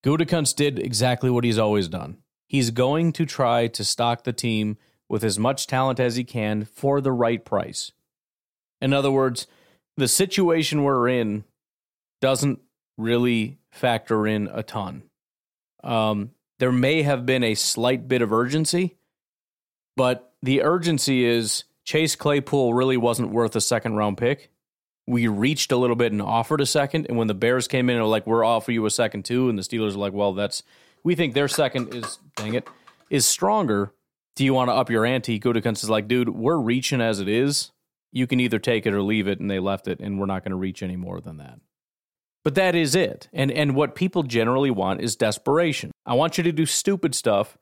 Gutekunst 0.04 0.56
did 0.56 0.78
exactly 0.78 1.30
what 1.30 1.44
he's 1.44 1.58
always 1.58 1.88
done. 1.88 2.18
He's 2.48 2.70
going 2.70 3.12
to 3.12 3.26
try 3.26 3.66
to 3.68 3.84
stock 3.84 4.24
the 4.24 4.32
team 4.32 4.76
with 5.08 5.24
as 5.24 5.38
much 5.38 5.66
talent 5.66 5.98
as 5.98 6.16
he 6.16 6.24
can 6.24 6.64
for 6.64 7.00
the 7.00 7.12
right 7.12 7.44
price. 7.44 7.92
In 8.80 8.92
other 8.92 9.10
words, 9.10 9.46
the 9.96 10.08
situation 10.08 10.84
we're 10.84 11.08
in 11.08 11.44
doesn't 12.20 12.60
really 12.96 13.58
factor 13.70 14.26
in 14.26 14.48
a 14.52 14.62
ton. 14.62 15.02
Um, 15.82 16.32
there 16.58 16.72
may 16.72 17.02
have 17.02 17.26
been 17.26 17.42
a 17.42 17.54
slight 17.54 18.08
bit 18.08 18.22
of 18.22 18.32
urgency, 18.32 18.96
but 19.96 20.34
the 20.46 20.62
urgency 20.62 21.24
is 21.24 21.64
Chase 21.84 22.16
Claypool 22.16 22.74
really 22.74 22.96
wasn't 22.96 23.30
worth 23.30 23.54
a 23.54 23.60
second 23.60 23.94
round 23.94 24.16
pick 24.16 24.50
we 25.06 25.28
reached 25.28 25.72
a 25.72 25.76
little 25.76 25.96
bit 25.96 26.12
and 26.12 26.20
offered 26.20 26.60
a 26.60 26.66
second. 26.66 27.06
And 27.08 27.16
when 27.16 27.28
the 27.28 27.34
Bears 27.34 27.68
came 27.68 27.88
in 27.88 27.96
and 27.96 28.04
were 28.04 28.10
like, 28.10 28.26
we're 28.26 28.44
offering 28.44 28.74
you 28.74 28.86
a 28.86 28.90
second 28.90 29.24
too, 29.24 29.48
and 29.48 29.58
the 29.58 29.62
Steelers 29.62 29.94
are 29.94 29.98
like, 29.98 30.12
well, 30.12 30.32
that's 30.32 30.62
we 31.04 31.14
think 31.14 31.34
their 31.34 31.48
second 31.48 31.94
is 31.94 32.18
dang 32.36 32.54
it 32.54 32.68
is 33.10 33.24
stronger. 33.24 33.92
Do 34.34 34.44
you 34.44 34.52
want 34.52 34.68
to 34.68 34.74
up 34.74 34.90
your 34.90 35.06
ante? 35.06 35.40
Gutekunst 35.40 35.82
is 35.82 35.90
like, 35.90 36.08
dude, 36.08 36.28
we're 36.28 36.58
reaching 36.58 37.00
as 37.00 37.20
it 37.20 37.28
is. 37.28 37.70
You 38.12 38.26
can 38.26 38.40
either 38.40 38.58
take 38.58 38.84
it 38.86 38.92
or 38.92 39.02
leave 39.02 39.28
it, 39.28 39.40
and 39.40 39.50
they 39.50 39.58
left 39.58 39.88
it, 39.88 40.00
and 40.00 40.18
we're 40.18 40.26
not 40.26 40.42
going 40.42 40.50
to 40.50 40.56
reach 40.56 40.82
any 40.82 40.96
more 40.96 41.20
than 41.20 41.38
that. 41.38 41.60
But 42.44 42.54
that 42.56 42.74
is 42.74 42.94
it. 42.94 43.28
And 43.32 43.50
and 43.50 43.74
what 43.74 43.94
people 43.94 44.24
generally 44.24 44.70
want 44.70 45.00
is 45.00 45.16
desperation. 45.16 45.92
I 46.04 46.14
want 46.14 46.36
you 46.36 46.44
to 46.44 46.52
do 46.52 46.66
stupid 46.66 47.14
stuff 47.14 47.56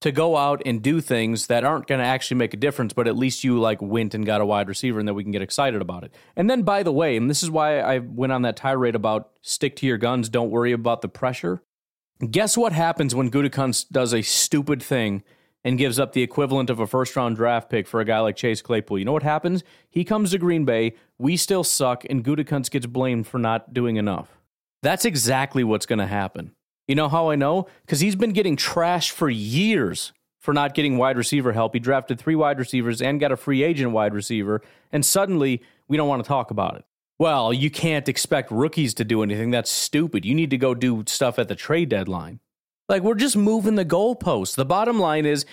to 0.00 0.12
go 0.12 0.36
out 0.36 0.62
and 0.64 0.80
do 0.80 1.00
things 1.00 1.48
that 1.48 1.64
aren't 1.64 1.86
going 1.86 1.98
to 1.98 2.06
actually 2.06 2.36
make 2.36 2.54
a 2.54 2.56
difference, 2.56 2.92
but 2.92 3.08
at 3.08 3.16
least 3.16 3.42
you 3.42 3.58
like 3.58 3.82
went 3.82 4.14
and 4.14 4.24
got 4.24 4.40
a 4.40 4.46
wide 4.46 4.68
receiver 4.68 4.98
and 4.98 5.08
then 5.08 5.14
we 5.14 5.24
can 5.24 5.32
get 5.32 5.42
excited 5.42 5.80
about 5.80 6.04
it. 6.04 6.12
And 6.36 6.48
then, 6.48 6.62
by 6.62 6.82
the 6.82 6.92
way, 6.92 7.16
and 7.16 7.28
this 7.28 7.42
is 7.42 7.50
why 7.50 7.80
I 7.80 7.98
went 7.98 8.32
on 8.32 8.42
that 8.42 8.56
tirade 8.56 8.94
about 8.94 9.30
stick 9.42 9.74
to 9.76 9.86
your 9.86 9.98
guns, 9.98 10.28
don't 10.28 10.50
worry 10.50 10.72
about 10.72 11.02
the 11.02 11.08
pressure. 11.08 11.62
Guess 12.30 12.56
what 12.56 12.72
happens 12.72 13.14
when 13.14 13.30
Gutekunst 13.30 13.90
does 13.90 14.12
a 14.12 14.22
stupid 14.22 14.82
thing 14.82 15.22
and 15.64 15.78
gives 15.78 15.98
up 15.98 16.12
the 16.12 16.22
equivalent 16.22 16.70
of 16.70 16.80
a 16.80 16.86
first 16.86 17.14
round 17.16 17.36
draft 17.36 17.68
pick 17.68 17.86
for 17.86 18.00
a 18.00 18.04
guy 18.04 18.20
like 18.20 18.36
Chase 18.36 18.62
Claypool? 18.62 18.98
You 18.98 19.04
know 19.04 19.12
what 19.12 19.22
happens? 19.24 19.64
He 19.90 20.04
comes 20.04 20.30
to 20.30 20.38
Green 20.38 20.64
Bay, 20.64 20.94
we 21.18 21.36
still 21.36 21.64
suck, 21.64 22.04
and 22.08 22.24
Gutekunst 22.24 22.70
gets 22.70 22.86
blamed 22.86 23.26
for 23.26 23.38
not 23.38 23.74
doing 23.74 23.96
enough. 23.96 24.38
That's 24.82 25.04
exactly 25.04 25.64
what's 25.64 25.86
going 25.86 25.98
to 25.98 26.06
happen. 26.06 26.52
You 26.88 26.94
know 26.94 27.08
how 27.08 27.30
I 27.30 27.36
know? 27.36 27.68
Because 27.82 28.00
he's 28.00 28.16
been 28.16 28.32
getting 28.32 28.56
trashed 28.56 29.10
for 29.10 29.30
years 29.30 30.12
for 30.40 30.54
not 30.54 30.74
getting 30.74 30.96
wide 30.96 31.18
receiver 31.18 31.52
help. 31.52 31.74
He 31.74 31.78
drafted 31.80 32.18
three 32.18 32.34
wide 32.34 32.58
receivers 32.58 33.02
and 33.02 33.20
got 33.20 33.30
a 33.30 33.36
free 33.36 33.62
agent 33.62 33.92
wide 33.92 34.14
receiver, 34.14 34.62
and 34.90 35.04
suddenly 35.04 35.62
we 35.86 35.96
don't 35.96 36.08
want 36.08 36.24
to 36.24 36.28
talk 36.28 36.50
about 36.50 36.76
it. 36.76 36.84
Well, 37.18 37.52
you 37.52 37.70
can't 37.70 38.08
expect 38.08 38.50
rookies 38.50 38.94
to 38.94 39.04
do 39.04 39.22
anything. 39.22 39.50
That's 39.50 39.70
stupid. 39.70 40.24
You 40.24 40.34
need 40.34 40.50
to 40.50 40.56
go 40.56 40.74
do 40.74 41.04
stuff 41.06 41.38
at 41.38 41.48
the 41.48 41.56
trade 41.56 41.88
deadline. 41.88 42.40
Like, 42.88 43.02
we're 43.02 43.14
just 43.14 43.36
moving 43.36 43.74
the 43.74 43.84
goalposts. 43.84 44.54
The 44.54 44.64
bottom 44.64 44.98
line 44.98 45.26
is 45.26 45.44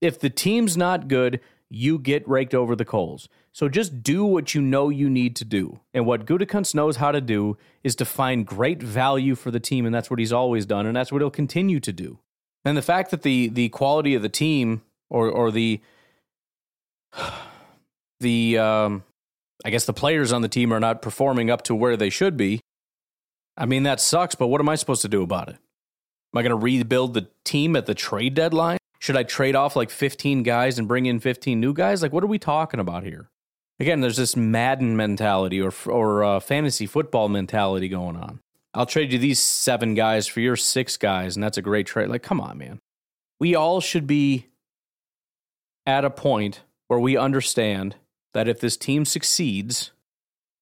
if 0.00 0.18
the 0.18 0.30
team's 0.30 0.76
not 0.76 1.08
good, 1.08 1.40
you 1.68 1.98
get 1.98 2.28
raked 2.28 2.54
over 2.54 2.74
the 2.74 2.84
coals. 2.84 3.28
So 3.52 3.68
just 3.68 4.02
do 4.02 4.24
what 4.24 4.54
you 4.54 4.60
know 4.60 4.88
you 4.88 5.10
need 5.10 5.34
to 5.36 5.44
do. 5.44 5.80
And 5.92 6.06
what 6.06 6.24
Gutekunst 6.24 6.74
knows 6.74 6.96
how 6.96 7.10
to 7.10 7.20
do 7.20 7.56
is 7.82 7.96
to 7.96 8.04
find 8.04 8.46
great 8.46 8.82
value 8.82 9.34
for 9.34 9.50
the 9.50 9.60
team, 9.60 9.86
and 9.86 9.94
that's 9.94 10.08
what 10.10 10.18
he's 10.18 10.32
always 10.32 10.66
done, 10.66 10.86
and 10.86 10.96
that's 10.96 11.10
what 11.10 11.20
he'll 11.20 11.30
continue 11.30 11.80
to 11.80 11.92
do. 11.92 12.18
And 12.64 12.76
the 12.76 12.82
fact 12.82 13.10
that 13.10 13.22
the 13.22 13.48
the 13.48 13.68
quality 13.70 14.14
of 14.14 14.22
the 14.22 14.28
team 14.28 14.82
or 15.08 15.28
or 15.28 15.50
the 15.50 15.80
the 18.20 18.58
um, 18.58 19.02
I 19.64 19.70
guess 19.70 19.84
the 19.84 19.92
players 19.92 20.32
on 20.32 20.42
the 20.42 20.48
team 20.48 20.72
are 20.72 20.80
not 20.80 21.02
performing 21.02 21.50
up 21.50 21.62
to 21.62 21.74
where 21.74 21.96
they 21.96 22.10
should 22.10 22.36
be. 22.36 22.60
I 23.56 23.66
mean 23.66 23.82
that 23.82 24.00
sucks, 24.00 24.34
but 24.34 24.46
what 24.46 24.60
am 24.60 24.68
I 24.68 24.76
supposed 24.76 25.02
to 25.02 25.08
do 25.08 25.22
about 25.22 25.48
it? 25.48 25.56
Am 26.32 26.38
I 26.38 26.42
going 26.42 26.50
to 26.50 26.56
rebuild 26.56 27.14
the 27.14 27.28
team 27.44 27.74
at 27.74 27.86
the 27.86 27.94
trade 27.94 28.34
deadline? 28.34 28.78
Should 29.00 29.16
I 29.16 29.24
trade 29.24 29.56
off 29.56 29.74
like 29.74 29.90
15 29.90 30.44
guys 30.44 30.78
and 30.78 30.86
bring 30.86 31.06
in 31.06 31.18
15 31.18 31.58
new 31.58 31.72
guys? 31.72 32.02
Like, 32.02 32.12
what 32.12 32.22
are 32.22 32.28
we 32.28 32.38
talking 32.38 32.78
about 32.78 33.02
here? 33.02 33.28
Again, 33.80 34.02
there's 34.02 34.18
this 34.18 34.36
Madden 34.36 34.96
mentality 34.96 35.60
or 35.60 35.72
or 35.86 36.22
uh, 36.22 36.40
fantasy 36.40 36.86
football 36.86 37.28
mentality 37.28 37.88
going 37.88 38.16
on. 38.16 38.40
I'll 38.74 38.86
trade 38.86 39.12
you 39.12 39.18
these 39.18 39.40
seven 39.40 39.94
guys 39.94 40.26
for 40.26 40.40
your 40.40 40.54
six 40.54 40.96
guys, 40.96 41.34
and 41.34 41.42
that's 41.42 41.58
a 41.58 41.62
great 41.62 41.86
trade. 41.86 42.08
Like, 42.08 42.22
come 42.22 42.40
on, 42.40 42.58
man. 42.58 42.78
We 43.40 43.54
all 43.54 43.80
should 43.80 44.06
be 44.06 44.46
at 45.86 46.04
a 46.04 46.10
point 46.10 46.60
where 46.88 47.00
we 47.00 47.16
understand 47.16 47.96
that 48.34 48.46
if 48.46 48.60
this 48.60 48.76
team 48.76 49.04
succeeds, 49.04 49.90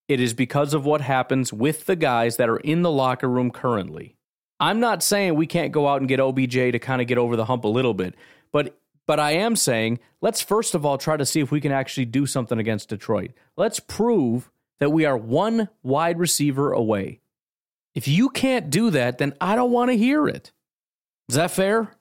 it 0.07 0.19
is 0.19 0.33
because 0.33 0.73
of 0.73 0.85
what 0.85 1.01
happens 1.01 1.53
with 1.53 1.85
the 1.85 1.95
guys 1.95 2.37
that 2.37 2.49
are 2.49 2.57
in 2.57 2.81
the 2.81 2.89
locker 2.89 3.29
room 3.29 3.51
currently. 3.51 4.15
I'm 4.59 4.79
not 4.79 5.03
saying 5.03 5.35
we 5.35 5.45
can't 5.45 5.71
go 5.71 5.87
out 5.87 6.01
and 6.01 6.07
get 6.07 6.19
OBJ 6.19 6.53
to 6.53 6.79
kind 6.79 7.01
of 7.01 7.07
get 7.07 7.17
over 7.17 7.35
the 7.35 7.45
hump 7.45 7.63
a 7.63 7.69
little 7.69 7.93
bit, 7.93 8.15
but 8.51 8.77
but 9.09 9.19
I 9.19 9.31
am 9.31 9.55
saying 9.55 9.97
let's 10.21 10.39
first 10.39 10.75
of 10.75 10.85
all 10.85 10.99
try 10.99 11.17
to 11.17 11.25
see 11.25 11.39
if 11.39 11.51
we 11.51 11.59
can 11.59 11.71
actually 11.71 12.05
do 12.05 12.27
something 12.27 12.59
against 12.59 12.89
Detroit. 12.89 13.31
Let's 13.57 13.79
prove 13.79 14.51
that 14.77 14.91
we 14.91 15.03
are 15.03 15.17
one 15.17 15.69
wide 15.81 16.19
receiver 16.19 16.71
away. 16.71 17.19
If 17.95 18.07
you 18.07 18.29
can't 18.29 18.69
do 18.69 18.91
that, 18.91 19.17
then 19.17 19.33
I 19.41 19.55
don't 19.55 19.71
want 19.71 19.89
to 19.89 19.97
hear 19.97 20.27
it. 20.27 20.51
Is 21.27 21.33
that 21.37 21.49
fair? 21.49 21.95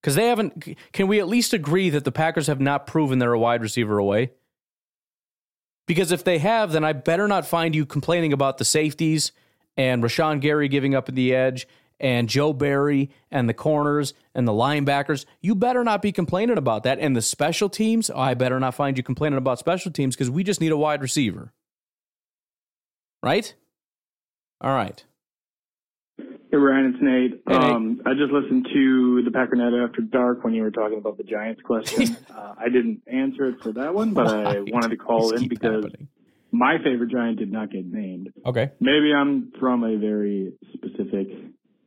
Because 0.00 0.14
they 0.14 0.28
haven't. 0.28 0.74
Can 0.94 1.06
we 1.06 1.20
at 1.20 1.28
least 1.28 1.52
agree 1.52 1.90
that 1.90 2.06
the 2.06 2.10
Packers 2.10 2.46
have 2.46 2.62
not 2.62 2.86
proven 2.86 3.18
they're 3.18 3.34
a 3.34 3.38
wide 3.38 3.60
receiver 3.60 3.98
away? 3.98 4.30
Because 5.86 6.12
if 6.12 6.24
they 6.24 6.38
have, 6.38 6.72
then 6.72 6.82
I 6.82 6.94
better 6.94 7.28
not 7.28 7.46
find 7.46 7.74
you 7.74 7.84
complaining 7.84 8.32
about 8.32 8.56
the 8.56 8.64
safeties 8.64 9.32
and 9.76 10.02
Rashan 10.02 10.40
Gary 10.40 10.68
giving 10.68 10.94
up 10.94 11.10
at 11.10 11.14
the 11.14 11.34
edge 11.34 11.68
and 12.00 12.28
Joe 12.28 12.52
Barry 12.52 13.10
and 13.30 13.48
the 13.48 13.54
corners 13.54 14.14
and 14.34 14.46
the 14.46 14.52
linebackers, 14.52 15.24
you 15.40 15.54
better 15.54 15.84
not 15.84 16.02
be 16.02 16.12
complaining 16.12 16.58
about 16.58 16.82
that. 16.84 16.98
And 16.98 17.16
the 17.16 17.22
special 17.22 17.68
teams, 17.68 18.10
oh, 18.10 18.18
I 18.18 18.34
better 18.34 18.58
not 18.60 18.74
find 18.74 18.96
you 18.96 19.02
complaining 19.02 19.38
about 19.38 19.58
special 19.58 19.90
teams 19.90 20.14
because 20.14 20.30
we 20.30 20.44
just 20.44 20.60
need 20.60 20.72
a 20.72 20.76
wide 20.76 21.02
receiver. 21.02 21.52
Right? 23.22 23.54
All 24.60 24.74
right. 24.74 25.02
Hey, 26.18 26.58
Ryan, 26.58 26.94
it's 26.94 27.02
Nate. 27.02 27.42
Hey, 27.48 27.58
Nate. 27.58 27.74
Um, 27.74 28.00
I 28.06 28.12
just 28.14 28.32
listened 28.32 28.68
to 28.72 29.22
the 29.24 29.30
Packernet 29.30 29.88
After 29.88 30.02
Dark 30.02 30.44
when 30.44 30.54
you 30.54 30.62
were 30.62 30.70
talking 30.70 30.98
about 30.98 31.16
the 31.16 31.24
Giants 31.24 31.60
question. 31.62 32.16
uh, 32.30 32.54
I 32.56 32.68
didn't 32.68 33.02
answer 33.06 33.46
it 33.46 33.60
for 33.62 33.72
that 33.72 33.92
one, 33.94 34.14
but 34.14 34.28
I 34.28 34.60
wanted 34.60 34.90
to 34.90 34.96
call 34.96 35.30
These 35.30 35.42
in 35.42 35.48
because 35.48 35.84
happening. 35.84 36.08
my 36.52 36.76
favorite 36.84 37.10
Giant 37.10 37.38
did 37.38 37.50
not 37.50 37.72
get 37.72 37.86
named. 37.86 38.32
Okay. 38.46 38.70
Maybe 38.78 39.12
I'm 39.12 39.52
from 39.58 39.82
a 39.82 39.96
very 39.96 40.52
specific 40.74 41.26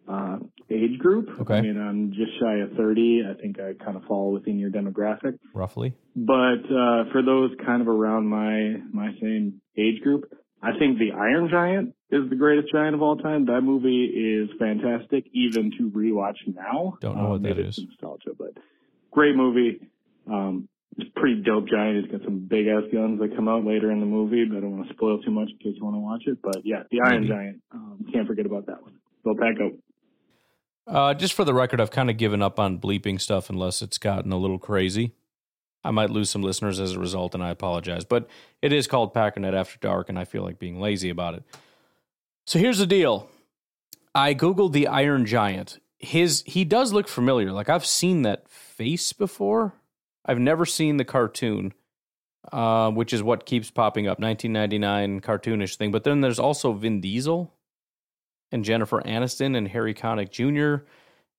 uh, 0.08 0.38
age 0.70 0.98
group. 1.00 1.30
Okay. 1.42 1.58
I 1.58 1.62
mean, 1.62 1.78
I'm 1.80 2.12
just 2.12 2.32
shy 2.40 2.56
of 2.60 2.72
30. 2.78 3.24
I 3.30 3.42
think 3.42 3.60
I 3.60 3.74
kind 3.84 3.98
of 3.98 4.04
fall 4.04 4.32
within 4.32 4.58
your 4.58 4.70
demographic. 4.70 5.38
Roughly. 5.54 5.94
But 6.16 6.64
uh, 6.66 7.12
for 7.12 7.22
those 7.26 7.52
kind 7.66 7.82
of 7.82 7.88
around 7.88 8.28
my 8.28 8.78
my 8.92 9.12
same 9.22 9.62
age 9.78 10.02
group, 10.02 10.32
I 10.62 10.72
think 10.80 10.98
the 10.98 11.12
Iron 11.12 11.50
Giant 11.52 11.94
is 12.10 12.30
the 12.30 12.36
greatest 12.36 12.72
giant 12.72 12.96
of 12.96 13.02
all 13.02 13.18
time. 13.18 13.46
That 13.46 13.62
movie 13.62 14.06
is 14.06 14.50
fantastic, 14.58 15.26
even 15.34 15.72
to 15.78 15.92
rewatch 15.92 16.38
now. 16.48 16.98
Don't 17.02 17.18
know 17.18 17.30
what 17.30 17.44
that 17.44 17.60
is. 17.60 17.78
Nostalgia, 17.78 18.32
but 18.38 18.58
great 19.12 19.36
movie. 19.36 19.82
Um, 20.32 20.68
it's 20.98 21.10
pretty 21.16 21.42
dope 21.44 21.68
giant. 21.70 22.04
He's 22.04 22.12
got 22.12 22.24
some 22.26 22.48
big 22.48 22.66
ass 22.68 22.84
guns 22.92 23.20
that 23.20 23.36
come 23.36 23.48
out 23.48 23.64
later 23.66 23.92
in 23.92 24.00
the 24.00 24.06
movie, 24.06 24.46
but 24.46 24.58
I 24.58 24.62
don't 24.62 24.78
want 24.78 24.88
to 24.88 24.94
spoil 24.96 25.22
too 25.22 25.32
much 25.32 25.50
in 25.52 25.58
case 25.58 25.78
you 25.78 25.84
want 25.84 25.96
to 25.96 26.00
watch 26.00 26.24
it. 26.26 26.40
But 26.42 26.66
yeah, 26.66 26.84
the 26.90 27.02
Iron 27.06 27.22
Maybe. 27.22 27.34
Giant. 27.34 27.62
Um, 27.72 28.06
can't 28.12 28.28
forget 28.28 28.46
about 28.46 28.66
that 28.66 28.82
one. 28.82 28.94
So 29.24 29.36
pack 29.40 29.56
up. 29.64 29.74
Uh, 30.88 31.14
just 31.14 31.34
for 31.34 31.44
the 31.44 31.54
record, 31.54 31.82
I've 31.82 31.92
kind 31.92 32.10
of 32.10 32.18
given 32.18 32.42
up 32.42 32.60
on 32.60 32.80
bleeping 32.80 33.20
stuff 33.20 33.50
unless 33.50 33.82
it's 33.82 33.98
gotten 33.98 34.32
a 34.32 34.38
little 34.38 34.60
crazy. 34.60 35.14
I 35.84 35.92
might 35.92 36.10
lose 36.10 36.30
some 36.30 36.42
listeners 36.42 36.80
as 36.80 36.94
a 36.94 37.00
result, 37.00 37.34
and 37.34 37.44
I 37.44 37.50
apologize. 37.50 38.06
But 38.06 38.28
it 38.62 38.74
is 38.74 38.88
called 38.88 39.14
Packernet 39.14 39.54
After 39.54 39.78
Dark, 39.80 40.10
and 40.10 40.18
I 40.18 40.24
feel 40.26 40.44
like 40.44 40.60
being 40.60 40.80
lazy 40.80 41.10
about 41.10 41.36
it. 41.36 41.44
So 42.46 42.58
here's 42.58 42.78
the 42.78 42.88
deal. 42.88 43.30
I 44.16 44.34
googled 44.34 44.72
the 44.72 44.88
Iron 44.88 45.26
Giant. 45.26 45.80
His 46.00 46.44
he 46.46 46.64
does 46.64 46.94
look 46.94 47.08
familiar. 47.08 47.52
Like 47.52 47.70
I've 47.70 47.86
seen 47.86 48.22
that 48.22 48.50
face 48.50 49.14
before. 49.14 49.74
I've 50.26 50.40
never 50.40 50.66
seen 50.66 50.98
the 50.98 51.06
cartoon, 51.06 51.74
uh, 52.52 52.92
which 52.92 53.14
is 53.14 53.24
what 53.24 53.46
keeps 53.46 53.72
popping 53.72 54.08
up. 54.08 54.20
1999 54.20 55.22
cartoonish 55.22 55.76
thing. 55.76 55.92
But 55.92 56.04
then 56.04 56.22
there's 56.22 56.40
also 56.40 56.74
Vin 56.74 57.02
Diesel 57.02 57.54
and 58.52 58.64
Jennifer 58.64 59.02
Aniston 59.02 59.58
and 59.58 59.68
Harry 59.68 59.94
Connick 59.94 60.32
Jr. 60.32 60.86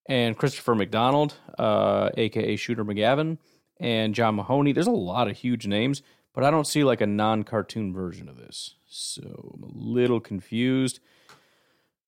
and 0.08 0.36
Christopher 0.36 0.74
McDonald, 0.74 1.34
uh, 1.58 2.10
aka 2.16 2.56
Shooter 2.56 2.84
McGavin, 2.84 3.38
and 3.80 4.14
John 4.14 4.36
Mahoney. 4.36 4.72
There's 4.72 4.86
a 4.86 4.92
lot 4.92 5.28
of 5.28 5.36
huge 5.36 5.66
names, 5.66 6.02
but 6.34 6.44
I 6.44 6.50
don't 6.50 6.66
see 6.66 6.84
like 6.84 7.00
a 7.00 7.06
non-cartoon 7.06 7.92
version 7.92 8.28
of 8.28 8.36
this. 8.36 8.74
So 8.86 9.52
I'm 9.54 9.62
a 9.62 9.72
little 9.72 10.20
confused 10.20 11.00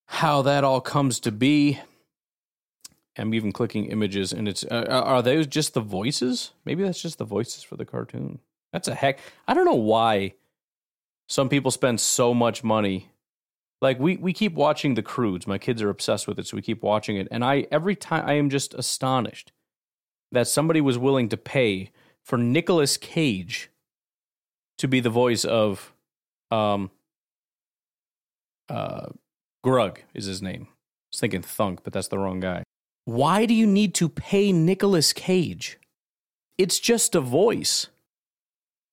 how 0.06 0.42
that 0.42 0.64
all 0.64 0.80
comes 0.80 1.20
to 1.20 1.30
be. 1.30 1.78
I'm 3.16 3.34
even 3.34 3.52
clicking 3.52 3.86
images, 3.86 4.32
and 4.32 4.48
it's 4.48 4.64
uh, 4.64 4.86
are 4.88 5.22
those 5.22 5.46
just 5.46 5.74
the 5.74 5.80
voices? 5.80 6.52
Maybe 6.64 6.82
that's 6.82 7.00
just 7.00 7.18
the 7.18 7.24
voices 7.24 7.62
for 7.62 7.76
the 7.76 7.84
cartoon. 7.84 8.40
That's 8.72 8.88
a 8.88 8.94
heck. 8.94 9.20
I 9.46 9.54
don't 9.54 9.66
know 9.66 9.74
why 9.74 10.34
some 11.28 11.48
people 11.48 11.70
spend 11.70 12.00
so 12.00 12.34
much 12.34 12.64
money 12.64 13.09
like 13.80 13.98
we 13.98 14.16
we 14.16 14.32
keep 14.32 14.54
watching 14.54 14.94
the 14.94 15.02
Croods 15.02 15.46
my 15.46 15.58
kids 15.58 15.82
are 15.82 15.90
obsessed 15.90 16.26
with 16.26 16.38
it 16.38 16.46
so 16.46 16.56
we 16.56 16.62
keep 16.62 16.82
watching 16.82 17.16
it 17.16 17.28
and 17.30 17.44
i 17.44 17.66
every 17.70 17.96
time 17.96 18.24
i 18.26 18.34
am 18.34 18.50
just 18.50 18.74
astonished 18.74 19.52
that 20.32 20.48
somebody 20.48 20.80
was 20.80 20.98
willing 20.98 21.28
to 21.28 21.36
pay 21.36 21.90
for 22.22 22.38
Nicolas 22.38 22.96
Cage 22.96 23.70
to 24.78 24.88
be 24.88 25.00
the 25.00 25.10
voice 25.10 25.44
of 25.44 25.92
um 26.50 26.90
uh 28.68 29.06
Grug 29.64 29.98
is 30.14 30.24
his 30.24 30.40
name. 30.40 30.68
I 30.70 30.74
was 31.12 31.20
thinking 31.20 31.42
Thunk, 31.42 31.80
but 31.84 31.92
that's 31.92 32.08
the 32.08 32.18
wrong 32.18 32.40
guy. 32.40 32.62
Why 33.04 33.44
do 33.44 33.52
you 33.54 33.66
need 33.66 33.94
to 33.96 34.08
pay 34.08 34.52
Nicolas 34.52 35.12
Cage? 35.12 35.78
It's 36.56 36.78
just 36.78 37.14
a 37.14 37.20
voice. 37.20 37.88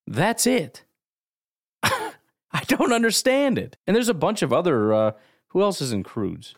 That's 0.05 0.47
it. 0.47 0.83
I 2.51 2.63
don't 2.67 2.93
understand 2.93 3.57
it. 3.57 3.77
And 3.85 3.95
there's 3.95 4.09
a 4.09 4.13
bunch 4.13 4.41
of 4.41 4.53
other. 4.53 4.93
Uh, 4.93 5.11
who 5.49 5.61
else 5.61 5.81
is 5.81 5.91
in 5.91 6.03
Croods? 6.03 6.55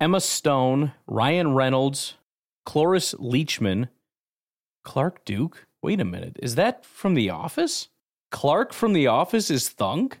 Emma 0.00 0.20
Stone, 0.20 0.92
Ryan 1.06 1.54
Reynolds, 1.54 2.14
Cloris 2.64 3.14
Leachman, 3.14 3.88
Clark 4.82 5.24
Duke. 5.24 5.66
Wait 5.82 6.00
a 6.00 6.04
minute. 6.04 6.36
Is 6.42 6.54
that 6.54 6.84
from 6.84 7.14
The 7.14 7.30
Office? 7.30 7.88
Clark 8.30 8.72
from 8.72 8.92
The 8.92 9.06
Office 9.06 9.50
is 9.50 9.68
Thunk? 9.68 10.20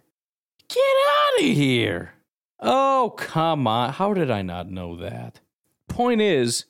Get 0.68 0.78
out 0.78 1.40
of 1.40 1.46
here. 1.46 2.14
Oh, 2.60 3.14
come 3.16 3.66
on. 3.66 3.92
How 3.92 4.12
did 4.12 4.30
I 4.30 4.42
not 4.42 4.70
know 4.70 4.96
that? 4.96 5.40
Point 5.88 6.20
is, 6.20 6.66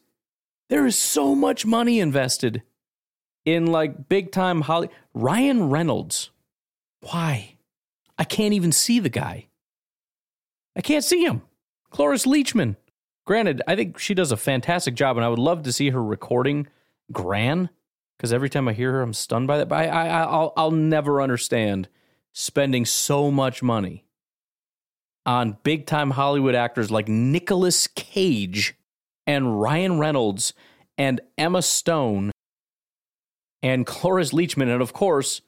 there 0.69 0.87
is 0.87 0.97
so 0.97 1.35
much 1.35 1.67
money 1.67 2.01
invested 2.01 2.63
in 3.45 3.67
like 3.67 4.09
big 4.09 4.31
time 4.33 4.63
Holly. 4.63 4.89
Ryan 5.15 5.69
Reynolds. 5.69 6.31
Why? 7.01 7.57
I 8.21 8.25
can't 8.25 8.53
even 8.53 8.71
see 8.71 9.01
the 9.01 9.09
guy. 9.09 9.49
I 10.77 10.83
can't 10.83 11.03
see 11.03 11.25
him. 11.25 11.41
Cloris 11.91 12.27
Leachman. 12.27 12.77
Granted, 13.27 13.63
I 13.67 13.75
think 13.77 13.99
she 13.99 14.13
does 14.13 14.31
a 14.31 14.37
fantastic 14.37 14.95
job, 14.95 15.17
and 15.17 15.25
I 15.25 15.29
would 15.31 15.39
love 15.39 15.63
to 15.63 15.73
see 15.73 15.89
her 15.89 16.05
recording 16.05 16.69
Gran, 17.11 17.71
because 18.17 18.33
every 18.33 18.51
time 18.51 18.69
I 18.69 18.75
hear 18.75 18.93
her, 18.93 19.03
I'm 19.03 19.15
stunned 19.15 19.47
by 19.47 19.57
that. 19.59 19.69
But 19.69 19.77
I, 19.77 19.87
I, 19.87 20.23
I'll, 20.25 20.53
I'll 20.55 20.71
never 20.71 21.23
understand 21.23 21.89
spending 22.33 22.85
so 22.85 23.31
much 23.31 23.63
money 23.63 24.05
on 25.25 25.57
big 25.63 25.87
time 25.87 26.11
Hollywood 26.11 26.55
actors 26.55 26.91
like 26.91 27.09
Nicolas 27.09 27.87
Cage 27.87 28.75
and 29.27 29.61
Ryan 29.61 29.99
Reynolds 29.99 30.53
and 30.99 31.23
Emma 31.39 31.63
Stone 31.63 32.33
and 33.63 33.87
Cloris 33.87 34.33
Leachman, 34.33 34.71
and 34.71 34.83
of 34.83 34.93
course, 34.93 35.41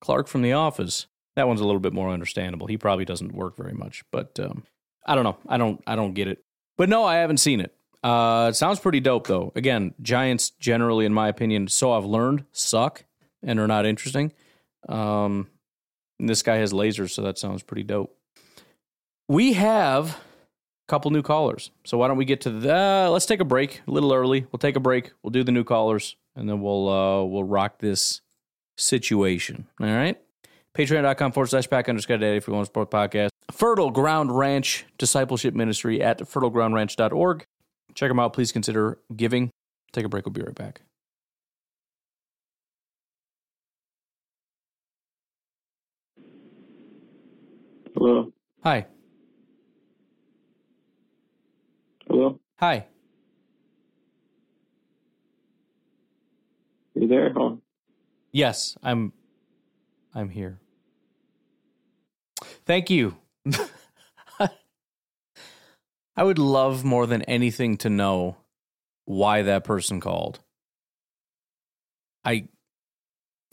Clark 0.00 0.26
from 0.26 0.42
The 0.42 0.52
Office. 0.52 1.06
That 1.36 1.46
one's 1.46 1.60
a 1.60 1.64
little 1.64 1.80
bit 1.80 1.92
more 1.92 2.10
understandable. 2.10 2.66
He 2.66 2.78
probably 2.78 3.04
doesn't 3.04 3.32
work 3.32 3.56
very 3.56 3.74
much, 3.74 4.02
but 4.10 4.38
um, 4.40 4.64
I 5.06 5.14
don't 5.14 5.24
know. 5.24 5.36
I 5.48 5.58
don't. 5.58 5.82
I 5.86 5.94
don't 5.94 6.14
get 6.14 6.28
it. 6.28 6.42
But 6.76 6.88
no, 6.88 7.04
I 7.04 7.16
haven't 7.16 7.38
seen 7.38 7.60
it. 7.60 7.74
Uh, 8.02 8.48
it 8.50 8.54
sounds 8.54 8.80
pretty 8.80 9.00
dope 9.00 9.26
though. 9.26 9.52
Again, 9.54 9.94
Giants 10.00 10.50
generally, 10.50 11.06
in 11.06 11.12
my 11.12 11.28
opinion, 11.28 11.68
so 11.68 11.92
I've 11.92 12.04
learned, 12.04 12.44
suck 12.52 13.04
and 13.42 13.58
are 13.60 13.66
not 13.66 13.86
interesting. 13.86 14.32
Um, 14.88 15.48
this 16.18 16.42
guy 16.42 16.56
has 16.56 16.72
lasers, 16.72 17.10
so 17.10 17.22
that 17.22 17.38
sounds 17.38 17.62
pretty 17.62 17.82
dope. 17.82 18.16
We 19.28 19.54
have 19.54 20.10
a 20.10 20.16
couple 20.88 21.10
new 21.10 21.22
callers, 21.22 21.70
so 21.84 21.98
why 21.98 22.08
don't 22.08 22.16
we 22.16 22.24
get 22.24 22.42
to 22.42 22.50
the? 22.50 23.08
let's 23.10 23.26
take 23.26 23.40
a 23.40 23.44
break. 23.44 23.82
A 23.86 23.90
little 23.90 24.12
early. 24.12 24.46
We'll 24.52 24.58
take 24.58 24.76
a 24.76 24.80
break. 24.80 25.12
We'll 25.22 25.32
do 25.32 25.44
the 25.44 25.52
new 25.52 25.64
callers, 25.64 26.16
and 26.34 26.48
then 26.48 26.60
we'll 26.60 26.88
uh, 26.88 27.24
we'll 27.24 27.44
rock 27.44 27.78
this 27.78 28.20
situation. 28.76 29.66
All 29.80 29.86
right. 29.86 30.18
Patreon.com 30.76 31.32
forward 31.32 31.46
slash 31.48 31.70
pack 31.70 31.88
underscore 31.88 32.18
daddy 32.18 32.36
if 32.36 32.46
you 32.46 32.52
want 32.52 32.64
to 32.64 32.66
support 32.66 32.90
the 32.90 32.96
podcast. 32.96 33.28
Fertile 33.50 33.90
Ground 33.90 34.36
Ranch 34.36 34.84
Discipleship 34.98 35.54
Ministry 35.54 36.02
at 36.02 36.18
fertilegroundranch.org. 36.18 37.46
Check 37.94 38.10
them 38.10 38.20
out. 38.20 38.34
Please 38.34 38.52
consider 38.52 38.98
giving. 39.16 39.50
Take 39.92 40.04
a 40.04 40.08
break. 40.08 40.26
We'll 40.26 40.32
be 40.34 40.42
right 40.42 40.54
back. 40.54 40.82
Hello. 47.94 48.30
Hi. 48.62 48.86
Hello. 52.06 52.38
Hi. 52.60 52.86
You 56.94 57.08
there? 57.08 57.32
Yes, 58.32 58.76
I'm 58.82 59.14
I'm 60.14 60.28
here. 60.28 60.60
Thank 62.66 62.90
you. 62.90 63.16
I 66.16 66.24
would 66.24 66.38
love 66.38 66.82
more 66.84 67.06
than 67.06 67.22
anything 67.22 67.76
to 67.78 67.90
know 67.90 68.36
why 69.04 69.42
that 69.42 69.64
person 69.64 70.00
called. 70.00 70.40
I 72.24 72.48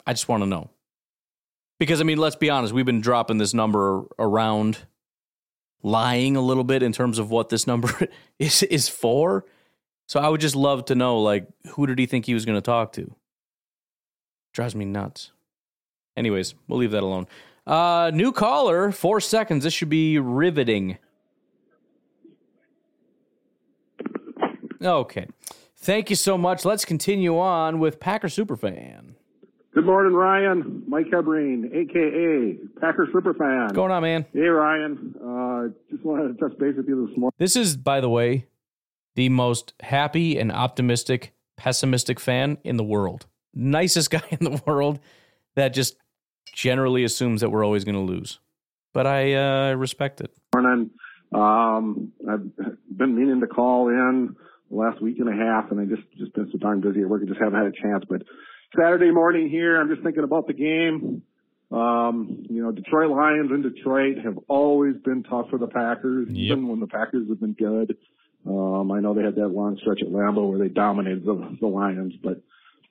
I 0.06 0.14
just 0.14 0.28
want 0.28 0.44
to 0.44 0.48
know. 0.48 0.70
Because 1.80 2.02
I 2.02 2.04
mean, 2.06 2.18
let's 2.18 2.36
be 2.36 2.50
honest, 2.50 2.74
we've 2.74 2.86
been 2.86 3.02
dropping 3.02 3.38
this 3.38 3.54
number 3.54 4.04
around 4.18 4.80
lying 5.84 6.38
a 6.38 6.42
little 6.42 6.64
bit 6.64 6.82
in 6.82 6.94
terms 6.94 7.20
of 7.20 7.30
what 7.30 7.50
this 7.50 7.68
number 7.68 7.92
is 8.40 8.64
is 8.64 8.90
for. 8.90 9.46
So 10.08 10.20
I 10.20 10.30
would 10.30 10.42
just 10.42 10.56
love 10.56 10.86
to 10.86 10.96
know 10.96 11.20
like 11.20 11.48
who 11.72 11.86
did 11.86 12.00
he 12.00 12.06
think 12.06 12.26
he 12.26 12.34
was 12.34 12.46
going 12.46 12.58
to 12.58 12.62
talk 12.62 12.94
to? 12.94 13.14
Drives 14.54 14.76
me 14.76 14.86
nuts. 14.86 15.32
Anyways, 16.16 16.56
we'll 16.68 16.80
leave 16.80 16.92
that 16.92 17.04
alone. 17.04 17.28
Uh, 17.66 18.12
new 18.14 18.32
caller, 18.32 18.92
four 18.92 19.22
seconds. 19.22 19.64
This 19.64 19.74
should 19.74 19.90
be 19.90 20.20
riveting. 20.20 20.98
Okay. 24.82 25.28
Thank 25.78 26.10
you 26.10 26.16
so 26.16 26.38
much. 26.38 26.66
Let's 26.66 26.86
continue 26.86 27.38
on 27.38 27.80
with 27.80 28.00
Packer 28.00 28.28
Superfan. 28.28 29.16
Good 29.74 29.86
morning, 29.86 30.14
Ryan. 30.14 30.84
Mike 30.88 31.08
Hebreen, 31.08 31.74
aka 31.74 32.58
Packer 32.80 33.08
Superfan. 33.08 33.64
What's 33.64 33.74
going 33.74 33.92
on, 33.92 34.04
man? 34.04 34.26
Hey, 34.32 34.42
Ryan. 34.42 35.16
Uh, 35.20 35.70
just 35.90 36.06
wanted 36.06 36.38
to 36.38 36.50
touch 36.50 36.58
base 36.60 36.76
with 36.78 36.88
you 36.88 37.08
this 37.08 37.18
morning. 37.18 37.34
This 37.38 37.56
is, 37.56 37.76
by 37.76 38.00
the 38.00 38.10
way, 38.10 38.46
the 39.16 39.30
most 39.30 39.74
happy 39.80 40.38
and 40.38 40.52
optimistic, 40.52 41.34
pessimistic 41.58 42.20
fan 42.20 42.60
in 42.64 42.78
the 42.78 42.84
world. 42.84 43.26
Nicest 43.54 44.10
guy 44.12 44.24
in 44.30 44.44
the 44.44 44.62
world 44.66 45.00
that 45.56 45.74
just 45.74 45.96
generally 46.54 47.04
assumes 47.04 47.42
that 47.42 47.50
we're 47.50 47.66
always 47.66 47.84
going 47.84 47.96
to 47.96 48.02
lose. 48.02 48.40
But 48.94 49.08
I 49.08 49.34
uh, 49.34 49.74
respect 49.74 50.22
it. 50.22 50.32
Morning. 50.56 50.92
Um, 51.34 52.14
I've 52.30 52.46
been 52.96 53.16
meaning 53.16 53.42
to 53.42 53.48
call 53.48 53.90
in 53.90 54.36
the 54.70 54.76
last 54.76 55.02
week 55.02 55.18
and 55.20 55.28
a 55.28 55.34
half, 55.36 55.72
and 55.72 55.80
I 55.80 55.86
just 55.86 56.08
just 56.18 56.34
been 56.34 56.48
so 56.52 56.60
darn 56.60 56.80
busy 56.80 57.02
at 57.02 57.10
work, 57.10 57.24
I 57.24 57.28
just 57.28 57.40
haven't 57.42 57.58
had 57.58 57.66
a 57.68 57.72
chance. 57.72 58.06
But 58.08 58.22
Saturday 58.80 59.12
morning 59.12 59.50
here, 59.50 59.82
I'm 59.82 59.90
just 59.90 60.04
thinking 60.04 60.24
about 60.24 60.46
the 60.48 60.54
game. 60.54 61.24
Um, 61.72 62.46
you 62.50 62.62
know, 62.62 62.72
Detroit 62.72 63.10
Lions 63.10 63.50
in 63.52 63.64
Detroit 63.64 64.20
have 64.24 64.38
always 64.48 64.96
been 65.04 65.24
tough 65.24 65.50
for 65.50 65.58
the 65.58 65.66
Packers, 65.66 66.28
Yep. 66.30 66.58
even 66.58 66.68
when 66.68 66.80
the 66.80 66.88
Packers 66.88 67.28
have 67.30 67.40
been 67.40 67.54
good. 67.54 67.98
Um, 68.46 68.92
I 68.92 69.00
know 69.00 69.16
they 69.16 69.24
had 69.24 69.36
that 69.36 69.48
long 69.48 69.78
stretch 69.82 70.02
at 70.04 70.10
Lambeau 70.10 70.48
where 70.50 70.60
they 70.60 70.68
dominated 70.68 71.26
the, 71.26 71.58
the 71.60 71.66
Lions, 71.68 72.14
but 72.22 72.44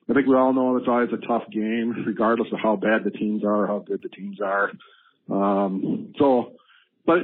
I 0.09 0.13
think 0.13 0.27
we 0.27 0.35
all 0.35 0.53
know 0.53 0.75
it's 0.77 0.87
always 0.87 1.09
a 1.13 1.27
tough 1.27 1.43
game, 1.51 2.03
regardless 2.05 2.49
of 2.51 2.59
how 2.61 2.75
bad 2.75 3.03
the 3.03 3.11
teams 3.11 3.43
are, 3.45 3.67
how 3.67 3.79
good 3.79 4.01
the 4.01 4.09
teams 4.09 4.39
are. 4.41 4.71
Um, 5.31 6.13
so, 6.19 6.53
but 7.05 7.19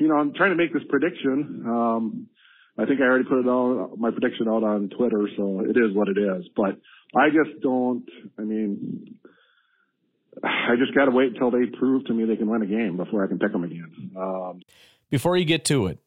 you 0.00 0.08
know, 0.08 0.16
I'm 0.16 0.34
trying 0.34 0.50
to 0.50 0.56
make 0.56 0.72
this 0.72 0.82
prediction. 0.88 1.64
Um, 1.66 2.28
I 2.76 2.86
think 2.86 3.00
I 3.00 3.04
already 3.04 3.24
put 3.24 3.40
it 3.40 3.48
out, 3.48 3.94
my 3.98 4.10
prediction 4.10 4.48
out 4.48 4.62
on 4.62 4.88
Twitter, 4.88 5.28
so 5.36 5.60
it 5.60 5.76
is 5.76 5.94
what 5.94 6.08
it 6.08 6.18
is. 6.18 6.46
But 6.56 6.78
I 7.16 7.28
just 7.28 7.60
don't. 7.62 8.04
I 8.38 8.42
mean, 8.42 9.16
I 10.42 10.74
just 10.78 10.94
got 10.94 11.06
to 11.06 11.10
wait 11.10 11.32
until 11.32 11.50
they 11.50 11.66
prove 11.66 12.04
to 12.06 12.14
me 12.14 12.24
they 12.24 12.36
can 12.36 12.48
win 12.48 12.62
a 12.62 12.66
game 12.66 12.96
before 12.96 13.24
I 13.24 13.28
can 13.28 13.38
pick 13.38 13.52
them 13.52 13.64
again. 13.64 14.12
Um, 14.16 14.60
Before 15.10 15.36
you 15.36 15.44
get 15.44 15.64
to 15.66 15.86
it, 15.86 15.98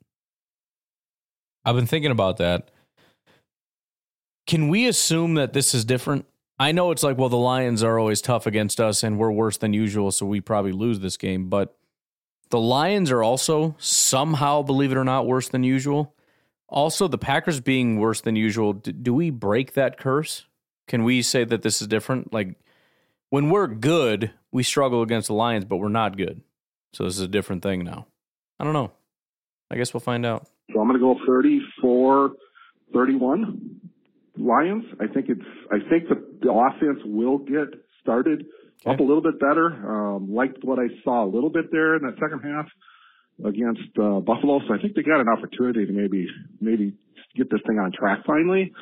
I've 1.65 1.75
been 1.75 1.87
thinking 1.87 2.11
about 2.11 2.37
that. 2.37 2.71
Can 4.51 4.67
we 4.67 4.85
assume 4.85 5.35
that 5.35 5.53
this 5.53 5.73
is 5.73 5.85
different? 5.85 6.25
I 6.59 6.73
know 6.73 6.91
it's 6.91 7.03
like, 7.03 7.17
well, 7.17 7.29
the 7.29 7.37
Lions 7.37 7.83
are 7.83 7.97
always 7.97 8.19
tough 8.19 8.45
against 8.45 8.81
us 8.81 9.01
and 9.01 9.17
we're 9.17 9.31
worse 9.31 9.55
than 9.55 9.71
usual, 9.71 10.11
so 10.11 10.25
we 10.25 10.41
probably 10.41 10.73
lose 10.73 10.99
this 10.99 11.15
game. 11.15 11.47
But 11.47 11.73
the 12.49 12.59
Lions 12.59 13.11
are 13.11 13.23
also 13.23 13.77
somehow, 13.79 14.61
believe 14.61 14.91
it 14.91 14.97
or 14.97 15.05
not, 15.05 15.25
worse 15.25 15.47
than 15.47 15.63
usual. 15.63 16.13
Also, 16.67 17.07
the 17.07 17.17
Packers 17.17 17.61
being 17.61 17.97
worse 17.97 18.19
than 18.19 18.35
usual, 18.35 18.73
do 18.73 19.13
we 19.13 19.29
break 19.29 19.71
that 19.75 19.97
curse? 19.97 20.47
Can 20.85 21.05
we 21.05 21.21
say 21.21 21.45
that 21.45 21.61
this 21.61 21.81
is 21.81 21.87
different? 21.87 22.33
Like, 22.33 22.59
when 23.29 23.51
we're 23.51 23.67
good, 23.67 24.31
we 24.51 24.63
struggle 24.63 25.01
against 25.01 25.29
the 25.29 25.33
Lions, 25.33 25.63
but 25.63 25.77
we're 25.77 25.87
not 25.87 26.17
good. 26.17 26.41
So 26.91 27.05
this 27.05 27.15
is 27.15 27.21
a 27.21 27.29
different 27.29 27.63
thing 27.63 27.85
now. 27.85 28.05
I 28.59 28.65
don't 28.65 28.73
know. 28.73 28.91
I 29.69 29.77
guess 29.77 29.93
we'll 29.93 30.01
find 30.01 30.25
out. 30.25 30.45
So 30.73 30.81
I'm 30.81 30.89
going 30.89 30.99
to 30.99 31.05
go 31.05 31.25
34 31.25 32.31
31 32.93 33.90
Lions. 34.37 34.85
I 34.99 35.07
think 35.07 35.27
it's, 35.29 35.41
I 35.71 35.77
think 35.89 36.09
the, 36.09 36.23
the 36.41 36.51
offense 36.51 36.99
will 37.05 37.39
get 37.39 37.67
started 38.01 38.45
up 38.85 38.99
a 38.99 39.03
little 39.03 39.21
bit 39.21 39.39
better. 39.39 39.67
Um, 39.67 40.33
liked 40.33 40.63
what 40.63 40.79
I 40.79 40.87
saw 41.03 41.25
a 41.25 41.29
little 41.29 41.49
bit 41.49 41.71
there 41.71 41.95
in 41.95 42.03
that 42.03 42.15
second 42.15 42.41
half 42.41 42.65
against 43.45 43.97
uh, 44.01 44.19
Buffalo. 44.19 44.59
So 44.67 44.73
I 44.73 44.81
think 44.81 44.95
they 44.95 45.03
got 45.03 45.19
an 45.19 45.27
opportunity 45.27 45.85
to 45.85 45.91
maybe, 45.93 46.27
maybe 46.59 46.93
get 47.35 47.49
this 47.49 47.61
thing 47.67 47.77
on 47.77 47.91
track 47.91 48.25
finally. 48.25 48.73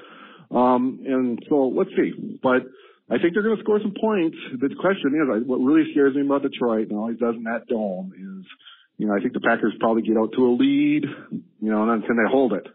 Um, 0.52 1.00
and 1.06 1.40
so 1.50 1.68
let's 1.76 1.92
see. 1.92 2.40
But 2.42 2.64
I 3.10 3.18
think 3.18 3.34
they're 3.34 3.44
going 3.44 3.58
to 3.58 3.64
score 3.64 3.80
some 3.82 3.94
points. 4.00 4.38
The 4.60 4.70
question 4.80 5.18
is, 5.18 5.28
I, 5.30 5.38
what 5.46 5.58
really 5.58 5.90
scares 5.92 6.16
me 6.16 6.22
about 6.22 6.44
Detroit 6.44 6.90
and 6.90 6.98
all 6.98 7.10
he 7.10 7.16
does 7.16 7.36
in 7.36 7.44
that 7.44 7.68
dome 7.68 8.14
is, 8.14 8.46
you 8.98 9.08
know, 9.08 9.16
I 9.16 9.20
think 9.20 9.34
the 9.34 9.40
Packers 9.40 9.74
probably 9.80 10.04
get 10.04 10.18
out 10.18 10.32
to 10.36 10.46
a 10.46 10.54
lead, 10.54 11.06
you 11.32 11.72
know, 11.72 11.84
and 11.84 11.90
then 11.92 12.08
can 12.08 12.18
they 12.18 12.30
hold 12.30 12.54
it? 12.54 12.68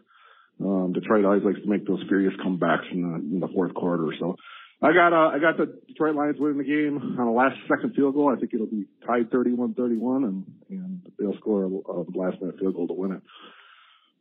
Um, 0.63 0.93
Detroit 0.93 1.25
always 1.25 1.43
likes 1.43 1.59
to 1.61 1.67
make 1.67 1.85
those 1.85 2.03
furious 2.07 2.33
comebacks 2.45 2.89
in 2.91 3.01
the, 3.01 3.15
in 3.35 3.39
the 3.39 3.47
fourth 3.49 3.73
quarter. 3.73 4.07
So 4.19 4.35
I 4.81 4.93
got, 4.93 5.13
uh, 5.13 5.35
I 5.35 5.39
got 5.39 5.57
the 5.57 5.79
Detroit 5.87 6.15
Lions 6.15 6.37
winning 6.39 6.57
the 6.57 6.63
game 6.63 7.17
on 7.19 7.27
a 7.27 7.33
last 7.33 7.55
second 7.67 7.93
field 7.95 8.15
goal. 8.15 8.33
I 8.35 8.39
think 8.39 8.53
it'll 8.53 8.65
be 8.65 8.85
tied 9.05 9.29
31-31 9.31 10.23
and, 10.23 10.45
and 10.69 11.01
they'll 11.19 11.35
score 11.37 11.63
a, 11.63 11.67
a 11.67 11.99
last 12.15 12.41
minute 12.41 12.59
field 12.59 12.75
goal 12.75 12.87
to 12.87 12.93
win 12.93 13.11
it. 13.13 13.21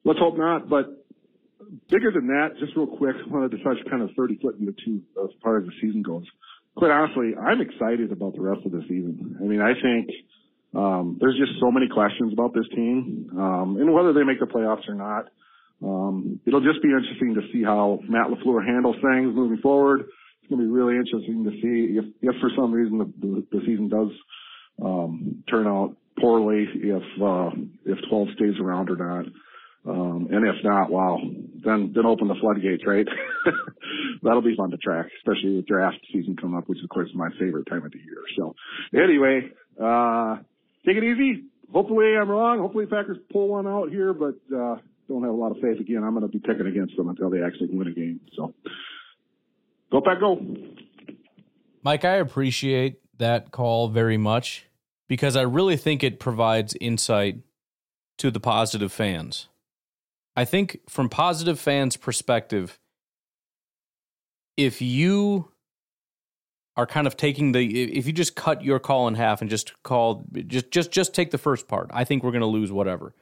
Let's 0.05 0.19
hope 0.19 0.37
not, 0.37 0.69
but 0.69 1.05
bigger 1.89 2.11
than 2.13 2.27
that, 2.29 2.59
just 2.59 2.77
real 2.77 2.87
quick, 2.87 3.17
I 3.17 3.29
wanted 3.33 3.53
to 3.53 3.65
touch 3.65 3.79
kind 3.91 4.03
of 4.03 4.11
30 4.17 4.39
foot 4.43 4.59
into 4.59 4.75
two 4.85 5.03
as 5.23 5.31
far 5.43 5.59
as 5.59 5.65
the 5.65 5.73
season 5.81 6.03
goes. 6.03 6.25
Quite 6.77 6.91
honestly, 6.91 7.33
I'm 7.39 7.61
excited 7.61 8.11
about 8.11 8.35
the 8.35 8.43
rest 8.43 8.67
of 8.67 8.73
the 8.73 8.83
season. 8.83 9.39
I 9.41 9.45
mean, 9.45 9.61
I 9.61 9.75
think, 9.75 10.11
um, 10.75 11.19
there's 11.21 11.39
just 11.39 11.61
so 11.61 11.71
many 11.71 11.87
questions 11.89 12.33
about 12.33 12.53
this 12.53 12.67
team, 12.75 13.31
um, 13.39 13.77
and 13.79 13.93
whether 13.95 14.13
they 14.13 14.25
make 14.25 14.41
the 14.41 14.47
playoffs 14.47 14.89
or 14.89 14.95
not. 14.95 15.27
Um, 15.85 16.41
it'll 16.47 16.65
just 16.65 16.83
be 16.83 16.89
interesting 16.89 17.35
to 17.35 17.43
see 17.53 17.63
how 17.63 18.01
Matt 18.09 18.29
LaFleur 18.29 18.65
handles 18.65 18.97
things 18.97 19.35
moving 19.35 19.59
forward. 19.59 20.01
It's 20.01 20.51
going 20.51 20.61
to 20.61 20.67
be 20.67 20.71
really 20.71 20.97
interesting 20.97 21.45
to 21.45 21.51
see 21.51 21.99
if, 21.99 22.05
if 22.23 22.41
for 22.41 22.51
some 22.57 22.73
reason 22.73 22.99
the, 22.99 23.13
the, 23.21 23.47
the 23.53 23.61
season 23.67 23.89
does, 23.89 24.09
um, 24.83 25.45
turn 25.49 25.67
out 25.67 25.97
poorly, 26.19 26.67
if, 26.75 27.23
uh, 27.23 27.51
if 27.85 27.99
12 28.09 28.29
stays 28.37 28.55
around 28.61 28.91
or 28.91 28.97
not. 28.97 29.27
Um, 29.87 30.29
and 30.31 30.47
if 30.47 30.65
not, 30.65 30.91
wow, 30.91 31.21
then, 31.65 31.93
then 31.95 32.07
open 32.07 32.29
the 32.29 32.35
floodgates, 32.41 32.85
right? 32.87 33.07
That'll 34.23 34.41
be 34.41 34.57
fun 34.57 34.71
to 34.71 34.79
track, 34.79 35.07
especially 35.19 35.57
with 35.57 35.67
draft 35.67 35.99
season 36.11 36.37
coming 36.37 36.57
up, 36.57 36.69
which 36.69 36.79
of 36.83 36.89
course 36.89 37.11
is 37.11 37.15
my 37.15 37.29
favorite 37.39 37.67
time 37.69 37.85
of 37.85 37.93
the 37.93 37.99
year. 37.99 38.23
So 38.37 38.55
anyway, 38.95 39.51
uh, 39.81 40.39
take 40.87 40.97
it 40.97 41.05
easy. 41.05 41.45
Hopefully 41.71 42.17
I'm 42.19 42.31
wrong. 42.31 42.61
Hopefully 42.61 42.87
Packers 42.87 43.19
pull 43.31 43.49
one 43.49 43.67
out 43.67 43.91
here, 43.91 44.15
but, 44.15 44.37
uh, 44.55 44.77
don't 45.09 45.23
have 45.23 45.33
a 45.33 45.37
lot 45.37 45.53
of 45.53 45.59
faith 45.61 45.81
again. 45.81 46.03
I'm 46.03 46.15
going 46.15 46.23
to 46.23 46.29
be 46.29 46.39
picking 46.39 46.67
against 46.67 46.97
them 46.97 47.09
until 47.09 47.31
they 47.31 47.43
actually 47.43 47.69
win 47.71 47.89
a 47.89 47.93
game. 47.93 48.21
So 48.37 48.55
go 49.91 50.01
back, 50.01 50.21
go. 50.21 50.41
Mike, 51.83 52.05
I 52.05 52.17
appreciate 52.17 53.01
that 53.19 53.51
call 53.51 53.89
very 53.89 54.17
much 54.17 54.67
because 55.09 55.37
I 55.37 55.43
really 55.43 55.77
think 55.77 56.03
it 56.03 56.19
provides 56.19 56.75
insight 56.81 57.39
to 58.19 58.31
the 58.31 58.41
positive 58.41 58.93
fans. 58.93 59.49
I 60.37 60.45
think 60.45 60.81
from 60.89 61.09
positive 61.09 61.61
fans' 61.61 61.97
perspective, 61.97 62.79
if 64.57 64.81
you 64.81 65.51
are 66.77 66.87
kind 66.87 67.07
of 67.07 67.17
taking 67.17 67.53
the 67.53 67.83
if 67.97 68.07
you 68.07 68.13
just 68.13 68.35
cut 68.35 68.63
your 68.63 68.81
call 68.81 69.07
in 69.07 69.15
half 69.15 69.41
and 69.41 69.49
just 69.49 69.81
call 69.85 70.25
just 70.47 70.71
just 70.71 70.91
just 70.91 71.15
take 71.15 71.31
the 71.31 71.39
first 71.39 71.69
part, 71.69 71.91
I 71.93 72.05
think 72.05 72.25
we're 72.25 72.33
going 72.33 72.41
to 72.41 72.47
lose 72.47 72.73
whatever. 72.73 73.15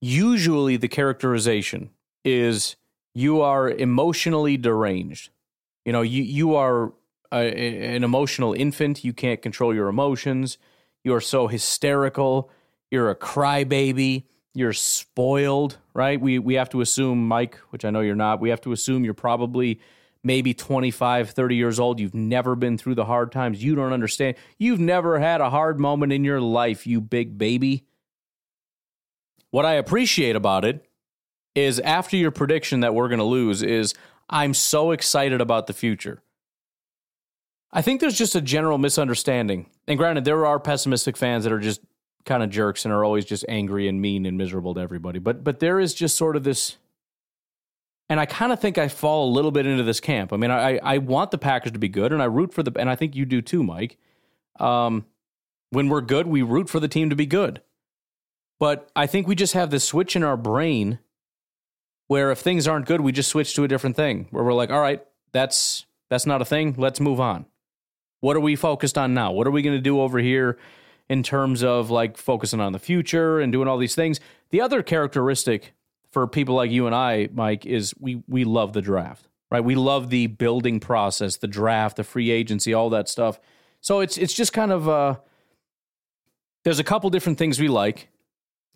Usually 0.00 0.76
the 0.76 0.88
characterization 0.88 1.90
is 2.24 2.76
you 3.14 3.40
are 3.40 3.70
emotionally 3.70 4.56
deranged. 4.56 5.30
You 5.84 5.92
know, 5.92 6.02
you 6.02 6.22
you 6.22 6.54
are 6.56 6.92
a, 7.32 7.94
an 7.94 8.04
emotional 8.04 8.52
infant. 8.52 9.04
You 9.04 9.12
can't 9.12 9.40
control 9.40 9.74
your 9.74 9.88
emotions. 9.88 10.58
You 11.04 11.14
are 11.14 11.20
so 11.20 11.46
hysterical. 11.46 12.50
You're 12.90 13.10
a 13.10 13.16
crybaby. 13.16 14.24
You're 14.54 14.72
spoiled, 14.72 15.78
right? 15.94 16.20
We 16.20 16.38
we 16.38 16.54
have 16.54 16.68
to 16.70 16.80
assume, 16.80 17.26
Mike, 17.26 17.56
which 17.70 17.84
I 17.84 17.90
know 17.90 18.00
you're 18.00 18.14
not. 18.14 18.40
We 18.40 18.50
have 18.50 18.60
to 18.62 18.72
assume 18.72 19.04
you're 19.04 19.14
probably 19.14 19.80
maybe 20.26 20.52
25, 20.52 21.30
30 21.30 21.54
years 21.54 21.78
old. 21.78 22.00
You've 22.00 22.14
never 22.14 22.56
been 22.56 22.76
through 22.76 22.96
the 22.96 23.04
hard 23.04 23.30
times. 23.30 23.62
You 23.62 23.76
don't 23.76 23.92
understand. 23.92 24.36
You've 24.58 24.80
never 24.80 25.20
had 25.20 25.40
a 25.40 25.50
hard 25.50 25.78
moment 25.78 26.12
in 26.12 26.24
your 26.24 26.40
life, 26.40 26.86
you 26.86 27.00
big 27.00 27.38
baby. 27.38 27.84
What 29.56 29.64
I 29.64 29.72
appreciate 29.72 30.36
about 30.36 30.66
it 30.66 30.84
is 31.54 31.80
after 31.80 32.14
your 32.14 32.30
prediction 32.30 32.80
that 32.80 32.94
we're 32.94 33.08
going 33.08 33.20
to 33.20 33.24
lose 33.24 33.62
is 33.62 33.94
I'm 34.28 34.52
so 34.52 34.90
excited 34.90 35.40
about 35.40 35.66
the 35.66 35.72
future. 35.72 36.22
I 37.72 37.80
think 37.80 38.02
there's 38.02 38.18
just 38.18 38.34
a 38.34 38.42
general 38.42 38.76
misunderstanding. 38.76 39.70
And 39.88 39.96
granted, 39.96 40.26
there 40.26 40.44
are 40.44 40.60
pessimistic 40.60 41.16
fans 41.16 41.44
that 41.44 41.54
are 41.54 41.58
just 41.58 41.80
kind 42.26 42.42
of 42.42 42.50
jerks 42.50 42.84
and 42.84 42.92
are 42.92 43.02
always 43.02 43.24
just 43.24 43.46
angry 43.48 43.88
and 43.88 43.98
mean 43.98 44.26
and 44.26 44.36
miserable 44.36 44.74
to 44.74 44.80
everybody. 44.82 45.20
But 45.20 45.42
but 45.42 45.58
there 45.58 45.80
is 45.80 45.94
just 45.94 46.16
sort 46.16 46.36
of 46.36 46.44
this 46.44 46.76
and 48.10 48.20
I 48.20 48.26
kind 48.26 48.52
of 48.52 48.60
think 48.60 48.76
I 48.76 48.88
fall 48.88 49.30
a 49.30 49.32
little 49.32 49.52
bit 49.52 49.64
into 49.64 49.84
this 49.84 50.00
camp. 50.00 50.34
I 50.34 50.36
mean, 50.36 50.50
I 50.50 50.76
I 50.82 50.98
want 50.98 51.30
the 51.30 51.38
Packers 51.38 51.72
to 51.72 51.78
be 51.78 51.88
good 51.88 52.12
and 52.12 52.20
I 52.20 52.26
root 52.26 52.52
for 52.52 52.62
the 52.62 52.78
and 52.78 52.90
I 52.90 52.94
think 52.94 53.16
you 53.16 53.24
do 53.24 53.40
too, 53.40 53.62
Mike. 53.62 53.96
Um 54.60 55.06
when 55.70 55.88
we're 55.88 56.02
good, 56.02 56.26
we 56.26 56.42
root 56.42 56.68
for 56.68 56.78
the 56.78 56.88
team 56.88 57.08
to 57.08 57.16
be 57.16 57.24
good. 57.24 57.62
But 58.58 58.90
I 58.96 59.06
think 59.06 59.26
we 59.26 59.34
just 59.34 59.52
have 59.52 59.70
this 59.70 59.84
switch 59.84 60.16
in 60.16 60.22
our 60.22 60.36
brain 60.36 60.98
where 62.06 62.30
if 62.30 62.38
things 62.38 62.66
aren't 62.66 62.86
good, 62.86 63.00
we 63.00 63.12
just 63.12 63.28
switch 63.28 63.54
to 63.54 63.64
a 63.64 63.68
different 63.68 63.96
thing. 63.96 64.28
Where 64.30 64.44
we're 64.44 64.54
like, 64.54 64.70
all 64.70 64.80
right, 64.80 65.04
that's 65.32 65.86
that's 66.08 66.26
not 66.26 66.40
a 66.40 66.44
thing. 66.44 66.74
Let's 66.78 67.00
move 67.00 67.20
on. 67.20 67.46
What 68.20 68.36
are 68.36 68.40
we 68.40 68.56
focused 68.56 68.96
on 68.96 69.12
now? 69.14 69.32
What 69.32 69.46
are 69.46 69.50
we 69.50 69.62
going 69.62 69.76
to 69.76 69.82
do 69.82 70.00
over 70.00 70.18
here 70.18 70.58
in 71.08 71.22
terms 71.22 71.62
of 71.62 71.90
like 71.90 72.16
focusing 72.16 72.60
on 72.60 72.72
the 72.72 72.78
future 72.78 73.40
and 73.40 73.52
doing 73.52 73.68
all 73.68 73.78
these 73.78 73.94
things? 73.94 74.20
The 74.50 74.60
other 74.60 74.82
characteristic 74.82 75.74
for 76.10 76.26
people 76.26 76.54
like 76.54 76.70
you 76.70 76.86
and 76.86 76.94
I, 76.94 77.28
Mike, 77.32 77.66
is 77.66 77.94
we 77.98 78.22
we 78.28 78.44
love 78.44 78.72
the 78.72 78.82
draft. 78.82 79.28
Right? 79.50 79.62
We 79.62 79.76
love 79.76 80.10
the 80.10 80.26
building 80.26 80.80
process, 80.80 81.36
the 81.36 81.46
draft, 81.46 81.96
the 81.96 82.04
free 82.04 82.30
agency, 82.30 82.74
all 82.74 82.90
that 82.90 83.08
stuff. 83.08 83.38
So 83.80 84.00
it's 84.00 84.16
it's 84.16 84.32
just 84.32 84.52
kind 84.52 84.72
of 84.72 84.88
uh 84.88 85.16
there's 86.64 86.80
a 86.80 86.84
couple 86.84 87.10
different 87.10 87.38
things 87.38 87.60
we 87.60 87.68
like. 87.68 88.08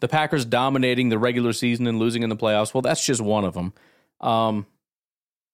The 0.00 0.08
Packers 0.08 0.44
dominating 0.44 1.08
the 1.08 1.18
regular 1.18 1.52
season 1.52 1.86
and 1.86 1.98
losing 1.98 2.22
in 2.22 2.30
the 2.30 2.36
playoffs. 2.36 2.74
Well, 2.74 2.82
that's 2.82 3.04
just 3.04 3.20
one 3.20 3.44
of 3.44 3.54
them. 3.54 3.72
Um, 4.20 4.66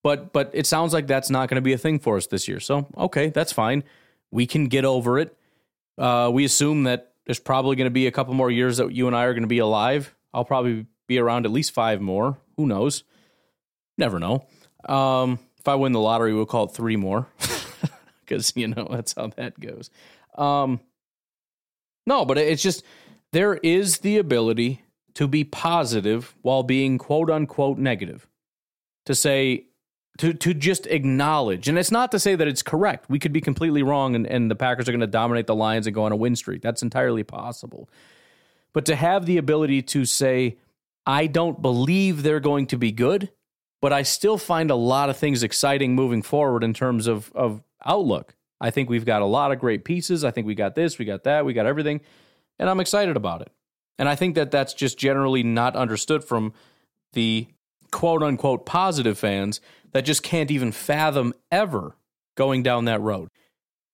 but 0.02 0.32
but 0.32 0.50
it 0.52 0.66
sounds 0.66 0.92
like 0.92 1.06
that's 1.06 1.30
not 1.30 1.48
going 1.48 1.56
to 1.56 1.62
be 1.62 1.72
a 1.72 1.78
thing 1.78 1.98
for 1.98 2.16
us 2.16 2.26
this 2.26 2.48
year. 2.48 2.60
So 2.60 2.86
okay, 2.96 3.28
that's 3.30 3.52
fine. 3.52 3.84
We 4.30 4.46
can 4.46 4.66
get 4.66 4.84
over 4.84 5.18
it. 5.18 5.36
Uh, 5.98 6.30
we 6.32 6.44
assume 6.44 6.84
that 6.84 7.12
there's 7.26 7.40
probably 7.40 7.76
going 7.76 7.86
to 7.86 7.90
be 7.90 8.06
a 8.06 8.12
couple 8.12 8.34
more 8.34 8.50
years 8.50 8.76
that 8.76 8.92
you 8.92 9.06
and 9.06 9.16
I 9.16 9.24
are 9.24 9.32
going 9.32 9.42
to 9.42 9.48
be 9.48 9.58
alive 9.58 10.14
I'll 10.36 10.44
probably 10.44 10.84
be 11.06 11.18
around 11.18 11.46
at 11.46 11.50
least 11.50 11.72
five 11.72 12.02
more. 12.02 12.36
Who 12.58 12.66
knows? 12.66 13.04
Never 13.96 14.18
know. 14.18 14.46
Um, 14.86 15.38
if 15.58 15.66
I 15.66 15.76
win 15.76 15.92
the 15.92 16.00
lottery, 16.00 16.34
we'll 16.34 16.44
call 16.44 16.66
it 16.66 16.72
three 16.72 16.96
more 16.96 17.26
because 18.20 18.52
you 18.54 18.68
know 18.68 18.86
that's 18.90 19.14
how 19.14 19.28
that 19.28 19.58
goes. 19.58 19.88
Um, 20.36 20.78
no, 22.06 22.26
but 22.26 22.36
it's 22.36 22.62
just 22.62 22.84
there 23.36 23.56
is 23.56 23.98
the 23.98 24.16
ability 24.16 24.82
to 25.12 25.28
be 25.28 25.44
positive 25.44 26.34
while 26.40 26.62
being 26.62 26.96
quote 26.96 27.30
unquote 27.30 27.76
negative. 27.76 28.26
To 29.04 29.14
say 29.14 29.66
to 30.18 30.32
to 30.32 30.54
just 30.54 30.86
acknowledge, 30.86 31.68
and 31.68 31.78
it's 31.78 31.90
not 31.90 32.10
to 32.12 32.18
say 32.18 32.34
that 32.34 32.48
it's 32.48 32.62
correct. 32.62 33.10
We 33.10 33.18
could 33.18 33.34
be 33.34 33.42
completely 33.42 33.82
wrong, 33.82 34.14
and, 34.14 34.26
and 34.26 34.50
the 34.50 34.56
Packers 34.56 34.88
are 34.88 34.92
going 34.92 35.00
to 35.00 35.06
dominate 35.06 35.46
the 35.46 35.54
Lions 35.54 35.86
and 35.86 35.94
go 35.94 36.04
on 36.04 36.12
a 36.12 36.16
win 36.16 36.34
streak. 36.34 36.62
That's 36.62 36.82
entirely 36.82 37.24
possible. 37.24 37.90
But 38.72 38.86
to 38.86 38.96
have 38.96 39.26
the 39.26 39.36
ability 39.36 39.82
to 39.82 40.06
say, 40.06 40.56
I 41.04 41.26
don't 41.26 41.60
believe 41.60 42.22
they're 42.22 42.40
going 42.40 42.66
to 42.68 42.78
be 42.78 42.90
good, 42.90 43.30
but 43.82 43.92
I 43.92 44.02
still 44.02 44.38
find 44.38 44.70
a 44.70 44.76
lot 44.76 45.10
of 45.10 45.18
things 45.18 45.42
exciting 45.42 45.94
moving 45.94 46.22
forward 46.22 46.64
in 46.64 46.72
terms 46.72 47.06
of 47.06 47.30
of 47.34 47.62
outlook. 47.84 48.34
I 48.62 48.70
think 48.70 48.88
we've 48.88 49.04
got 49.04 49.20
a 49.20 49.26
lot 49.26 49.52
of 49.52 49.58
great 49.58 49.84
pieces. 49.84 50.24
I 50.24 50.30
think 50.30 50.46
we 50.46 50.54
got 50.54 50.74
this, 50.74 50.98
we 50.98 51.04
got 51.04 51.24
that, 51.24 51.44
we 51.44 51.52
got 51.52 51.66
everything, 51.66 52.00
and 52.58 52.68
I'm 52.68 52.80
excited 52.80 53.16
about 53.16 53.42
it. 53.42 53.50
And 53.98 54.08
I 54.08 54.14
think 54.14 54.34
that 54.34 54.50
that's 54.50 54.74
just 54.74 54.98
generally 54.98 55.42
not 55.42 55.76
understood 55.76 56.22
from 56.22 56.52
the 57.12 57.46
quote 57.90 58.22
unquote 58.22 58.66
positive 58.66 59.18
fans 59.18 59.60
that 59.92 60.04
just 60.04 60.22
can't 60.22 60.50
even 60.50 60.72
fathom 60.72 61.32
ever 61.50 61.96
going 62.36 62.62
down 62.62 62.84
that 62.84 63.00
road. 63.00 63.28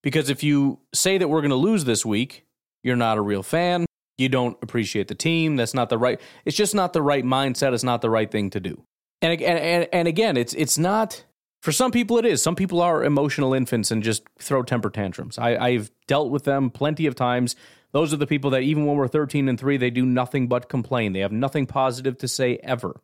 Because 0.02 0.28
if 0.28 0.42
you 0.42 0.80
say 0.92 1.18
that 1.18 1.28
we're 1.28 1.40
going 1.40 1.50
to 1.50 1.56
lose 1.56 1.84
this 1.84 2.04
week, 2.04 2.44
you're 2.82 2.96
not 2.96 3.18
a 3.18 3.22
real 3.22 3.42
fan. 3.42 3.86
You 4.18 4.28
don't 4.28 4.58
appreciate 4.62 5.08
the 5.08 5.14
team. 5.14 5.56
That's 5.56 5.74
not 5.74 5.88
the 5.88 5.98
right. 5.98 6.20
It's 6.44 6.56
just 6.56 6.74
not 6.74 6.92
the 6.92 7.02
right 7.02 7.24
mindset. 7.24 7.72
It's 7.72 7.84
not 7.84 8.02
the 8.02 8.10
right 8.10 8.30
thing 8.30 8.50
to 8.50 8.60
do. 8.60 8.82
And 9.20 9.40
and 9.40 9.88
and 9.92 10.08
again, 10.08 10.36
it's 10.36 10.52
it's 10.54 10.76
not 10.76 11.24
for 11.62 11.70
some 11.72 11.92
people. 11.92 12.18
It 12.18 12.26
is. 12.26 12.42
Some 12.42 12.56
people 12.56 12.80
are 12.82 13.04
emotional 13.04 13.54
infants 13.54 13.90
and 13.90 14.02
just 14.02 14.24
throw 14.38 14.62
temper 14.62 14.90
tantrums. 14.90 15.38
I, 15.38 15.56
I've 15.56 15.90
dealt 16.08 16.30
with 16.30 16.44
them 16.44 16.70
plenty 16.70 17.06
of 17.06 17.14
times. 17.14 17.54
Those 17.92 18.12
are 18.12 18.16
the 18.16 18.26
people 18.26 18.50
that 18.50 18.62
even 18.62 18.86
when 18.86 18.96
we're 18.96 19.08
13 19.08 19.48
and 19.48 19.58
3, 19.58 19.76
they 19.76 19.90
do 19.90 20.06
nothing 20.06 20.48
but 20.48 20.68
complain. 20.68 21.12
They 21.12 21.20
have 21.20 21.32
nothing 21.32 21.66
positive 21.66 22.16
to 22.18 22.28
say 22.28 22.58
ever. 22.62 23.00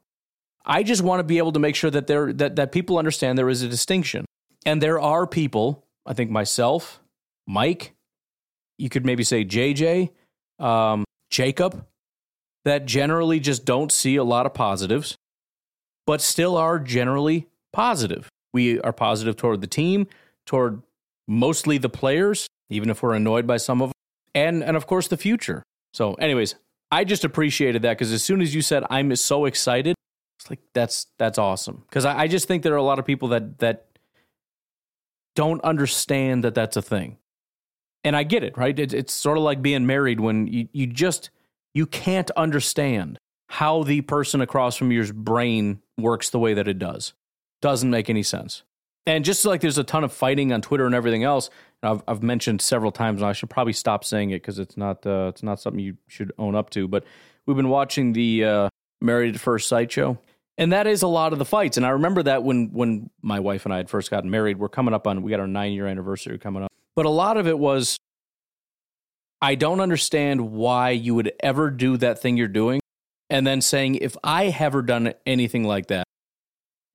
I 0.65 0.83
just 0.83 1.03
want 1.03 1.21
to 1.21 1.25
be 1.25 1.39
able 1.39 1.53
to 1.53 1.59
make 1.59 1.77
sure 1.77 1.91
that 1.91 2.07
there 2.07 2.33
that, 2.33 2.57
that 2.57 2.73
people 2.73 2.99
understand 2.99 3.39
there 3.39 3.49
is 3.49 3.63
a 3.63 3.69
distinction. 3.69 4.25
And 4.67 4.83
there 4.83 4.99
are 4.99 5.27
people, 5.27 5.85
I 6.05 6.15
think 6.15 6.31
myself, 6.31 7.01
Mike, 7.47 7.95
you 8.77 8.89
could 8.89 9.05
maybe 9.07 9.25
say 9.25 9.45
JJ, 9.45 10.11
um, 10.59 11.05
Jacob, 11.31 11.87
that 12.65 12.87
generally 12.87 13.41
just 13.41 13.65
don't 13.65 13.93
see 13.93 14.17
a 14.17 14.25
lot 14.25 14.47
of 14.47 14.55
positives, 14.55 15.17
but 16.07 16.21
still 16.21 16.57
are 16.57 16.79
generally 16.79 17.47
positive. 17.73 18.29
We 18.53 18.81
are 18.81 18.93
positive 18.93 19.37
toward 19.37 19.61
the 19.61 19.67
team, 19.67 20.07
toward 20.45 20.83
mostly 21.27 21.79
the 21.79 21.89
players, 21.89 22.47
even 22.71 22.91
if 22.91 23.03
we're 23.03 23.15
annoyed 23.15 23.47
by 23.47 23.57
some 23.59 23.81
of 23.81 23.89
them, 23.89 23.95
and 24.47 24.63
and 24.63 24.77
of 24.77 24.87
course 24.87 25.09
the 25.09 25.17
future. 25.17 25.63
So, 25.93 26.15
anyways, 26.15 26.55
I 26.91 27.05
just 27.05 27.25
appreciated 27.25 27.83
that 27.83 27.99
because 27.99 28.13
as 28.13 28.23
soon 28.23 28.41
as 28.41 28.55
you 28.55 28.63
said 28.63 28.85
I'm 28.91 29.15
so 29.17 29.45
excited, 29.45 29.95
it's 30.39 30.51
like 30.51 30.61
that's 30.75 31.07
that's 31.19 31.39
awesome 31.39 31.85
because 31.89 32.05
I, 32.05 32.21
I 32.21 32.29
just 32.29 32.47
think 32.47 32.63
there 32.63 32.75
are 32.75 32.77
a 32.77 32.83
lot 32.83 32.99
of 32.99 33.05
people 33.05 33.29
that 33.29 33.59
that 33.59 33.87
don't 35.35 35.63
understand 35.63 36.45
that 36.45 36.55
that's 36.55 36.77
a 36.77 36.83
thing, 36.83 37.19
and 38.05 38.17
I 38.17 38.23
get 38.23 38.45
it. 38.45 38.57
Right? 38.57 38.79
It, 38.79 38.93
it's 38.93 39.13
sort 39.13 39.39
of 39.39 39.45
like 39.45 39.63
being 39.63 39.87
married 39.87 40.21
when 40.21 40.47
you 40.47 40.69
you 40.73 40.87
just 40.87 41.31
you 41.75 41.87
can't 41.87 42.31
understand 42.33 43.19
how 43.51 43.83
the 43.83 44.03
person 44.03 44.41
across 44.41 44.77
from 44.77 44.93
your's 44.93 45.13
brain 45.13 45.81
works 45.97 46.31
the 46.31 46.39
way 46.39 46.55
that 46.55 46.69
it 46.69 46.79
does. 46.79 47.15
Doesn't 47.63 47.91
make 47.91 48.09
any 48.11 48.23
sense. 48.23 48.63
And 49.07 49.25
just 49.25 49.45
like 49.47 49.63
there's 49.63 49.79
a 49.79 49.85
ton 49.85 50.05
of 50.05 50.13
fighting 50.13 50.53
on 50.53 50.61
Twitter 50.61 50.85
and 50.85 50.95
everything 50.95 51.25
else, 51.25 51.49
I've, 51.83 52.03
I've 52.09 52.23
mentioned 52.23 52.61
several 52.61 52.91
times, 52.91 53.21
and 53.21 53.29
I 53.29 53.33
should 53.33 53.51
probably 53.51 53.73
stop 53.73 54.05
saying 54.05 54.31
it 54.31 54.43
because 54.43 54.59
it's 54.59 54.77
not 54.77 55.07
uh, 55.07 55.27
it's 55.29 55.43
not 55.43 55.61
something 55.61 55.81
you 55.81 55.97
should 56.09 56.33
own 56.39 56.55
up 56.55 56.71
to. 56.71 56.89
But 56.89 57.05
we've 57.47 57.57
been 57.57 57.69
watching 57.69 58.13
the 58.13 58.45
uh, 58.45 58.69
Married 59.01 59.35
at 59.35 59.41
First 59.41 59.69
Sight 59.69 59.93
show, 59.93 60.19
and 60.57 60.73
that 60.73 60.87
is 60.87 61.03
a 61.03 61.07
lot 61.07 61.33
of 61.33 61.39
the 61.39 61.45
fights. 61.45 61.77
And 61.77 61.87
I 61.87 61.91
remember 61.91 62.23
that 62.25 62.43
when 62.43 62.71
when 62.73 63.11
my 63.23 63.39
wife 63.41 63.65
and 63.65 63.73
I 63.73 63.77
had 63.77 63.89
first 63.89 64.11
gotten 64.11 64.31
married, 64.31 64.59
we're 64.59 64.69
coming 64.69 64.93
up 64.93 65.07
on 65.07 65.23
we 65.23 65.31
got 65.31 65.41
our 65.41 65.47
nine 65.47 65.73
year 65.73 65.87
anniversary 65.87 66.39
coming 66.39 66.65
up. 66.65 66.73
But 66.97 67.07
a 67.07 67.11
lot 67.11 67.37
of 67.37 67.47
it 67.47 67.59
was 67.59 67.97
I 69.41 69.55
don't 69.55 69.81
understand 69.81 70.51
why 70.51 70.91
you 70.91 71.15
would 71.15 71.33
ever 71.41 71.71
do 71.71 71.97
that 71.99 72.21
thing 72.21 72.37
you're 72.37 72.49
doing, 72.49 72.81
and 73.31 73.47
then 73.47 73.61
saying 73.61 73.97
if 73.97 74.17
I 74.25 74.47
ever 74.59 74.83
done 74.83 75.15
anything 75.27 75.63
like 75.63 75.87
that, 75.89 76.05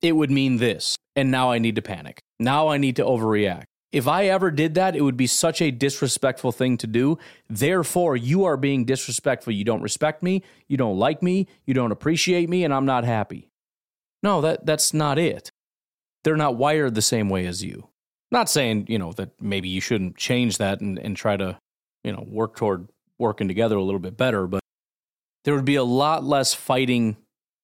it 0.02 0.12
would 0.12 0.30
mean 0.30 0.58
this, 0.58 0.96
and 1.16 1.30
now 1.30 1.50
I 1.50 1.58
need 1.58 1.76
to 1.76 1.82
panic. 1.82 2.20
Now 2.38 2.68
I 2.68 2.76
need 2.76 2.96
to 2.96 3.02
overreact. 3.02 3.64
If 3.94 4.08
I 4.08 4.24
ever 4.24 4.50
did 4.50 4.74
that, 4.74 4.96
it 4.96 5.02
would 5.02 5.16
be 5.16 5.28
such 5.28 5.62
a 5.62 5.70
disrespectful 5.70 6.50
thing 6.50 6.76
to 6.78 6.88
do. 6.88 7.16
Therefore, 7.48 8.16
you 8.16 8.44
are 8.44 8.56
being 8.56 8.84
disrespectful. 8.84 9.52
You 9.52 9.62
don't 9.62 9.82
respect 9.82 10.20
me, 10.20 10.42
you 10.66 10.76
don't 10.76 10.98
like 10.98 11.22
me, 11.22 11.46
you 11.64 11.74
don't 11.74 11.92
appreciate 11.92 12.48
me, 12.48 12.64
and 12.64 12.74
I'm 12.74 12.86
not 12.86 13.04
happy. 13.04 13.50
No, 14.20 14.40
that 14.40 14.66
that's 14.66 14.92
not 14.92 15.16
it. 15.16 15.52
They're 16.24 16.36
not 16.36 16.56
wired 16.56 16.96
the 16.96 17.02
same 17.02 17.28
way 17.28 17.46
as 17.46 17.62
you. 17.62 17.88
Not 18.32 18.50
saying, 18.50 18.86
you 18.88 18.98
know, 18.98 19.12
that 19.12 19.30
maybe 19.40 19.68
you 19.68 19.80
shouldn't 19.80 20.16
change 20.16 20.58
that 20.58 20.80
and, 20.80 20.98
and 20.98 21.16
try 21.16 21.36
to, 21.36 21.56
you 22.02 22.10
know, 22.10 22.26
work 22.26 22.56
toward 22.56 22.88
working 23.20 23.46
together 23.46 23.76
a 23.76 23.82
little 23.84 24.00
bit 24.00 24.16
better, 24.16 24.48
but 24.48 24.60
there 25.44 25.54
would 25.54 25.64
be 25.64 25.76
a 25.76 25.84
lot 25.84 26.24
less 26.24 26.52
fighting 26.52 27.16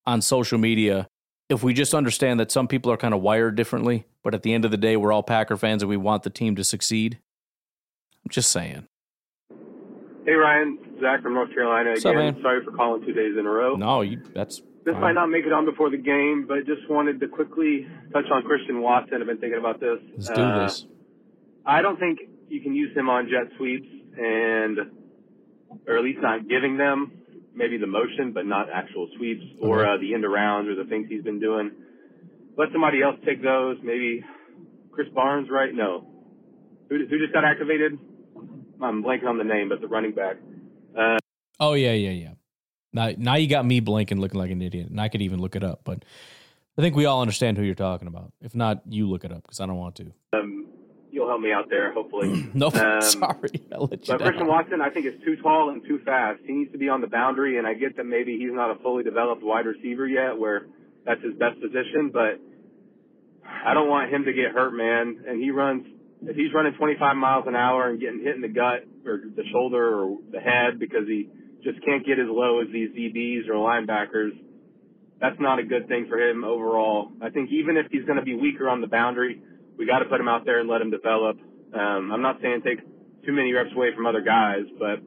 on 0.06 0.22
social 0.22 0.58
media 0.58 1.08
if 1.50 1.62
we 1.64 1.74
just 1.74 1.92
understand 1.94 2.38
that 2.40 2.50
some 2.52 2.68
people 2.68 2.90
are 2.92 2.96
kind 2.96 3.12
of 3.12 3.20
wired 3.20 3.56
differently, 3.56 4.06
but 4.22 4.34
at 4.34 4.42
the 4.42 4.54
end 4.54 4.64
of 4.64 4.70
the 4.70 4.76
day, 4.76 4.96
we're 4.96 5.12
all 5.12 5.22
Packer 5.22 5.56
fans 5.56 5.82
and 5.82 5.90
we 5.90 5.96
want 5.96 6.22
the 6.22 6.30
team 6.30 6.54
to 6.56 6.64
succeed. 6.64 7.18
I'm 8.24 8.30
just 8.30 8.50
saying. 8.50 8.86
Hey 10.24 10.32
Ryan, 10.32 10.78
Zach 11.00 11.22
from 11.22 11.34
North 11.34 11.52
Carolina 11.52 11.90
What's 11.90 12.04
again. 12.04 12.16
up, 12.16 12.34
man? 12.34 12.42
Sorry 12.42 12.64
for 12.64 12.70
calling 12.72 13.04
two 13.04 13.12
days 13.12 13.36
in 13.38 13.46
a 13.46 13.50
row. 13.50 13.74
No, 13.74 14.02
you, 14.02 14.22
that's 14.34 14.62
This 14.84 14.94
might 15.00 15.14
not 15.14 15.26
make 15.26 15.44
it 15.44 15.52
on 15.52 15.64
before 15.64 15.90
the 15.90 15.96
game, 15.96 16.44
but 16.46 16.58
just 16.66 16.88
wanted 16.88 17.18
to 17.20 17.26
quickly 17.28 17.86
touch 18.12 18.26
on 18.30 18.42
Christian 18.44 18.80
Watson. 18.80 19.20
I've 19.20 19.26
been 19.26 19.38
thinking 19.38 19.58
about 19.58 19.80
this. 19.80 19.98
Let's 20.14 20.28
do 20.30 20.40
Uh, 20.42 20.62
this. 20.62 20.86
I 21.66 21.82
don't 21.82 21.98
think 21.98 22.20
you 22.48 22.60
can 22.60 22.74
use 22.74 22.96
him 22.96 23.08
on 23.08 23.28
jet 23.28 23.50
sweeps 23.56 23.88
and, 24.16 24.78
or 25.88 25.96
at 25.96 26.04
least 26.04 26.20
not 26.20 26.48
giving 26.48 26.76
them 26.76 27.12
maybe 27.54 27.76
the 27.78 27.86
motion, 27.86 28.32
but 28.32 28.46
not 28.46 28.68
actual 28.72 29.08
sweeps 29.16 29.42
or 29.60 29.80
Okay. 29.80 29.90
uh, 29.90 29.96
the 29.98 30.14
end 30.14 30.24
arounds 30.24 30.68
or 30.68 30.74
the 30.74 30.88
things 30.88 31.06
he's 31.08 31.22
been 31.22 31.40
doing. 31.40 31.70
Let 32.56 32.68
somebody 32.72 33.02
else 33.02 33.16
take 33.24 33.42
those. 33.42 33.76
Maybe 33.82 34.22
Krys 34.90 35.12
Barnes, 35.14 35.48
right? 35.50 35.74
No. 35.74 36.06
Who, 36.88 37.06
who 37.08 37.18
just 37.18 37.32
got 37.32 37.44
activated? 37.44 37.98
I'm 38.82 39.02
blanking 39.02 39.26
on 39.26 39.38
the 39.38 39.44
name, 39.44 39.68
but 39.68 39.80
the 39.80 39.88
running 39.88 40.12
back. 40.12 40.36
Uh, 40.98 41.18
Oh 41.58 41.74
yeah, 41.74 41.92
yeah, 41.92 42.10
yeah. 42.10 42.30
Now, 42.92 43.10
now 43.18 43.36
you 43.36 43.46
got 43.46 43.64
me 43.66 43.80
blanking, 43.80 44.18
looking 44.18 44.40
like 44.40 44.50
an 44.50 44.62
idiot, 44.62 44.88
and 44.88 45.00
I 45.00 45.08
could 45.08 45.20
even 45.22 45.40
look 45.40 45.54
it 45.54 45.62
up. 45.62 45.82
But 45.84 46.04
I 46.78 46.82
think 46.82 46.96
we 46.96 47.04
all 47.04 47.20
understand 47.20 47.58
who 47.58 47.62
you're 47.64 47.74
talking 47.74 48.08
about. 48.08 48.32
If 48.40 48.54
not, 48.54 48.82
you 48.88 49.08
look 49.08 49.24
it 49.24 49.30
up 49.30 49.42
because 49.42 49.60
I 49.60 49.66
don't 49.66 49.76
want 49.76 49.96
to. 49.96 50.12
um, 50.32 50.66
you'll 51.10 51.28
help 51.28 51.40
me 51.40 51.52
out 51.52 51.68
there, 51.70 51.92
hopefully. 51.92 52.50
no, 52.54 52.66
Um, 52.68 53.02
sorry, 53.02 53.62
I'll 53.72 53.86
let 53.86 54.06
you 54.06 54.14
But 54.14 54.22
Christian. 54.22 54.46
Watson, 54.46 54.80
I 54.80 54.90
think, 54.90 55.06
is 55.06 55.14
too 55.24 55.36
tall 55.42 55.70
and 55.70 55.82
too 55.86 56.00
fast. 56.04 56.40
He 56.46 56.52
needs 56.52 56.72
to 56.72 56.78
be 56.78 56.88
on 56.88 57.00
the 57.00 57.06
boundary, 57.06 57.58
and 57.58 57.66
I 57.66 57.74
get 57.74 57.96
that 57.96 58.04
maybe 58.04 58.38
he's 58.38 58.52
not 58.52 58.70
a 58.70 58.76
fully 58.82 59.02
developed 59.04 59.42
wide 59.42 59.66
receiver 59.66 60.06
yet, 60.06 60.38
where 60.38 60.66
that's 61.04 61.22
his 61.22 61.34
best 61.34 61.60
position. 61.60 62.10
But 62.12 62.40
I 63.44 63.74
don't 63.74 63.88
want 63.88 64.12
him 64.12 64.24
to 64.24 64.32
get 64.32 64.52
hurt, 64.52 64.72
man. 64.72 65.24
And 65.26 65.42
he 65.42 65.50
runs 65.50 65.86
if 66.22 66.36
he's 66.36 66.52
running 66.52 66.74
25 66.74 67.16
miles 67.16 67.44
an 67.46 67.56
hour 67.56 67.88
and 67.88 67.98
getting 67.98 68.20
hit 68.20 68.34
in 68.34 68.42
the 68.42 68.48
gut 68.48 68.84
or 69.06 69.20
the 69.34 69.44
shoulder 69.52 70.00
or 70.00 70.18
the 70.30 70.40
head 70.40 70.78
because 70.78 71.06
he 71.06 71.28
just 71.64 71.82
can't 71.84 72.04
get 72.06 72.18
as 72.18 72.26
low 72.28 72.60
as 72.60 72.68
these 72.72 72.90
DBs 72.90 73.48
or 73.48 73.54
linebackers. 73.54 74.30
That's 75.20 75.38
not 75.38 75.58
a 75.58 75.62
good 75.62 75.88
thing 75.88 76.06
for 76.08 76.18
him 76.18 76.44
overall. 76.44 77.12
I 77.20 77.28
think 77.30 77.50
even 77.52 77.76
if 77.76 77.86
he's 77.90 78.04
going 78.04 78.18
to 78.18 78.24
be 78.24 78.34
weaker 78.34 78.68
on 78.68 78.80
the 78.80 78.86
boundary, 78.86 79.42
we 79.80 79.86
got 79.86 80.00
to 80.00 80.04
put 80.04 80.20
him 80.20 80.28
out 80.28 80.44
there 80.44 80.60
and 80.60 80.68
let 80.68 80.82
him 80.82 80.90
develop. 80.90 81.38
Um, 81.72 82.12
I'm 82.12 82.20
not 82.20 82.36
saying 82.42 82.60
take 82.62 82.80
too 83.24 83.32
many 83.32 83.50
reps 83.54 83.70
away 83.74 83.88
from 83.96 84.04
other 84.04 84.20
guys, 84.20 84.64
but 84.78 85.00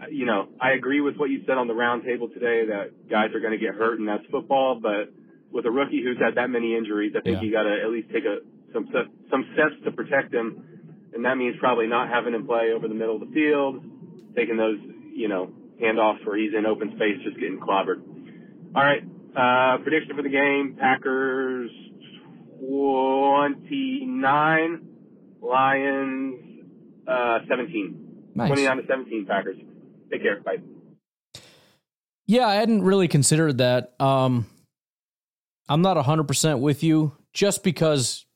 uh, 0.00 0.06
you 0.08 0.26
know, 0.26 0.48
I 0.60 0.72
agree 0.78 1.00
with 1.00 1.16
what 1.16 1.28
you 1.28 1.42
said 1.44 1.58
on 1.58 1.66
the 1.66 1.74
roundtable 1.74 2.32
today 2.32 2.66
that 2.66 3.10
guys 3.10 3.34
are 3.34 3.40
going 3.40 3.50
to 3.50 3.58
get 3.58 3.74
hurt 3.74 3.98
and 3.98 4.08
that's 4.08 4.22
football. 4.30 4.78
But 4.80 5.12
with 5.50 5.66
a 5.66 5.70
rookie 5.72 6.04
who's 6.04 6.18
had 6.22 6.36
that 6.36 6.50
many 6.50 6.76
injuries, 6.76 7.14
I 7.18 7.20
think 7.20 7.38
Yeah. 7.38 7.42
you 7.42 7.50
got 7.50 7.64
to 7.64 7.82
at 7.82 7.90
least 7.90 8.10
take 8.14 8.24
a 8.24 8.38
some 8.72 8.86
some 9.28 9.44
steps 9.54 9.74
to 9.84 9.90
protect 9.90 10.32
him, 10.32 10.62
and 11.12 11.24
that 11.24 11.36
means 11.36 11.56
probably 11.58 11.88
not 11.88 12.08
having 12.08 12.32
him 12.32 12.46
play 12.46 12.70
over 12.72 12.86
the 12.86 12.94
middle 12.94 13.16
of 13.20 13.26
the 13.26 13.34
field, 13.34 13.82
taking 14.36 14.56
those 14.56 14.78
you 15.12 15.26
know 15.26 15.50
handoffs 15.82 16.24
where 16.24 16.38
he's 16.38 16.54
in 16.56 16.64
open 16.64 16.92
space, 16.94 17.18
just 17.24 17.40
getting 17.40 17.58
clobbered. 17.58 18.00
All 18.72 18.84
right, 18.84 19.02
uh, 19.34 19.82
prediction 19.82 20.14
for 20.14 20.22
the 20.22 20.28
game: 20.30 20.76
Packers 20.78 21.72
29, 22.60 24.86
Lions 25.42 26.34
uh, 27.08 27.38
17. 27.48 28.06
Nice. 28.34 28.48
29 28.48 28.76
to 28.76 28.82
17 28.86 29.26
Packers. 29.26 29.56
Take 30.10 30.22
care. 30.22 30.40
Bye. 30.40 30.56
Yeah, 32.26 32.46
I 32.46 32.54
hadn't 32.54 32.82
really 32.82 33.08
considered 33.08 33.58
that. 33.58 33.94
Um, 33.98 34.46
I'm 35.68 35.82
not 35.82 35.96
100% 35.96 36.60
with 36.60 36.82
you 36.82 37.12
just 37.32 37.64
because 37.64 38.26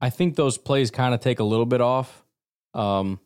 I 0.00 0.10
think 0.10 0.36
those 0.36 0.58
plays 0.58 0.90
kind 0.90 1.14
of 1.14 1.20
take 1.20 1.40
a 1.40 1.44
little 1.44 1.66
bit 1.66 1.80
off. 1.80 2.24
Um, 2.74 3.20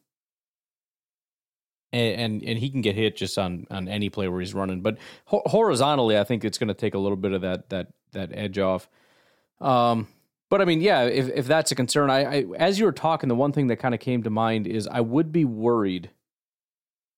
and, 1.93 2.21
and, 2.21 2.43
and 2.43 2.59
he 2.59 2.71
can 2.71 2.81
get 2.81 2.97
hit 2.97 3.17
just 3.17 3.39
on 3.39 3.67
on 3.71 3.89
any 3.89 4.11
play 4.11 4.29
where 4.29 4.41
he's 4.41 4.55
running, 4.55 4.83
but 4.83 4.99
ho- 5.27 5.43
horizontally, 5.47 6.19
I 6.19 6.25
think 6.25 6.45
it's 6.45 6.59
going 6.59 6.69
to 6.69 6.75
take 6.75 6.95
a 6.95 6.99
little 6.99 7.17
bit 7.17 7.33
of 7.33 7.43
that 7.43 7.71
that 7.71 7.89
that 8.13 8.31
edge 8.33 8.59
off. 8.59 8.89
Um, 9.61 10.09
but 10.51 10.61
I 10.61 10.65
mean, 10.65 10.81
yeah, 10.81 11.05
if 11.05 11.29
if 11.29 11.47
that's 11.47 11.73
a 11.73 11.75
concern, 11.75 12.11
I, 12.11 12.25
I 12.25 12.45
as 12.57 12.79
you 12.79 12.85
were 12.85 12.93
talking, 12.93 13.29
the 13.29 13.35
one 13.35 13.53
thing 13.53 13.67
that 13.69 13.77
kind 13.77 13.95
of 13.95 14.01
came 14.01 14.23
to 14.23 14.31
mind 14.31 14.67
is 14.67 14.87
I 14.87 15.01
would 15.01 15.33
be 15.33 15.45
worried 15.45 16.11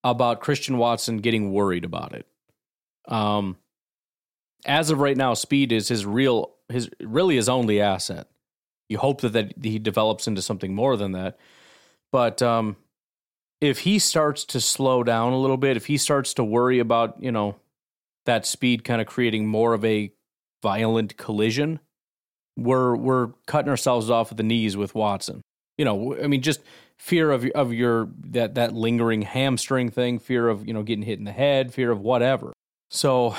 about 0.05 0.41
Christian 0.41 0.79
Watson 0.79 1.18
getting 1.18 1.53
worried 1.53 1.85
about 1.85 2.14
it. 2.14 2.26
Um, 3.07 3.57
as 4.64 4.91
of 4.91 5.01
right 5.01 5.16
now, 5.16 5.35
speed 5.35 5.72
is 5.72 5.89
his 5.89 6.07
real 6.07 6.55
his 6.68 6.91
really 7.01 7.37
his 7.37 7.49
only 7.49 7.81
asset. 7.81 8.29
You 8.89 8.99
hope 8.99 9.20
that, 9.20 9.33
that 9.33 9.55
he 9.62 9.79
develops 9.79 10.26
into 10.26 10.41
something 10.41 10.74
more 10.74 10.97
than 10.97 11.12
that. 11.12 11.39
But 12.11 12.41
um, 12.41 12.76
if 13.61 13.81
he 13.81 13.99
starts 13.99 14.45
to 14.47 14.61
slow 14.61 15.03
down 15.03 15.33
a 15.33 15.39
little 15.39 15.57
bit, 15.57 15.76
if 15.76 15.87
he 15.87 15.99
starts 15.99 16.33
to 16.35 16.45
worry 16.45 16.79
about, 16.79 17.22
you 17.22 17.31
know, 17.31 17.57
that 18.24 18.47
speed 18.47 18.85
kind 18.85 19.01
of 19.01 19.07
creating 19.07 19.47
more 19.47 19.74
of 19.74 19.85
a 19.85 20.12
violent 20.62 21.16
collision, 21.16 21.81
we're 22.59 22.96
we're 22.96 23.28
cutting 23.46 23.70
ourselves 23.70 24.11
off 24.11 24.32
at 24.32 24.36
the 24.36 24.42
knees 24.42 24.76
with 24.76 24.94
Watson. 24.94 25.40
You 25.78 25.84
know, 25.84 26.16
I 26.20 26.26
mean, 26.26 26.42
just 26.42 26.61
fear 26.96 27.30
of 27.30 27.44
of 27.54 27.72
your 27.72 28.09
that 28.30 28.56
that 28.56 28.74
lingering 28.74 29.22
hamstring 29.22 29.90
thing, 29.90 30.18
fear 30.18 30.48
of 30.48 30.66
you 30.66 30.74
know 30.74 30.82
getting 30.82 31.04
hit 31.04 31.18
in 31.18 31.24
the 31.24 31.32
head, 31.32 31.72
fear 31.72 31.90
of 31.90 32.00
whatever. 32.00 32.52
So, 32.90 33.36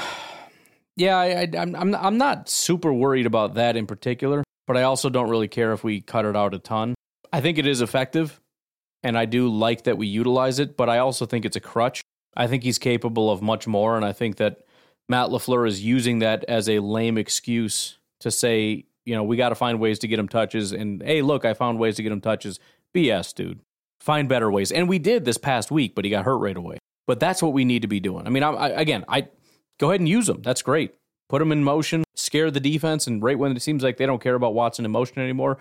yeah, 0.95 1.17
I, 1.17 1.49
I'm 1.57 1.76
I'm 1.76 1.95
I'm 1.95 2.17
not 2.17 2.49
super 2.49 2.93
worried 2.93 3.26
about 3.26 3.55
that 3.55 3.76
in 3.76 3.86
particular, 3.86 4.43
but 4.65 4.78
I 4.78 4.84
also 4.84 5.09
don't 5.09 5.30
really 5.30 5.49
care 5.49 5.74
if 5.74 5.84
we 5.84 6.01
cut 6.01 6.26
it 6.26 6.36
out 6.36 6.53
a 6.53 6.59
ton. 6.59 6.95
I 7.32 7.41
think 7.41 7.57
it 7.57 7.67
is 7.67 7.82
effective, 7.82 8.39
and 9.03 9.17
I 9.17 9.26
do 9.26 9.49
like 9.49 9.84
that 9.84 9.97
we 9.97 10.07
utilize 10.07 10.59
it, 10.59 10.78
but 10.78 10.89
I 10.89 10.99
also 10.99 11.26
think 11.26 11.45
it's 11.45 11.57
a 11.57 11.61
crutch. 11.61 12.01
I 12.36 12.47
think 12.47 12.63
he's 12.63 12.80
capable 12.80 13.30
of 13.30 13.41
much 13.41 13.67
more, 13.67 13.97
and 13.97 14.05
I 14.05 14.13
think 14.13 14.38
that 14.38 14.61
Matt 15.09 15.30
LaFleur 15.30 15.67
is 15.67 15.84
using 15.84 16.20
that 16.20 16.45
as 16.47 16.70
a 16.70 16.80
lame 16.80 17.17
excuse 17.17 17.97
to 18.22 18.32
say 18.32 18.86
you 19.10 19.16
know, 19.16 19.24
we 19.24 19.38
got 19.38 19.49
to 19.49 19.55
find 19.55 19.80
ways 19.80 19.97
to 19.99 20.07
get 20.07 20.20
him 20.20 20.28
touches. 20.28 20.72
And 20.72 21.01
hey, 21.01 21.24
look, 21.24 21.43
I 21.43 21.55
found 21.55 21.80
ways 21.80 21.95
to 21.95 22.03
get 22.03 22.12
him 22.12 22.22
touches. 22.22 22.60
BS, 22.95 23.34
dude. 23.34 23.60
Find 23.99 24.30
better 24.30 24.51
ways. 24.51 24.72
And 24.72 24.88
we 24.88 24.99
did 24.99 25.26
this 25.26 25.39
past 25.39 25.72
week, 25.72 25.95
but 25.95 26.05
he 26.05 26.12
got 26.12 26.26
hurt 26.26 26.38
right 26.38 26.55
away. 26.55 26.78
But 27.07 27.20
that's 27.20 27.41
what 27.41 27.53
we 27.53 27.66
need 27.66 27.82
to 27.82 27.88
be 27.88 27.99
doing. 27.99 28.28
I 28.28 28.30
mean, 28.30 28.43
I, 28.43 28.51
I, 28.51 28.68
again, 28.70 29.03
I 29.07 29.28
go 29.80 29.89
ahead 29.89 29.99
and 29.99 30.07
use 30.07 30.28
them. 30.28 30.43
That's 30.43 30.62
great. 30.62 30.93
Put 31.28 31.39
them 31.39 31.51
in 31.51 31.64
motion, 31.64 32.03
scare 32.16 32.51
the 32.51 32.60
defense, 32.60 33.07
and 33.07 33.22
right 33.22 33.38
when 33.38 33.55
it 33.55 33.62
seems 33.64 33.82
like 33.82 33.97
they 33.97 34.05
don't 34.05 34.22
care 34.22 34.36
about 34.36 34.53
Watson 34.53 34.86
in 34.86 34.91
motion 34.91 35.18
anymore, 35.20 35.57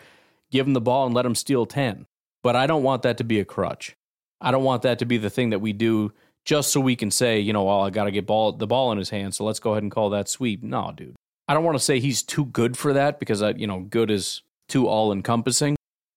give 0.51 0.67
him 0.67 0.75
the 0.75 0.81
ball 0.81 1.07
and 1.07 1.15
let 1.15 1.25
him 1.25 1.35
steal 1.35 1.65
10. 1.65 2.07
But 2.43 2.55
I 2.55 2.67
don't 2.67 2.83
want 2.83 3.03
that 3.03 3.17
to 3.19 3.25
be 3.25 3.41
a 3.41 3.47
crutch. 3.47 3.97
I 4.43 4.51
don't 4.51 4.63
want 4.63 4.83
that 4.83 4.99
to 4.99 5.07
be 5.07 5.17
the 5.17 5.31
thing 5.31 5.51
that 5.51 5.61
we 5.61 5.73
do 5.73 6.13
just 6.45 6.71
so 6.71 6.81
we 6.81 6.97
can 6.97 7.11
say, 7.11 7.41
you 7.41 7.53
know, 7.55 7.65
well, 7.65 7.81
I 7.81 7.91
got 7.91 8.05
to 8.05 8.11
get 8.11 8.27
ball 8.27 8.53
the 8.53 8.67
ball 8.67 8.93
in 8.93 8.99
his 8.99 9.11
hand, 9.11 9.35
so 9.35 9.45
let's 9.45 9.59
go 9.59 9.73
ahead 9.73 9.83
and 9.83 9.93
call 9.93 10.11
that 10.11 10.29
sweep. 10.29 10.63
No, 10.63 10.93
dude. 10.95 11.17
I 11.49 11.55
don't 11.55 11.65
want 11.65 11.79
to 11.79 11.85
say 11.85 11.99
he's 11.99 12.23
too 12.23 12.45
good 12.45 12.77
for 12.77 12.93
that 12.93 13.19
because 13.19 13.41
I, 13.41 13.51
you 13.51 13.67
know, 13.67 13.81
good 13.81 14.11
is 14.11 14.43
too 14.69 14.87
all 14.87 15.11
encompassing. 15.11 15.77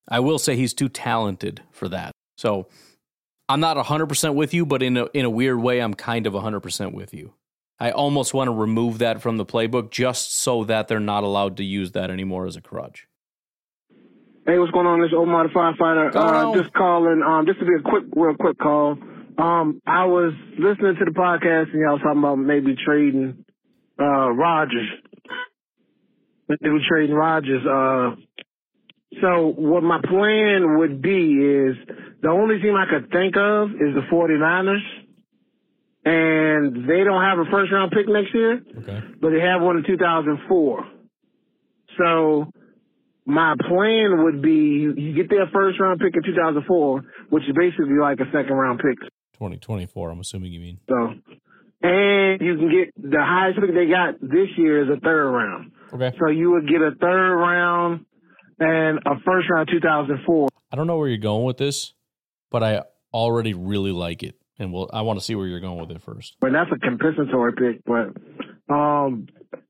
I 0.10 0.20
will 0.20 0.38
say 0.38 0.58
he's 0.58 0.74
too 0.74 0.90
talented 0.90 1.62
for 1.72 1.88
that. 1.88 2.12
So 2.38 2.68
I'm 3.48 3.62
not 3.62 3.78
100% 3.78 4.36
with 4.36 4.54
you, 4.54 4.66
but 4.66 4.84
in 4.84 4.98
a, 4.98 5.06
in 5.14 5.24
a 5.24 5.30
weird 5.30 5.60
way, 5.60 5.80
I'm 5.80 5.94
kind 5.94 6.28
of 6.28 6.34
100% 6.34 6.94
with 6.94 7.14
you. 7.14 7.34
I 7.80 7.92
almost 7.92 8.34
want 8.34 8.50
to 8.50 8.52
remove 8.52 8.98
that 9.00 9.22
from 9.22 9.38
the 9.38 9.46
playbook 9.46 9.90
just 9.90 10.36
so 10.36 10.66
that 10.66 10.90
they're 10.90 11.00
not 11.00 11.24
allowed 11.24 11.58
to 11.58 11.64
use 11.64 11.94
that 11.94 12.12
anymore 12.12 12.46
as 12.46 12.56
a 12.56 12.62
crutch. 12.62 13.08
Hey, 14.46 14.60
what's 14.60 14.72
going 14.72 14.86
on? 14.86 15.02
This 15.02 15.10
is 15.10 15.14
Omar 15.16 15.48
the 15.48 15.54
firefighter. 15.54 16.14
Uh, 16.14 16.60
just 16.60 16.74
calling. 16.74 17.24
Um, 17.26 17.46
just 17.46 17.60
to 17.60 17.66
be 17.66 17.74
a 17.80 17.82
quick, 17.82 18.04
real 18.16 18.36
quick 18.36 18.58
call. 18.58 18.98
Um, 19.38 19.82
I 19.88 20.06
was 20.06 20.34
listening 20.60 20.96
to 21.00 21.06
the 21.06 21.12
podcast 21.12 21.72
and 21.72 21.82
y'all 21.82 21.94
was 21.94 22.02
talking 22.04 22.20
about 22.20 22.36
maybe 22.36 22.76
trading 22.76 23.46
uh, 24.00 24.30
Rodgers 24.30 24.90
they 26.48 26.70
were 26.70 26.82
trading 26.88 27.16
Rodgers. 27.16 27.66
Uh, 27.66 28.16
so 29.20 29.54
what 29.58 29.84
my 29.84 30.00
plan 30.02 30.78
would 30.80 31.02
be 31.02 31.34
is 31.36 31.76
the 32.22 32.30
only 32.30 32.60
team 32.62 32.76
I 32.76 32.86
could 32.90 33.12
think 33.12 33.36
of 33.36 33.72
is 33.72 33.94
the 33.96 34.04
49ers. 34.12 34.82
And 36.04 36.90
they 36.90 37.04
don't 37.04 37.22
have 37.22 37.38
a 37.38 37.46
first 37.52 37.72
round 37.72 37.92
pick 37.92 38.08
next 38.08 38.34
year, 38.34 38.60
okay. 38.80 39.02
but 39.22 39.30
they 39.30 39.40
have 39.40 39.62
one 39.62 39.78
in 39.78 39.84
2004. 39.86 40.88
So 42.00 42.52
my 43.26 43.56
plan 43.68 44.24
would 44.24 44.42
be 44.42 44.90
you 44.98 45.14
get 45.16 45.30
their 45.30 45.48
first 45.54 45.80
round 45.80 46.00
pick 46.00 46.16
in 46.16 46.24
2004, 46.24 47.04
which 47.30 47.44
is 47.44 47.54
basically 47.56 48.00
like 48.00 48.20
a 48.20 48.26
second 48.34 48.54
round 48.54 48.80
pick. 48.80 48.98
2024, 49.34 50.10
I'm 50.10 50.20
assuming 50.20 50.54
you 50.54 50.60
mean. 50.60 50.80
So, 50.90 51.14
and 51.84 52.42
you 52.42 52.58
can 52.58 52.72
get 52.72 53.12
the 53.12 53.22
highest 53.22 53.60
pick 53.60 53.74
they 53.74 53.88
got 53.88 54.20
this 54.22 54.50
year 54.58 54.84
is 54.84 54.90
a 54.90 55.00
third 55.00 55.30
round. 55.30 55.72
Okay. 55.94 56.16
So 56.20 56.30
you 56.30 56.52
would 56.52 56.68
get 56.68 56.82
a 56.82 56.92
third 57.00 57.36
round 57.36 58.06
and 58.60 59.00
a 59.00 59.20
first 59.26 59.50
round 59.50 59.70
2004. 59.72 60.48
I 60.72 60.76
don't 60.76 60.88
know 60.88 60.98
where 60.98 61.08
you're 61.08 61.18
going 61.18 61.46
with 61.46 61.58
this, 61.58 61.94
but 62.50 62.64
I 62.64 62.84
already 63.14 63.54
really 63.54 63.92
like 63.92 64.24
it, 64.24 64.36
and 64.58 64.72
we'll, 64.72 64.90
I 64.94 65.02
want 65.02 65.20
to 65.20 65.26
see 65.26 65.36
where 65.36 65.48
you're 65.48 65.60
going 65.60 65.80
with 65.80 65.92
it 65.92 66.02
first. 66.02 66.36
But 66.40 66.52
that's 66.54 66.70
a 66.72 66.80
compensatory 66.80 67.54
pick, 67.54 67.84
but 67.86 68.16
um, 68.74 69.28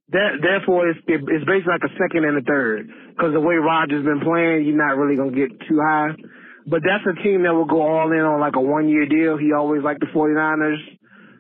that 0.10 0.40
therefore 0.42 0.90
it's 0.90 1.00
it, 1.08 1.22
it's 1.28 1.46
basically 1.46 1.74
like 1.74 1.84
a 1.84 1.94
second 1.98 2.26
and 2.26 2.38
a 2.38 2.42
third 2.42 2.88
because 3.10 3.34
the 3.34 3.40
way 3.40 3.56
Rodgers 3.56 4.06
been 4.06 4.20
playing, 4.20 4.66
you're 4.66 4.78
not 4.78 4.98
really 4.98 5.16
gonna 5.16 5.32
get 5.32 5.58
too 5.68 5.80
high. 5.82 6.10
But 6.68 6.82
that's 6.86 7.04
a 7.08 7.24
team 7.24 7.42
that 7.44 7.54
will 7.54 7.66
go 7.66 7.82
all 7.82 8.12
in 8.12 8.20
on 8.20 8.40
like 8.40 8.56
a 8.56 8.62
one 8.62 8.88
year 8.88 9.08
deal. 9.08 9.38
He 9.38 9.52
always 9.54 9.82
liked 9.82 10.02
the 10.02 10.06
49ers, 10.08 10.78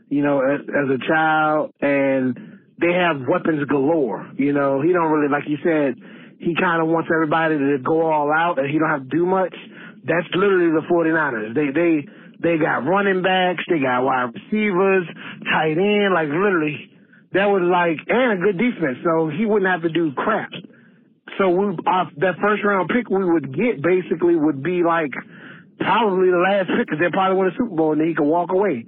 you 0.09 0.23
know, 0.23 0.41
as, 0.41 0.61
as 0.61 0.89
a 0.89 1.07
child 1.07 1.71
and 1.79 2.59
they 2.81 2.93
have 2.93 3.21
weapons 3.29 3.63
galore. 3.69 4.27
You 4.37 4.53
know, 4.53 4.81
he 4.81 4.91
don't 4.91 5.11
really, 5.11 5.31
like 5.31 5.45
you 5.47 5.57
said, 5.63 5.95
he 6.41 6.57
kind 6.57 6.81
of 6.81 6.89
wants 6.89 7.09
everybody 7.13 7.57
to 7.57 7.77
go 7.85 8.01
all 8.01 8.33
out 8.33 8.57
and 8.57 8.69
he 8.69 8.79
don't 8.79 8.89
have 8.89 9.05
to 9.05 9.13
do 9.13 9.25
much. 9.25 9.53
That's 10.03 10.25
literally 10.33 10.73
the 10.73 10.81
49ers. 10.89 11.53
They, 11.53 11.69
they, 11.69 11.93
they 12.41 12.57
got 12.57 12.81
running 12.89 13.21
backs, 13.21 13.61
they 13.69 13.77
got 13.77 14.01
wide 14.01 14.33
receivers, 14.33 15.05
tight 15.45 15.77
end, 15.77 16.13
like 16.13 16.27
literally, 16.33 16.89
that 17.33 17.45
was 17.45 17.61
like, 17.61 18.01
and 18.09 18.33
a 18.33 18.39
good 18.41 18.57
defense. 18.57 18.97
So 19.05 19.29
he 19.29 19.45
wouldn't 19.45 19.69
have 19.69 19.83
to 19.83 19.93
do 19.93 20.11
crap. 20.17 20.49
So 21.37 21.49
we, 21.49 21.77
uh, 21.85 22.05
that 22.17 22.41
first 22.41 22.65
round 22.65 22.89
pick 22.89 23.09
we 23.09 23.23
would 23.23 23.53
get 23.55 23.81
basically 23.81 24.35
would 24.35 24.63
be 24.63 24.83
like 24.83 25.13
probably 25.79 26.29
the 26.33 26.41
last 26.41 26.67
pick 26.73 26.89
because 26.89 26.99
they 26.99 27.09
probably 27.13 27.37
win 27.37 27.47
a 27.49 27.55
Super 27.55 27.75
Bowl 27.75 27.91
and 27.93 28.01
then 28.01 28.09
he 28.09 28.15
could 28.15 28.27
walk 28.27 28.51
away. 28.51 28.85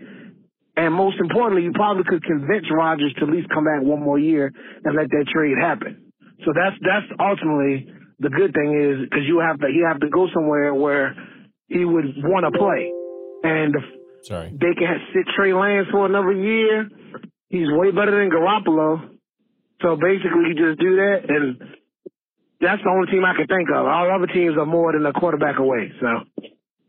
And 0.75 0.93
most 0.93 1.17
importantly, 1.19 1.63
you 1.63 1.71
probably 1.71 2.03
could 2.03 2.23
convince 2.23 2.65
Rodgers 2.71 3.13
to 3.19 3.25
at 3.25 3.29
least 3.29 3.49
come 3.49 3.65
back 3.65 3.81
one 3.81 4.01
more 4.01 4.17
year 4.17 4.51
and 4.83 4.95
let 4.95 5.09
that 5.09 5.25
trade 5.31 5.57
happen. 5.59 6.11
So 6.45 6.51
that's 6.53 6.75
that's 6.81 7.05
ultimately 7.19 7.87
the 8.19 8.29
good 8.29 8.53
thing 8.53 8.73
is 8.73 9.05
because 9.05 9.25
you 9.27 9.39
have 9.39 9.59
to 9.59 9.67
you 9.69 9.85
have 9.85 9.99
to 9.99 10.09
go 10.09 10.27
somewhere 10.33 10.73
where 10.73 11.15
he 11.67 11.85
would 11.85 12.15
want 12.23 12.45
to 12.45 12.57
play, 12.57 12.91
and 13.43 13.75
if 13.75 13.83
Sorry. 14.23 14.49
they 14.51 14.73
can 14.73 14.99
sit 15.13 15.25
Trey 15.35 15.53
Lance 15.53 15.87
for 15.91 16.05
another 16.05 16.33
year. 16.33 16.89
He's 17.49 17.69
way 17.69 17.91
better 17.91 18.17
than 18.17 18.31
Garoppolo. 18.31 19.13
So 19.83 19.95
basically, 19.95 20.49
you 20.49 20.55
just 20.55 20.79
do 20.79 20.95
that, 20.95 21.29
and 21.29 21.59
that's 22.59 22.81
the 22.81 22.89
only 22.89 23.11
team 23.11 23.23
I 23.25 23.35
can 23.35 23.45
think 23.45 23.69
of. 23.69 23.85
All 23.85 24.09
other 24.09 24.25
teams 24.27 24.57
are 24.57 24.65
more 24.65 24.93
than 24.93 25.05
a 25.05 25.13
quarterback 25.13 25.59
away. 25.59 25.91
So, 26.01 26.07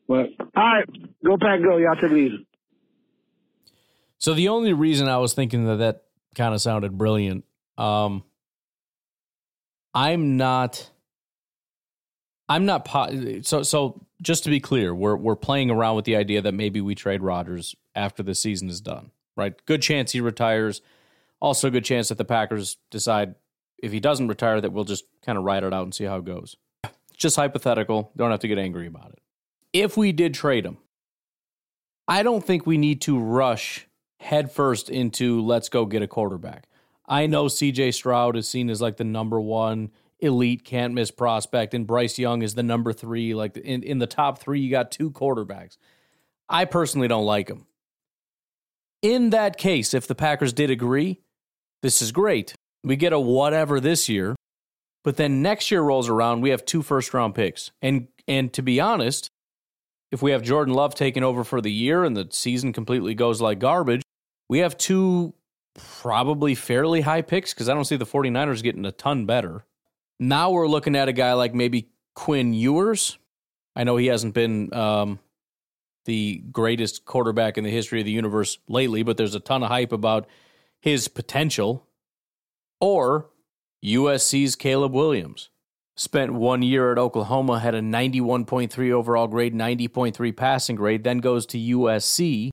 but 0.09 0.27
all 0.57 0.63
right, 0.65 0.89
go 1.25 1.37
pack, 1.37 1.61
go. 1.61 1.77
Y'all 1.77 1.97
take 1.97 2.13
it 2.13 2.17
easy. 2.17 2.47
So 4.25 4.33
the 4.33 4.49
only 4.49 4.73
reason 4.73 5.07
I 5.07 5.19
was 5.19 5.35
thinking 5.35 5.67
that 5.67 5.77
that 5.77 6.05
kind 6.35 6.55
of 6.55 6.63
sounded 6.63 6.97
brilliant, 6.97 7.45
um, 7.77 8.25
I'm 9.93 10.39
not, 10.39 10.91
I'm 12.49 12.65
not. 12.65 12.87
Po- 12.87 13.43
so 13.43 13.63
so 13.63 14.07
just 14.23 14.45
to 14.45 14.51
be 14.51 14.61
clear, 14.61 14.95
we're 14.95 15.15
we're 15.15 15.37
playing 15.37 15.71
around 15.71 15.97
with 15.97 16.07
the 16.07 16.17
idea 16.17 16.41
that 16.41 16.55
maybe 16.55 16.81
we 16.81 16.95
trade 16.95 17.21
Rodgers 17.21 17.75
after 17.95 18.23
the 18.23 18.35
season 18.35 18.71
is 18.71 18.81
done. 18.81 19.11
Right, 19.37 19.63
good 19.67 19.83
chance 19.83 20.13
he 20.13 20.23
retires. 20.23 20.81
Also, 21.39 21.69
good 21.69 21.85
chance 21.85 22.09
that 22.09 22.17
the 22.17 22.25
Packers 22.25 22.79
decide 22.91 23.35
if 23.77 23.93
he 23.93 24.01
doesn't 24.01 24.29
retire 24.29 24.59
that 24.59 24.73
we'll 24.73 24.85
just 24.85 25.05
kind 25.23 25.37
of 25.37 25.45
ride 25.45 25.65
it 25.65 25.75
out 25.75 25.83
and 25.83 25.95
see 25.95 26.05
how 26.05 26.17
it 26.17 26.25
goes. 26.25 26.57
Just 27.15 27.37
hypothetical. 27.37 28.11
Don't 28.17 28.31
have 28.31 28.41
to 28.41 28.49
get 28.49 28.57
angry 28.57 28.87
about 28.87 29.11
it. 29.11 29.19
If 29.75 29.99
we 29.99 30.13
did 30.13 30.33
trade 30.33 30.65
him, 30.65 30.79
I 32.09 32.23
don't 32.23 32.43
think 32.43 32.65
we 32.65 32.79
need 32.79 33.03
to 33.03 33.19
rush 33.19 33.87
headfirst 34.25 34.89
into 34.89 35.43
let's 35.43 35.69
go 35.69 35.85
get 35.85 36.03
a 36.03 36.09
quarterback. 36.09 36.67
I 37.07 37.27
know 37.27 37.45
CJ 37.45 37.93
Stroud 37.93 38.37
is 38.37 38.49
seen 38.49 38.71
as 38.71 38.81
like 38.81 38.97
the 38.97 39.05
number 39.05 39.39
one 39.39 39.91
elite 40.19 40.65
can't 40.65 40.95
miss 40.95 41.11
prospect, 41.11 41.75
and 41.75 41.87
Bryce 41.87 42.19
Young 42.19 42.41
is 42.41 42.55
the 42.55 42.63
number 42.63 42.95
three. 42.95 43.35
Like 43.35 43.57
in, 43.59 43.83
in 43.83 43.99
the 43.99 44.07
top 44.07 44.39
three, 44.39 44.61
you 44.61 44.71
got 44.71 44.91
two 44.91 45.11
quarterbacks. 45.11 45.77
I 46.49 46.65
personally 46.65 47.07
don't 47.09 47.27
like 47.27 47.49
him. 47.49 47.67
In 49.03 49.31
that 49.31 49.59
case, 49.59 49.93
if 49.93 50.07
the 50.07 50.15
Packers 50.15 50.55
did 50.55 50.71
agree, 50.71 51.21
this 51.83 52.01
is 52.01 52.11
great. 52.11 52.55
We 52.83 52.97
get 52.97 53.13
a 53.13 53.21
whatever 53.21 53.79
this 53.79 54.09
year, 54.09 54.35
but 55.03 55.19
then 55.19 55.43
next 55.43 55.71
year 55.71 55.83
rolls 55.83 56.09
around, 56.09 56.41
we 56.41 56.51
have 56.51 56.65
two 56.65 56.81
first 56.81 57.13
round 57.13 57.35
picks. 57.35 57.71
And 57.83 58.09
and 58.27 58.51
to 58.55 58.63
be 58.63 58.81
honest, 58.81 59.29
if 60.11 60.23
we 60.23 60.31
have 60.31 60.41
Jordan 60.41 60.73
Love 60.73 60.95
taking 60.95 61.23
over 61.23 61.45
for 61.45 61.61
the 61.61 61.73
year 61.73 62.05
and 62.05 62.17
the 62.17 62.29
season 62.31 62.73
completely 62.73 63.15
goes 63.15 63.43
like 63.43 63.59
garbage, 63.59 64.04
we 64.49 64.59
have 64.61 64.77
two 64.77 65.35
probably 65.75 66.55
fairly 66.55 67.01
high 67.01 67.23
picks 67.23 67.53
because 67.53 67.69
I 67.69 67.75
don't 67.75 67.85
see 67.85 67.97
the 67.97 68.07
49ers 68.07 68.63
getting 68.63 68.85
a 68.85 68.93
ton 68.93 69.27
better. 69.27 69.65
Now 70.21 70.51
we're 70.51 70.69
looking 70.69 70.97
at 70.97 71.09
a 71.09 71.13
guy 71.13 71.33
like 71.33 71.55
maybe 71.55 71.89
Quinn 72.15 72.55
Ewers. 72.55 73.19
I 73.75 73.85
know 73.85 73.97
he 73.97 74.07
hasn't 74.07 74.35
been 74.35 74.73
um, 74.73 75.19
the 76.05 76.43
greatest 76.53 77.05
quarterback 77.05 77.59
in 77.59 77.65
the 77.65 77.71
history 77.71 78.01
of 78.01 78.07
the 78.07 78.13
universe 78.13 78.59
lately, 78.69 79.03
but 79.03 79.17
there's 79.17 79.35
a 79.35 79.41
ton 79.41 79.63
of 79.63 79.69
hype 79.69 79.93
about 79.93 80.27
his 80.81 81.09
potential. 81.09 81.87
Or 82.81 83.31
USC's 83.85 84.57
Caleb 84.57 84.93
Williams. 84.93 85.51
Spent 85.97 86.35
one 86.35 86.63
year 86.63 86.91
at 86.91 86.99
Oklahoma, 86.99 87.61
had 87.61 87.75
a 87.75 87.81
91.3 87.81 88.91
overall 88.91 89.29
grade, 89.29 89.55
90.3 89.55 90.37
passing 90.37 90.77
grade, 90.77 91.05
then 91.05 91.19
goes 91.19 91.47
to 91.47 91.59
USC 91.59 92.51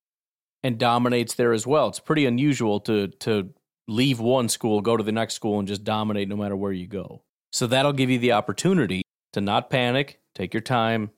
and 0.64 0.78
dominates 0.78 1.36
there 1.36 1.54
as 1.54 1.66
well. 1.66 1.88
It's 1.88 2.00
pretty 2.00 2.26
unusual 2.26 2.80
to 2.82 3.08
to 3.08 3.50
leave 3.88 4.20
one 4.20 4.50
school, 4.50 4.82
go 4.82 4.96
to 4.96 5.04
the 5.04 5.12
next 5.12 5.36
school, 5.36 5.60
and 5.60 5.68
just 5.68 5.84
dominate 5.84 6.30
no 6.30 6.36
matter 6.36 6.56
where 6.56 6.72
you 6.72 6.88
go. 6.88 7.24
So 7.52 7.68
that'll 7.68 7.94
give 7.94 8.10
you 8.10 8.20
the 8.20 8.32
opportunity 8.32 9.02
to 9.34 9.42
not 9.42 9.70
panic, 9.70 10.20
take 10.34 10.54
your 10.54 10.62
time, 10.62 11.12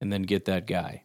and 0.00 0.12
then 0.12 0.22
get 0.22 0.46
that 0.46 0.66
guy. 0.66 1.04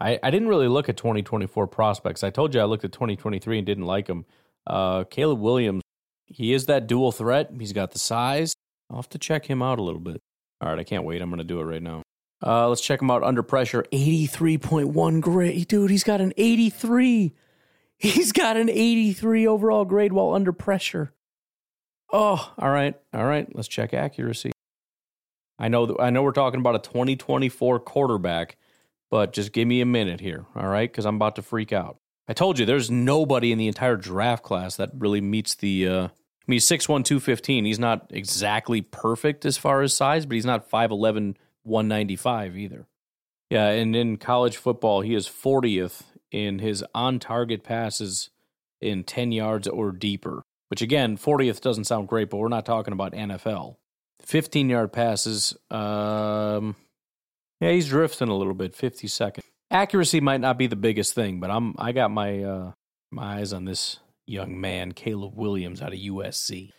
I, 0.00 0.18
I 0.22 0.30
didn't 0.30 0.48
really 0.48 0.68
look 0.68 0.88
at 0.88 0.96
2024 0.96 1.66
prospects. 1.68 2.24
I 2.24 2.30
told 2.30 2.54
you 2.54 2.60
I 2.60 2.64
looked 2.64 2.84
at 2.84 2.92
2023 2.92 3.58
and 3.58 3.66
didn't 3.66 3.86
like 3.86 4.08
him. 4.08 4.24
Uh, 4.66 5.04
Caleb 5.04 5.40
Williams, 5.40 5.82
he 6.26 6.52
is 6.52 6.66
that 6.66 6.86
dual 6.86 7.12
threat. 7.12 7.50
He's 7.58 7.72
got 7.72 7.92
the 7.92 7.98
size. 7.98 8.54
I'll 8.90 8.96
have 8.96 9.08
to 9.10 9.18
check 9.18 9.46
him 9.46 9.62
out 9.62 9.78
a 9.78 9.82
little 9.82 10.00
bit. 10.00 10.20
All 10.60 10.68
right, 10.68 10.78
I 10.78 10.84
can't 10.84 11.04
wait. 11.04 11.22
I'm 11.22 11.30
going 11.30 11.38
to 11.38 11.44
do 11.44 11.60
it 11.60 11.64
right 11.64 11.82
now. 11.82 12.02
Uh, 12.42 12.68
let's 12.68 12.80
check 12.80 13.00
him 13.00 13.10
out 13.10 13.22
under 13.22 13.42
pressure. 13.42 13.84
83.1 13.92 15.20
grade. 15.20 15.68
Dude, 15.68 15.90
he's 15.90 16.04
got 16.04 16.20
an 16.20 16.32
83. 16.36 17.32
He's 17.96 18.32
got 18.32 18.56
an 18.56 18.68
83 18.68 19.46
overall 19.46 19.84
grade 19.84 20.12
while 20.12 20.34
under 20.34 20.52
pressure. 20.52 21.12
Oh, 22.12 22.52
all 22.58 22.70
right. 22.70 22.94
All 23.12 23.24
right. 23.24 23.48
Let's 23.54 23.68
check 23.68 23.94
accuracy. 23.94 24.52
I 25.58 25.68
know 25.68 25.96
I 25.98 26.10
know 26.10 26.22
we're 26.22 26.32
talking 26.32 26.60
about 26.60 26.74
a 26.74 26.80
2024 26.80 27.80
quarterback, 27.80 28.56
but 29.10 29.32
just 29.32 29.52
give 29.52 29.68
me 29.68 29.80
a 29.80 29.86
minute 29.86 30.20
here, 30.20 30.46
all 30.56 30.66
right? 30.66 30.92
Cuz 30.92 31.06
I'm 31.06 31.16
about 31.16 31.36
to 31.36 31.42
freak 31.42 31.72
out. 31.72 31.98
I 32.28 32.32
told 32.32 32.58
you 32.58 32.66
there's 32.66 32.90
nobody 32.90 33.52
in 33.52 33.58
the 33.58 33.68
entire 33.68 33.96
draft 33.96 34.42
class 34.42 34.76
that 34.76 34.90
really 34.96 35.20
meets 35.20 35.54
the 35.54 35.88
uh 35.88 36.08
I 36.46 36.50
mean, 36.50 36.56
he's 36.56 36.66
6'1, 36.66 37.04
215. 37.06 37.64
He's 37.64 37.78
not 37.78 38.06
exactly 38.10 38.82
perfect 38.82 39.46
as 39.46 39.56
far 39.56 39.80
as 39.80 39.96
size, 39.96 40.26
but 40.26 40.34
he's 40.34 40.44
not 40.44 40.70
5'11, 40.70 41.36
195 41.64 42.56
either. 42.56 42.86
Yeah, 43.50 43.68
and 43.68 43.94
in 43.94 44.16
college 44.16 44.56
football, 44.56 45.00
he 45.00 45.14
is 45.14 45.28
40th 45.28 46.02
in 46.30 46.58
his 46.58 46.84
on 46.94 47.18
target 47.18 47.62
passes 47.62 48.30
in 48.80 49.04
10 49.04 49.32
yards 49.32 49.68
or 49.68 49.92
deeper, 49.92 50.42
which 50.68 50.82
again, 50.82 51.16
40th 51.16 51.60
doesn't 51.60 51.84
sound 51.84 52.08
great, 52.08 52.30
but 52.30 52.38
we're 52.38 52.48
not 52.48 52.66
talking 52.66 52.92
about 52.92 53.12
NFL. 53.12 53.76
15 54.22 54.70
yard 54.70 54.92
passes, 54.92 55.56
um, 55.70 56.76
yeah, 57.60 57.70
he's 57.70 57.88
drifting 57.88 58.28
a 58.28 58.36
little 58.36 58.54
bit, 58.54 58.76
52nd. 58.76 59.40
Accuracy 59.70 60.20
might 60.20 60.40
not 60.40 60.58
be 60.58 60.66
the 60.66 60.76
biggest 60.76 61.14
thing, 61.14 61.40
but 61.40 61.50
I'm 61.50 61.74
I 61.78 61.92
got 61.92 62.10
my 62.10 62.42
uh, 62.42 62.72
my 63.10 63.38
eyes 63.38 63.52
on 63.52 63.64
this 63.64 63.98
young 64.26 64.60
man, 64.60 64.92
Caleb 64.92 65.36
Williams 65.36 65.82
out 65.82 65.92
of 65.92 65.98
USC. 65.98 66.70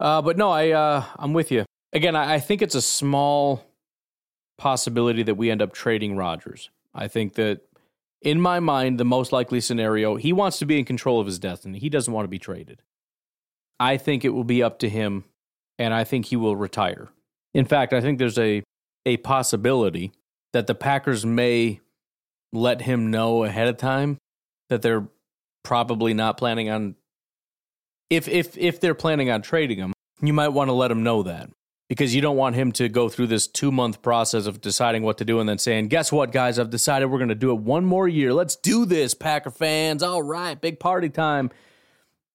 Uh, 0.00 0.22
but 0.22 0.36
no, 0.36 0.50
I 0.50 0.70
uh, 0.70 1.04
I'm 1.16 1.32
with 1.32 1.50
you. 1.50 1.64
Again, 1.92 2.16
I, 2.16 2.34
I 2.34 2.40
think 2.40 2.62
it's 2.62 2.74
a 2.74 2.82
small 2.82 3.64
possibility 4.58 5.22
that 5.22 5.36
we 5.36 5.50
end 5.50 5.62
up 5.62 5.72
trading 5.72 6.16
Rodgers. 6.16 6.70
I 6.94 7.08
think 7.08 7.34
that 7.34 7.62
in 8.22 8.40
my 8.40 8.60
mind, 8.60 8.98
the 8.98 9.04
most 9.04 9.32
likely 9.32 9.60
scenario, 9.60 10.16
he 10.16 10.32
wants 10.32 10.58
to 10.58 10.66
be 10.66 10.78
in 10.78 10.84
control 10.84 11.20
of 11.20 11.26
his 11.26 11.38
destiny. 11.38 11.78
He 11.78 11.90
doesn't 11.90 12.12
want 12.12 12.24
to 12.24 12.28
be 12.28 12.38
traded. 12.38 12.82
I 13.78 13.96
think 13.96 14.24
it 14.24 14.30
will 14.30 14.44
be 14.44 14.62
up 14.62 14.78
to 14.78 14.88
him, 14.88 15.24
and 15.78 15.92
I 15.92 16.04
think 16.04 16.26
he 16.26 16.36
will 16.36 16.56
retire. 16.56 17.08
In 17.52 17.64
fact, 17.64 17.92
I 17.92 18.00
think 18.00 18.18
there's 18.18 18.38
a 18.38 18.62
a 19.06 19.18
possibility 19.18 20.12
that 20.52 20.66
the 20.66 20.74
Packers 20.74 21.26
may 21.26 21.80
let 22.52 22.82
him 22.82 23.10
know 23.10 23.44
ahead 23.44 23.68
of 23.68 23.76
time 23.76 24.16
that 24.70 24.80
they're 24.80 25.06
probably 25.62 26.14
not 26.14 26.38
planning 26.38 26.70
on 26.70 26.94
if 28.08 28.28
if 28.28 28.56
if 28.56 28.80
they're 28.80 28.94
planning 28.94 29.30
on 29.30 29.42
trading 29.42 29.78
him, 29.78 29.92
you 30.22 30.32
might 30.32 30.48
want 30.48 30.68
to 30.68 30.72
let 30.72 30.90
him 30.90 31.02
know 31.02 31.22
that 31.24 31.50
because 31.94 32.14
you 32.14 32.20
don't 32.20 32.36
want 32.36 32.56
him 32.56 32.72
to 32.72 32.88
go 32.88 33.08
through 33.08 33.28
this 33.28 33.46
2 33.46 33.70
month 33.70 34.02
process 34.02 34.46
of 34.46 34.60
deciding 34.60 35.02
what 35.04 35.18
to 35.18 35.24
do 35.24 35.38
and 35.38 35.48
then 35.48 35.58
saying, 35.58 35.88
"Guess 35.88 36.10
what, 36.10 36.32
guys? 36.32 36.58
I've 36.58 36.70
decided 36.70 37.06
we're 37.06 37.18
going 37.18 37.28
to 37.28 37.34
do 37.34 37.50
it 37.50 37.58
one 37.58 37.84
more 37.84 38.08
year. 38.08 38.32
Let's 38.32 38.56
do 38.56 38.84
this, 38.84 39.14
Packer 39.14 39.50
fans. 39.50 40.02
All 40.02 40.22
right, 40.22 40.60
big 40.60 40.80
party 40.80 41.08
time." 41.08 41.50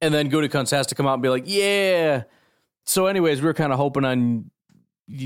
And 0.02 0.14
then 0.14 0.32
Gutekunst 0.32 0.72
has 0.72 0.88
to 0.88 0.96
come 0.96 1.08
out 1.08 1.16
and 1.16 1.24
be 1.24 1.30
like, 1.30 1.44
"Yeah." 1.46 2.24
So 2.86 3.08
anyways, 3.08 3.42
we 3.42 3.48
were 3.48 3.54
kind 3.54 3.74
of 3.74 3.78
hoping 3.78 4.06
on 4.06 4.50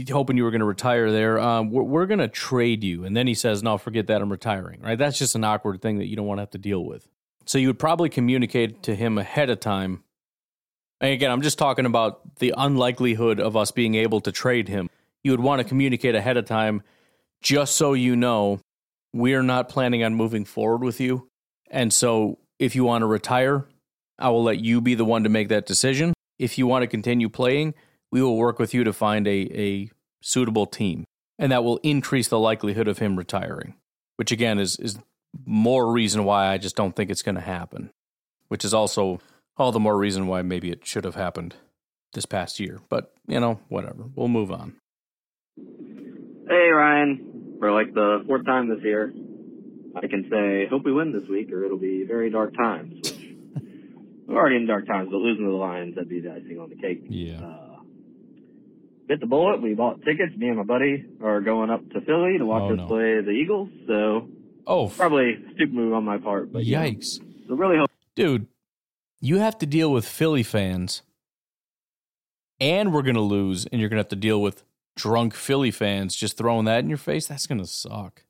hoping 0.09 0.38
you 0.38 0.43
were 0.43 0.51
going 0.51 0.59
to 0.59 0.65
retire 0.65 1.11
there. 1.11 1.39
Um, 1.39 1.69
we're, 1.69 1.84
we're 1.84 2.05
going 2.05 2.19
to 2.19 2.27
trade 2.27 2.84
you. 2.84 3.05
And 3.05 3.15
then 3.15 3.27
he 3.27 3.34
says, 3.34 3.61
no, 3.61 3.77
forget 3.77 4.07
that. 4.07 4.21
I'm 4.21 4.31
retiring. 4.31 4.81
Right. 4.81 4.97
That's 4.97 5.17
just 5.17 5.36
an 5.36 5.43
awkward 5.43 5.81
thing 5.81 5.97
that 5.97 6.07
you 6.07 6.15
don't 6.15 6.25
want 6.25 6.38
to 6.38 6.43
have 6.43 6.51
to 6.51 6.57
deal 6.57 6.84
with. 6.84 7.07
So 7.45 7.57
you 7.57 7.67
would 7.67 7.79
probably 7.79 8.09
communicate 8.09 8.84
to 8.84 8.95
him 8.95 9.17
ahead 9.17 9.49
of 9.49 9.59
time. 9.59 10.03
And 11.04 11.12
again, 11.12 11.32
I'm 11.32 11.41
just 11.41 11.58
talking 11.58 11.86
about 11.86 12.38
the 12.38 12.54
unlikelihood 12.56 13.41
of 13.41 13.58
us 13.58 13.72
being 13.72 13.95
able 13.95 14.22
to 14.22 14.32
trade 14.32 14.70
him. 14.70 14.89
You 15.22 15.32
would 15.32 15.41
want 15.41 15.62
to 15.62 15.68
communicate 15.68 16.16
ahead 16.16 16.38
of 16.38 16.45
time 16.45 16.82
just 17.41 17.76
so 17.76 17.91
you 17.91 18.16
know 18.16 18.62
we're 19.12 19.43
not 19.43 19.68
planning 19.68 20.01
on 20.06 20.16
moving 20.16 20.45
forward 20.45 20.82
with 20.82 21.01
you. 21.01 21.28
And 21.70 21.91
so 21.91 22.39
if 22.58 22.74
you 22.74 22.86
want 22.86 23.01
to 23.01 23.06
retire, 23.06 23.68
I 24.18 24.30
will 24.30 24.43
let 24.43 24.60
you 24.60 24.80
be 24.80 24.95
the 24.95 25.04
one 25.04 25.24
to 25.24 25.30
make 25.30 25.49
that 25.49 25.66
decision. 25.66 26.14
If 26.39 26.58
you 26.58 26.68
want 26.68 26.84
to 26.84 26.88
continue 26.88 27.28
playing, 27.28 27.74
we 28.10 28.22
will 28.22 28.38
work 28.38 28.58
with 28.58 28.74
you 28.74 28.86
to 28.86 28.93
find 28.93 29.28
a, 29.28 29.60
a 29.60 29.91
suitable 30.22 30.68
team. 30.68 31.04
And 31.38 31.51
that 31.51 31.66
will 31.66 31.82
increase 31.84 32.30
the 32.30 32.39
likelihood 32.39 32.88
of 32.88 32.99
him 32.99 33.18
retiring, 33.18 33.76
which 34.16 34.32
again 34.32 34.58
is, 34.58 34.78
is 34.78 34.97
more 35.45 35.91
reason 35.91 36.24
why 36.24 36.47
I 36.47 36.58
just 36.58 36.78
don't 36.78 36.95
think 36.95 37.12
it's 37.12 37.24
going 37.24 37.36
to 37.36 37.41
happen, 37.41 37.91
which 38.47 38.64
is 38.64 38.74
also 38.74 39.20
all 39.58 39.72
the 39.72 39.80
more 39.80 39.97
reason 39.97 40.28
why 40.28 40.41
maybe 40.41 40.72
it 40.72 40.86
should 40.86 41.04
have 41.04 41.16
happened 41.16 41.56
this 42.14 42.26
past 42.26 42.60
year. 42.60 42.80
But, 42.89 43.14
you 43.28 43.39
know, 43.39 43.60
whatever. 43.70 44.06
We'll 44.16 44.28
move 44.28 44.51
on. 44.51 44.76
Hey, 45.58 46.70
Ryan. 46.70 47.56
For 47.60 47.72
like 47.72 47.93
the 47.93 48.24
fourth 48.28 48.45
time 48.45 48.68
this 48.70 48.84
year, 48.84 49.14
I 49.95 50.08
can 50.08 50.28
say, 50.30 50.68
hope 50.70 50.84
we 50.84 50.91
win 50.91 51.14
this 51.14 51.28
week 51.30 51.51
or 51.51 51.64
it'll 51.64 51.78
be 51.78 52.04
very 52.06 52.30
dark 52.30 52.54
times. 52.58 53.14
We're 54.28 54.36
already 54.38 54.58
in 54.58 54.68
dark 54.68 54.86
times, 54.88 55.10
but 55.12 55.18
losing 55.18 55.45
to 55.45 55.51
the 55.51 55.58
Lions, 55.58 55.95
that'd 55.95 56.10
be 56.10 56.20
the 56.20 56.32
icing 56.34 56.60
on 56.60 56.70
the 56.70 56.76
cake. 56.76 57.04
Yeah. 57.08 57.39
Uh, 57.41 57.78
bit 59.08 59.20
the 59.22 59.28
bullet. 59.28 59.62
We 59.62 59.76
bought 59.76 60.01
tickets. 60.01 60.36
Me 60.36 60.47
and 60.47 60.58
my 60.58 60.64
buddy 60.64 61.06
are 61.24 61.39
going 61.41 61.70
up 61.70 61.88
to 61.91 62.01
Philly 62.01 62.38
to 62.38 62.45
watch 62.45 62.64
Oh, 62.64 62.72
us 62.74 62.78
no. 62.78 62.88
play 62.88 63.22
the 63.22 63.32
Eagles. 63.32 63.70
So, 63.88 64.28
Oh, 64.66 64.88
probably 64.89 65.36
stupid 65.56 65.74
move 65.74 65.93
on 65.93 66.04
my 66.06 66.18
part, 66.18 66.51
but 66.51 66.64
you 66.66 66.76
know. 66.76 66.82
yikes. 66.84 67.20
So 67.47 67.56
really 67.56 67.78
hope. 67.78 67.89
Dude, 68.16 68.47
you 69.24 69.38
have 69.39 69.57
to 69.59 69.65
deal 69.65 69.89
with 69.89 70.05
Philly 70.05 70.43
fans, 70.43 71.01
and 72.59 72.93
we're 72.93 73.01
going 73.03 73.15
to 73.15 73.21
lose, 73.21 73.65
and 73.65 73.80
you're 73.80 73.89
going 73.89 73.97
to 73.97 74.01
have 74.01 74.09
to 74.09 74.17
deal 74.17 74.41
with 74.41 74.63
drunk 74.97 75.34
Philly 75.34 75.71
fans 75.71 76.13
just 76.13 76.38
throwing 76.38 76.65
that 76.65 76.80
in 76.84 76.89
your 76.89 76.97
face. 76.97 77.26
That's 77.28 77.47
going 77.47 77.59
to 77.61 77.65
suck. 77.65 78.24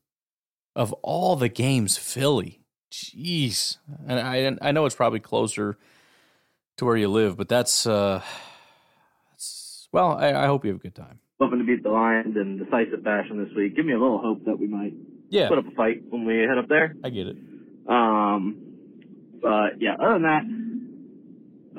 Of 0.76 0.94
all 1.02 1.36
the 1.36 1.50
games, 1.50 1.98
Philly, 1.98 2.62
jeez. 2.92 3.78
And 4.08 4.20
I, 4.20 4.68
I 4.68 4.72
know 4.72 4.86
it's 4.86 4.96
probably 4.96 5.20
closer 5.20 5.78
to 6.78 6.86
where 6.86 6.96
you 6.96 7.08
live, 7.08 7.38
but 7.38 7.50
that's, 7.50 7.88
uh, 7.88 8.22
that's 9.32 9.88
well, 9.92 10.16
I, 10.16 10.34
I 10.34 10.46
hope 10.46 10.64
you 10.64 10.72
have 10.72 10.80
a 10.80 10.84
good 10.84 10.96
time. 10.96 11.20
hoping 11.40 11.58
to 11.60 11.66
beat 11.66 11.82
the 11.82 11.90
Lions 11.90 12.36
in 12.38 12.58
decisive 12.58 13.04
fashion 13.04 13.44
this 13.44 13.54
week. 13.56 13.76
Give 13.76 13.86
me 13.86 13.94
a 13.94 14.00
little 14.00 14.20
hope 14.20 14.46
that 14.46 14.60
we 14.60 14.68
might 14.68 14.94
Yeah. 15.30 15.50
put 15.50 15.58
up 15.58 15.68
a 15.68 15.72
fight 15.72 16.04
when 16.10 16.24
we 16.26 16.38
head 16.38 16.58
up 16.60 16.68
there. 16.70 16.96
I 17.04 17.10
get 17.10 17.28
it. 17.28 17.38
Um, 17.88 18.58
but 19.42 19.82
yeah, 19.82 19.96
other 20.00 20.14
than 20.14 20.22
that, 20.24 20.44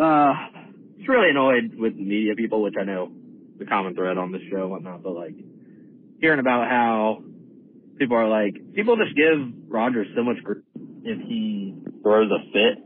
uh, 0.01 0.33
just 0.97 1.09
really 1.09 1.31
annoyed 1.31 1.75
with 1.77 1.95
media 1.95 2.35
people, 2.35 2.63
which 2.63 2.75
I 2.81 2.85
know 2.85 3.13
the 3.59 3.67
common 3.67 3.95
thread 3.95 4.19
on 4.19 4.33
this 4.33 4.43
show 4.51 4.63
and 4.63 4.71
whatnot, 4.71 5.03
but 5.03 5.13
like 5.13 5.35
hearing 6.21 6.41
about 6.41 6.69
how 6.69 7.23
people 7.99 8.17
are 8.17 8.29
like, 8.29 8.55
people 8.75 8.97
just 8.97 9.17
give 9.17 9.39
Rodgers 9.69 10.09
so 10.17 10.25
much 10.25 10.43
grief 10.43 10.65
if 11.05 11.21
he 11.29 11.75
throws 12.03 12.31
a 12.31 12.53
fit. 12.53 12.85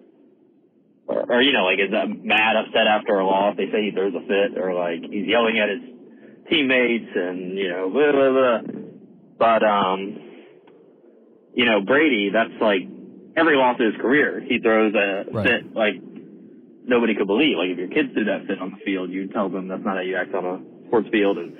Or, 1.06 1.24
or, 1.32 1.42
you 1.42 1.52
know, 1.52 1.64
like 1.64 1.78
is 1.78 1.90
that 1.92 2.06
mad 2.22 2.56
upset 2.56 2.86
after 2.86 3.18
a 3.18 3.26
loss? 3.26 3.56
They 3.56 3.70
say 3.72 3.84
he 3.84 3.90
throws 3.92 4.12
a 4.14 4.20
fit 4.20 4.58
or 4.60 4.74
like 4.74 5.00
he's 5.10 5.26
yelling 5.26 5.58
at 5.58 5.68
his 5.70 5.80
teammates 6.50 7.10
and, 7.14 7.56
you 7.56 7.68
know, 7.70 7.88
blah, 7.88 8.12
blah, 8.12 8.30
blah. 8.30 8.60
But, 9.38 9.62
um, 9.62 10.18
you 11.54 11.64
know, 11.64 11.80
Brady, 11.80 12.30
that's 12.30 12.60
like 12.60 12.82
every 13.36 13.56
loss 13.56 13.80
of 13.80 13.92
his 13.92 14.00
career, 14.00 14.40
he 14.46 14.58
throws 14.58 14.94
a 14.94 15.24
Right. 15.32 15.46
fit 15.46 15.74
like 15.74 15.94
nobody 16.88 17.14
could 17.14 17.28
believe. 17.28 17.56
Like 17.60 17.68
if 17.70 17.78
your 17.78 17.92
kids 17.92 18.10
did 18.16 18.26
that 18.26 18.48
fit 18.48 18.58
on 18.58 18.72
the 18.72 18.80
field, 18.84 19.12
you'd 19.12 19.32
tell 19.32 19.48
them 19.48 19.68
that's 19.68 19.84
not 19.84 19.96
how 19.96 20.02
you 20.02 20.16
act 20.16 20.34
on 20.34 20.44
a 20.44 20.56
sports 20.88 21.08
field, 21.12 21.38
and 21.38 21.54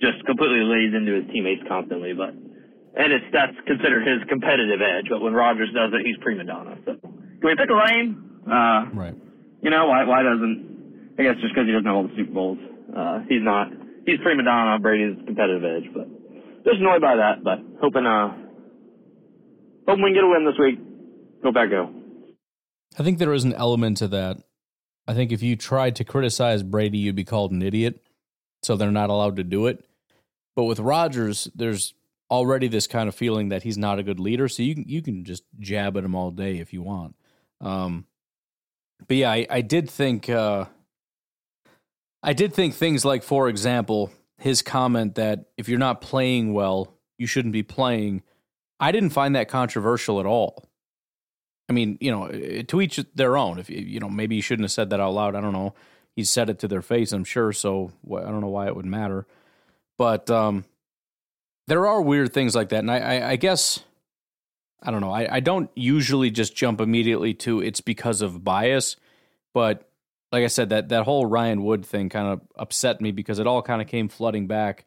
just 0.00 0.24
completely 0.24 0.64
lays 0.64 0.96
into 0.96 1.12
his 1.14 1.28
teammates 1.30 1.62
constantly. 1.68 2.16
But 2.16 2.32
and 2.32 3.12
it's 3.12 3.28
that's 3.32 3.54
considered 3.68 4.08
his 4.08 4.24
competitive 4.28 4.80
edge. 4.80 5.06
But 5.08 5.20
when 5.20 5.36
Rodgers 5.36 5.70
does 5.76 5.92
it, 5.92 6.02
he's 6.04 6.16
prima 6.24 6.44
donna. 6.44 6.80
So 6.84 6.96
can 6.96 7.44
we 7.44 7.54
pick 7.54 7.70
a 7.70 7.76
lane? 7.76 8.40
Uh, 8.48 8.90
right. 8.96 9.14
You 9.62 9.70
know 9.70 9.86
why? 9.86 10.04
Why 10.04 10.24
doesn't? 10.24 11.14
I 11.18 11.22
guess 11.22 11.36
just 11.44 11.52
because 11.54 11.68
he 11.68 11.72
doesn't 11.72 11.86
have 11.86 11.94
all 11.94 12.08
the 12.08 12.16
Super 12.16 12.32
Bowls. 12.32 12.58
Uh, 12.96 13.20
he's 13.28 13.44
not. 13.44 13.68
He's 14.06 14.18
prima 14.24 14.42
donna. 14.42 14.80
Brady's 14.80 15.20
competitive 15.26 15.62
edge, 15.62 15.92
but 15.92 16.08
just 16.64 16.80
annoyed 16.80 17.02
by 17.02 17.16
that. 17.16 17.44
But 17.44 17.60
hoping, 17.80 18.06
uh, 18.06 18.32
hoping 19.86 20.02
we 20.02 20.10
can 20.10 20.14
get 20.14 20.24
a 20.24 20.28
win 20.28 20.44
this 20.48 20.58
week. 20.58 20.80
Go 21.42 21.52
back, 21.52 21.70
go. 21.70 21.92
I 22.98 23.02
think 23.02 23.18
there 23.18 23.32
is 23.32 23.44
an 23.44 23.54
element 23.54 23.98
to 23.98 24.08
that. 24.08 24.38
I 25.10 25.14
think 25.14 25.32
if 25.32 25.42
you 25.42 25.56
tried 25.56 25.96
to 25.96 26.04
criticize 26.04 26.62
Brady, 26.62 26.98
you'd 26.98 27.16
be 27.16 27.24
called 27.24 27.50
an 27.50 27.62
idiot. 27.62 28.00
So 28.62 28.76
they're 28.76 28.92
not 28.92 29.10
allowed 29.10 29.36
to 29.36 29.44
do 29.44 29.66
it. 29.66 29.84
But 30.54 30.64
with 30.64 30.78
Rodgers, 30.78 31.48
there's 31.52 31.94
already 32.30 32.68
this 32.68 32.86
kind 32.86 33.08
of 33.08 33.14
feeling 33.16 33.48
that 33.48 33.64
he's 33.64 33.76
not 33.76 33.98
a 33.98 34.04
good 34.04 34.20
leader. 34.20 34.46
So 34.46 34.62
you 34.62 34.76
can 34.76 34.84
you 34.86 35.02
can 35.02 35.24
just 35.24 35.42
jab 35.58 35.96
at 35.96 36.04
him 36.04 36.14
all 36.14 36.30
day 36.30 36.58
if 36.58 36.72
you 36.72 36.82
want. 36.82 37.16
Um, 37.60 38.06
but 39.08 39.16
yeah, 39.16 39.32
I, 39.32 39.46
I 39.50 39.60
did 39.62 39.90
think 39.90 40.30
uh, 40.30 40.66
I 42.22 42.32
did 42.32 42.54
think 42.54 42.74
things 42.74 43.04
like, 43.04 43.24
for 43.24 43.48
example, 43.48 44.12
his 44.38 44.62
comment 44.62 45.16
that 45.16 45.46
if 45.56 45.68
you're 45.68 45.80
not 45.80 46.00
playing 46.00 46.52
well, 46.52 46.94
you 47.18 47.26
shouldn't 47.26 47.52
be 47.52 47.64
playing. 47.64 48.22
I 48.78 48.92
didn't 48.92 49.10
find 49.10 49.34
that 49.34 49.48
controversial 49.48 50.20
at 50.20 50.26
all. 50.26 50.69
I 51.70 51.72
mean, 51.72 51.98
you 52.00 52.10
know, 52.10 52.28
to 52.64 52.80
each 52.80 53.00
their 53.14 53.36
own. 53.36 53.60
If 53.60 53.70
you, 53.70 53.78
you 53.78 54.00
know, 54.00 54.08
maybe 54.08 54.34
you 54.34 54.42
shouldn't 54.42 54.64
have 54.64 54.72
said 54.72 54.90
that 54.90 54.98
out 54.98 55.14
loud. 55.14 55.36
I 55.36 55.40
don't 55.40 55.52
know. 55.52 55.74
He 56.16 56.24
said 56.24 56.50
it 56.50 56.58
to 56.58 56.68
their 56.68 56.82
face, 56.82 57.12
I'm 57.12 57.22
sure. 57.22 57.52
So 57.52 57.92
I 58.12 58.22
don't 58.22 58.40
know 58.40 58.48
why 58.48 58.66
it 58.66 58.74
would 58.74 58.86
matter. 58.86 59.24
But 59.96 60.28
um, 60.30 60.64
there 61.68 61.86
are 61.86 62.02
weird 62.02 62.32
things 62.32 62.56
like 62.56 62.70
that, 62.70 62.80
and 62.80 62.90
I, 62.90 62.98
I, 62.98 63.30
I 63.30 63.36
guess 63.36 63.80
I 64.82 64.90
don't 64.90 65.00
know. 65.00 65.12
I, 65.12 65.36
I 65.36 65.40
don't 65.40 65.70
usually 65.76 66.30
just 66.30 66.56
jump 66.56 66.80
immediately 66.80 67.34
to 67.34 67.60
it's 67.60 67.80
because 67.80 68.20
of 68.20 68.42
bias, 68.42 68.96
but 69.54 69.88
like 70.32 70.42
I 70.42 70.48
said, 70.48 70.70
that 70.70 70.88
that 70.88 71.04
whole 71.04 71.26
Ryan 71.26 71.62
Wood 71.62 71.86
thing 71.86 72.08
kind 72.08 72.28
of 72.28 72.40
upset 72.56 73.00
me 73.00 73.12
because 73.12 73.38
it 73.38 73.46
all 73.46 73.62
kind 73.62 73.80
of 73.80 73.86
came 73.86 74.08
flooding 74.08 74.48
back. 74.48 74.86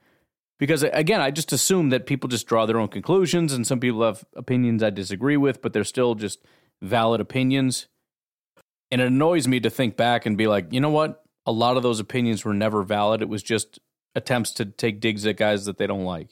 Because 0.59 0.83
again, 0.83 1.21
I 1.21 1.31
just 1.31 1.53
assume 1.53 1.89
that 1.89 2.05
people 2.05 2.27
just 2.27 2.47
draw 2.47 2.65
their 2.65 2.79
own 2.79 2.89
conclusions, 2.89 3.53
and 3.53 3.65
some 3.65 3.79
people 3.79 4.03
have 4.03 4.25
opinions 4.35 4.83
I 4.83 4.89
disagree 4.89 5.37
with, 5.37 5.61
but 5.61 5.71
they're 5.71 5.85
still 5.85 6.15
just 6.15 6.39
valid 6.83 7.21
opinions. 7.21 7.87
And 8.91 9.01
it 9.01 9.07
annoys 9.07 9.47
me 9.47 9.59
to 9.61 9.69
think 9.69 9.97
back 9.97 10.25
and 10.25 10.37
be 10.37 10.47
like, 10.47 10.67
you 10.71 10.79
know 10.79 10.89
what? 10.89 11.23
A 11.45 11.51
lot 11.51 11.77
of 11.77 11.83
those 11.83 11.99
opinions 11.99 12.45
were 12.45 12.53
never 12.53 12.83
valid. 12.83 13.21
It 13.21 13.29
was 13.29 13.41
just 13.41 13.79
attempts 14.15 14.51
to 14.51 14.65
take 14.65 14.99
digs 14.99 15.25
at 15.25 15.37
guys 15.37 15.65
that 15.65 15.77
they 15.77 15.87
don't 15.87 16.03
like. 16.03 16.29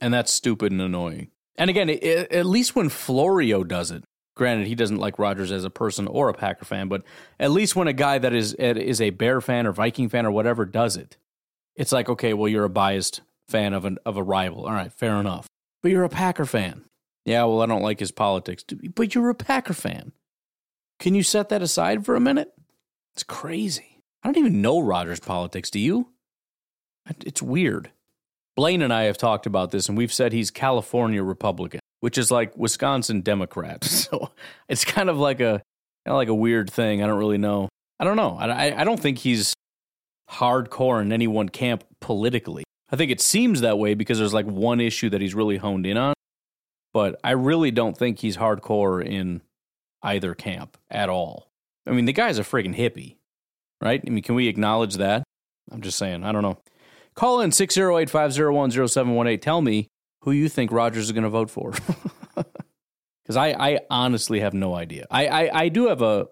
And 0.00 0.12
that's 0.12 0.32
stupid 0.32 0.72
and 0.72 0.80
annoying. 0.80 1.28
And 1.56 1.70
again, 1.70 1.88
it, 1.88 2.32
at 2.32 2.46
least 2.46 2.76
when 2.76 2.88
Florio 2.88 3.64
does 3.64 3.90
it, 3.90 4.04
granted, 4.36 4.66
he 4.66 4.74
doesn't 4.74 4.98
like 4.98 5.18
Rodgers 5.18 5.52
as 5.52 5.64
a 5.64 5.70
person 5.70 6.06
or 6.06 6.28
a 6.28 6.34
Packer 6.34 6.64
fan, 6.64 6.88
but 6.88 7.02
at 7.38 7.50
least 7.50 7.76
when 7.76 7.88
a 7.88 7.92
guy 7.92 8.18
that 8.18 8.32
is 8.32 8.54
is 8.54 9.00
a 9.00 9.10
Bear 9.10 9.40
fan 9.40 9.66
or 9.66 9.72
Viking 9.72 10.08
fan 10.08 10.26
or 10.26 10.30
whatever 10.30 10.64
does 10.64 10.96
it, 10.96 11.16
it's 11.76 11.92
like, 11.92 12.08
okay, 12.08 12.34
well, 12.34 12.48
you're 12.48 12.64
a 12.64 12.70
biased 12.70 13.20
fan 13.48 13.72
of 13.72 13.84
an 13.84 13.98
of 14.04 14.16
a 14.16 14.22
rival. 14.22 14.66
All 14.66 14.72
right, 14.72 14.92
fair 14.92 15.16
enough. 15.16 15.46
But 15.82 15.90
you're 15.90 16.04
a 16.04 16.08
Packer 16.08 16.46
fan. 16.46 16.84
Yeah, 17.24 17.44
well, 17.44 17.62
I 17.62 17.66
don't 17.66 17.82
like 17.82 18.00
his 18.00 18.10
politics, 18.10 18.64
but 18.94 19.14
you're 19.14 19.30
a 19.30 19.34
Packer 19.34 19.74
fan. 19.74 20.12
Can 20.98 21.14
you 21.14 21.22
set 21.22 21.48
that 21.50 21.62
aside 21.62 22.04
for 22.04 22.14
a 22.14 22.20
minute? 22.20 22.52
It's 23.14 23.22
crazy. 23.22 24.02
I 24.22 24.28
don't 24.28 24.38
even 24.38 24.62
know 24.62 24.80
Rodgers' 24.80 25.20
politics. 25.20 25.70
Do 25.70 25.78
you? 25.78 26.08
It's 27.24 27.42
weird. 27.42 27.90
Blaine 28.56 28.82
and 28.82 28.92
I 28.92 29.04
have 29.04 29.18
talked 29.18 29.46
about 29.46 29.70
this, 29.70 29.88
and 29.88 29.96
we've 29.96 30.12
said 30.12 30.32
he's 30.32 30.50
California 30.50 31.22
Republican, 31.22 31.80
which 32.00 32.18
is 32.18 32.30
like 32.30 32.56
Wisconsin 32.56 33.20
Democrat. 33.22 33.84
So 34.12 34.30
it's 34.68 34.84
kind 34.84 35.08
of 35.08 35.18
like 35.18 35.40
a 35.40 35.62
kind 36.04 36.12
of 36.12 36.16
like 36.16 36.28
a 36.28 36.34
weird 36.34 36.70
thing. 36.70 37.02
I 37.02 37.06
don't 37.06 37.18
really 37.18 37.38
know. 37.38 37.68
I 37.98 38.04
don't 38.04 38.16
know. 38.16 38.36
I, 38.38 38.80
I 38.80 38.84
don't 38.84 39.00
think 39.00 39.18
he's 39.18 39.54
hardcore 40.30 41.00
in 41.00 41.12
any 41.12 41.26
one 41.26 41.48
camp 41.48 41.84
politically. 42.00 42.64
I 42.90 42.96
think 42.96 43.10
it 43.10 43.20
seems 43.20 43.62
that 43.62 43.78
way 43.78 43.94
because 43.94 44.18
there's 44.18 44.34
like 44.34 44.46
one 44.46 44.80
issue 44.80 45.08
that 45.10 45.20
he's 45.20 45.34
really 45.34 45.56
honed 45.56 45.86
in 45.86 45.96
on. 45.96 46.14
But 46.92 47.18
I 47.24 47.32
really 47.32 47.70
don't 47.70 47.96
think 47.96 48.18
he's 48.18 48.36
hardcore 48.36 49.04
in 49.04 49.42
either 50.02 50.34
camp 50.34 50.76
at 50.90 51.08
all. 51.08 51.50
I 51.86 51.92
mean, 51.92 52.04
the 52.04 52.12
guy's 52.12 52.38
a 52.38 52.42
friggin' 52.42 52.76
hippie, 52.76 53.16
right? 53.80 54.02
I 54.06 54.10
mean, 54.10 54.22
can 54.22 54.34
we 54.34 54.48
acknowledge 54.48 54.96
that? 54.96 55.24
I'm 55.70 55.80
just 55.80 55.98
saying. 55.98 56.24
I 56.24 56.32
don't 56.32 56.42
know. 56.42 56.58
Call 57.14 57.40
in 57.40 57.52
608 57.52 58.10
501 58.10 58.70
0718. 58.88 59.40
Tell 59.40 59.62
me 59.62 59.88
who 60.22 60.32
you 60.32 60.48
think 60.48 60.70
Rodgers 60.70 61.04
is 61.04 61.12
going 61.12 61.24
to 61.24 61.30
vote 61.30 61.50
for. 61.50 61.72
Because 63.22 63.36
I, 63.36 63.74
I 63.74 63.80
honestly 63.88 64.40
have 64.40 64.54
no 64.54 64.74
idea. 64.74 65.06
I, 65.10 65.26
I, 65.26 65.60
I 65.62 65.68
do 65.68 65.86
have 65.88 66.02
a. 66.02 66.28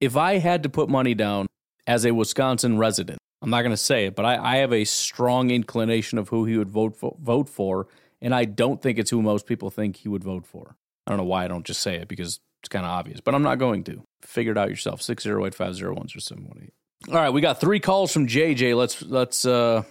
If 0.00 0.16
I 0.16 0.38
had 0.38 0.64
to 0.64 0.68
put 0.68 0.88
money 0.88 1.14
down 1.14 1.46
as 1.86 2.04
a 2.04 2.12
Wisconsin 2.12 2.78
resident, 2.78 3.18
I'm 3.40 3.50
not 3.50 3.62
going 3.62 3.70
to 3.70 3.76
say 3.76 4.06
it, 4.06 4.16
but 4.16 4.24
I, 4.24 4.36
I 4.36 4.56
have 4.56 4.72
a 4.72 4.84
strong 4.84 5.50
inclination 5.50 6.18
of 6.18 6.28
who 6.28 6.44
he 6.44 6.58
would 6.58 6.68
vote 6.68 6.96
for, 6.96 7.16
vote 7.20 7.48
for, 7.48 7.86
and 8.24 8.34
I 8.34 8.44
don't 8.44 8.82
think 8.82 8.98
it's 8.98 9.10
who 9.10 9.22
most 9.22 9.46
people 9.46 9.70
think 9.70 9.96
he 9.96 10.08
would 10.08 10.24
vote 10.24 10.46
for. 10.46 10.74
I 11.06 11.10
don't 11.12 11.18
know 11.18 11.24
why 11.24 11.44
I 11.44 11.48
don't 11.48 11.64
just 11.64 11.80
say 11.80 11.94
it 11.96 12.08
because 12.08 12.40
it's 12.60 12.68
kind 12.68 12.84
of 12.84 12.90
obvious, 12.90 13.20
but 13.20 13.34
I'm 13.36 13.42
not 13.42 13.58
going 13.60 13.84
to. 13.84 14.02
Figure 14.22 14.52
it 14.52 14.58
out 14.58 14.70
yourself. 14.70 15.02
608 15.02 15.54
501 15.54 16.08
0718. 16.08 16.72
All 17.08 17.14
right, 17.14 17.28
we 17.30 17.40
got 17.42 17.60
three 17.60 17.78
calls 17.78 18.10
from 18.12 18.26
JJ. 18.26 18.74
Let's 18.76 19.02
let's 19.02 19.44
uh 19.44 19.82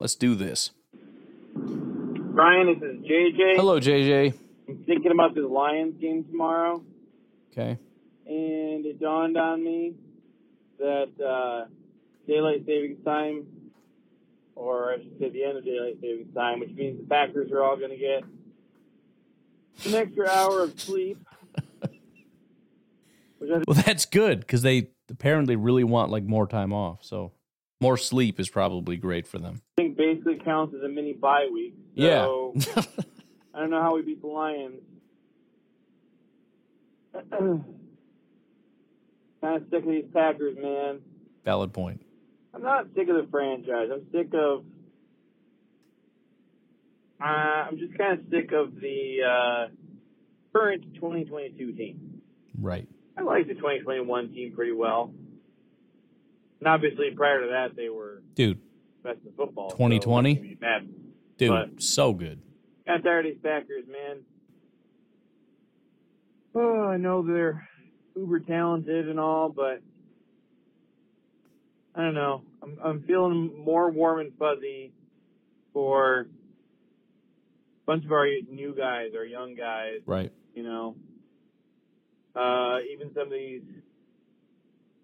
let's 0.00 0.14
do 0.16 0.34
this. 0.34 0.70
Brian, 1.54 2.66
this 2.66 2.82
is 2.82 3.04
JJ. 3.04 3.56
Hello, 3.56 3.78
JJ. 3.78 4.34
I'm 4.68 4.84
thinking 4.84 5.12
about 5.12 5.34
this 5.34 5.44
Lions 5.44 6.00
game 6.00 6.24
tomorrow, 6.24 6.82
Okay. 7.52 7.78
and 8.26 8.84
it 8.86 8.98
dawned 9.00 9.36
on 9.36 9.62
me 9.62 9.94
that 10.78 11.08
uh, 11.24 11.66
daylight 12.26 12.64
savings 12.66 12.98
time, 13.04 13.46
or 14.56 14.92
I 14.92 14.96
should 14.96 15.16
say 15.20 15.28
the 15.28 15.44
end 15.44 15.58
of 15.58 15.64
daylight 15.64 15.98
savings 16.00 16.34
time, 16.34 16.58
which 16.58 16.70
means 16.70 16.98
the 17.00 17.06
Packers 17.06 17.52
are 17.52 17.62
all 17.62 17.76
going 17.76 17.90
to 17.90 17.96
get 17.96 18.24
an 19.84 19.94
extra 19.94 20.28
hour 20.28 20.62
of 20.64 20.80
sleep. 20.80 21.18
Well, 23.38 23.76
that's 23.84 24.06
good 24.06 24.40
because 24.40 24.62
they 24.62 24.88
apparently 25.10 25.56
really 25.56 25.84
want 25.84 26.10
like 26.10 26.24
more 26.24 26.46
time 26.46 26.72
off. 26.72 27.04
So 27.04 27.32
more 27.82 27.98
sleep 27.98 28.40
is 28.40 28.48
probably 28.48 28.96
great 28.96 29.26
for 29.26 29.38
them. 29.38 29.60
I 29.78 29.82
think 29.82 29.96
basically 29.96 30.36
counts 30.42 30.74
as 30.74 30.82
a 30.82 30.88
mini 30.88 31.12
bye 31.12 31.46
week. 31.52 31.74
Yeah. 31.94 32.22
I 33.54 33.60
don't 33.60 33.70
know 33.70 33.82
how 33.82 33.94
we 33.94 34.02
beat 34.02 34.22
the 34.22 34.26
Lions. 34.26 34.80
kind 37.30 37.62
of 39.42 39.62
sick 39.70 39.82
of 39.82 39.88
these 39.88 40.06
Packers, 40.12 40.56
man. 40.60 41.00
Valid 41.44 41.72
point. 41.74 42.02
I'm 42.56 42.62
not 42.62 42.86
sick 42.96 43.06
of 43.10 43.16
the 43.16 43.28
franchise. 43.30 43.90
I'm 43.92 44.06
sick 44.12 44.32
of. 44.32 44.64
Uh, 47.20 47.24
I'm 47.24 47.78
just 47.78 47.96
kind 47.98 48.18
of 48.18 48.24
sick 48.30 48.50
of 48.52 48.74
the 48.80 49.18
uh, 49.22 49.66
current 50.54 50.84
2022 50.94 51.72
team. 51.72 52.22
Right. 52.58 52.88
I 53.18 53.22
like 53.22 53.46
the 53.46 53.54
2021 53.54 54.32
team 54.32 54.52
pretty 54.54 54.72
well. 54.72 55.12
And 56.60 56.68
obviously, 56.68 57.10
prior 57.14 57.42
to 57.42 57.48
that, 57.48 57.76
they 57.76 57.90
were 57.90 58.22
Dude, 58.34 58.58
best 59.02 59.18
in 59.26 59.32
football. 59.36 59.70
2020? 59.70 60.30
I'm 60.30 60.34
not 60.36 60.40
gonna 60.42 60.54
be 60.54 60.58
mad. 60.60 60.88
dude, 61.36 61.50
But- 61.50 61.82
so 61.82 62.14
good. 62.14 62.40
Got 62.86 63.02
tired 63.02 63.26
of 63.26 63.32
these 63.34 63.42
Packers, 63.42 63.84
man. 63.86 64.20
Oh, 66.54 66.84
I 66.84 66.96
know 66.96 67.20
they're 67.22 67.68
uber 68.14 68.40
talented 68.40 69.08
and 69.10 69.20
all, 69.20 69.50
but 69.50 69.82
I 71.96 72.02
don't 72.02 72.14
know. 72.14 72.42
I'm 72.62 72.78
I'm 72.84 73.02
feeling 73.04 73.64
more 73.64 73.90
warm 73.90 74.20
and 74.20 74.32
fuzzy 74.38 74.92
for 75.72 76.20
a 76.20 76.26
bunch 77.86 78.04
of 78.04 78.12
our 78.12 78.26
new 78.50 78.74
guys, 78.76 79.12
our 79.16 79.24
young 79.24 79.54
guys. 79.54 80.00
Right. 80.04 80.30
You 80.54 80.62
know, 80.62 80.96
uh, 82.34 82.78
even 82.92 83.12
some 83.14 83.24
of 83.24 83.30
these 83.30 83.62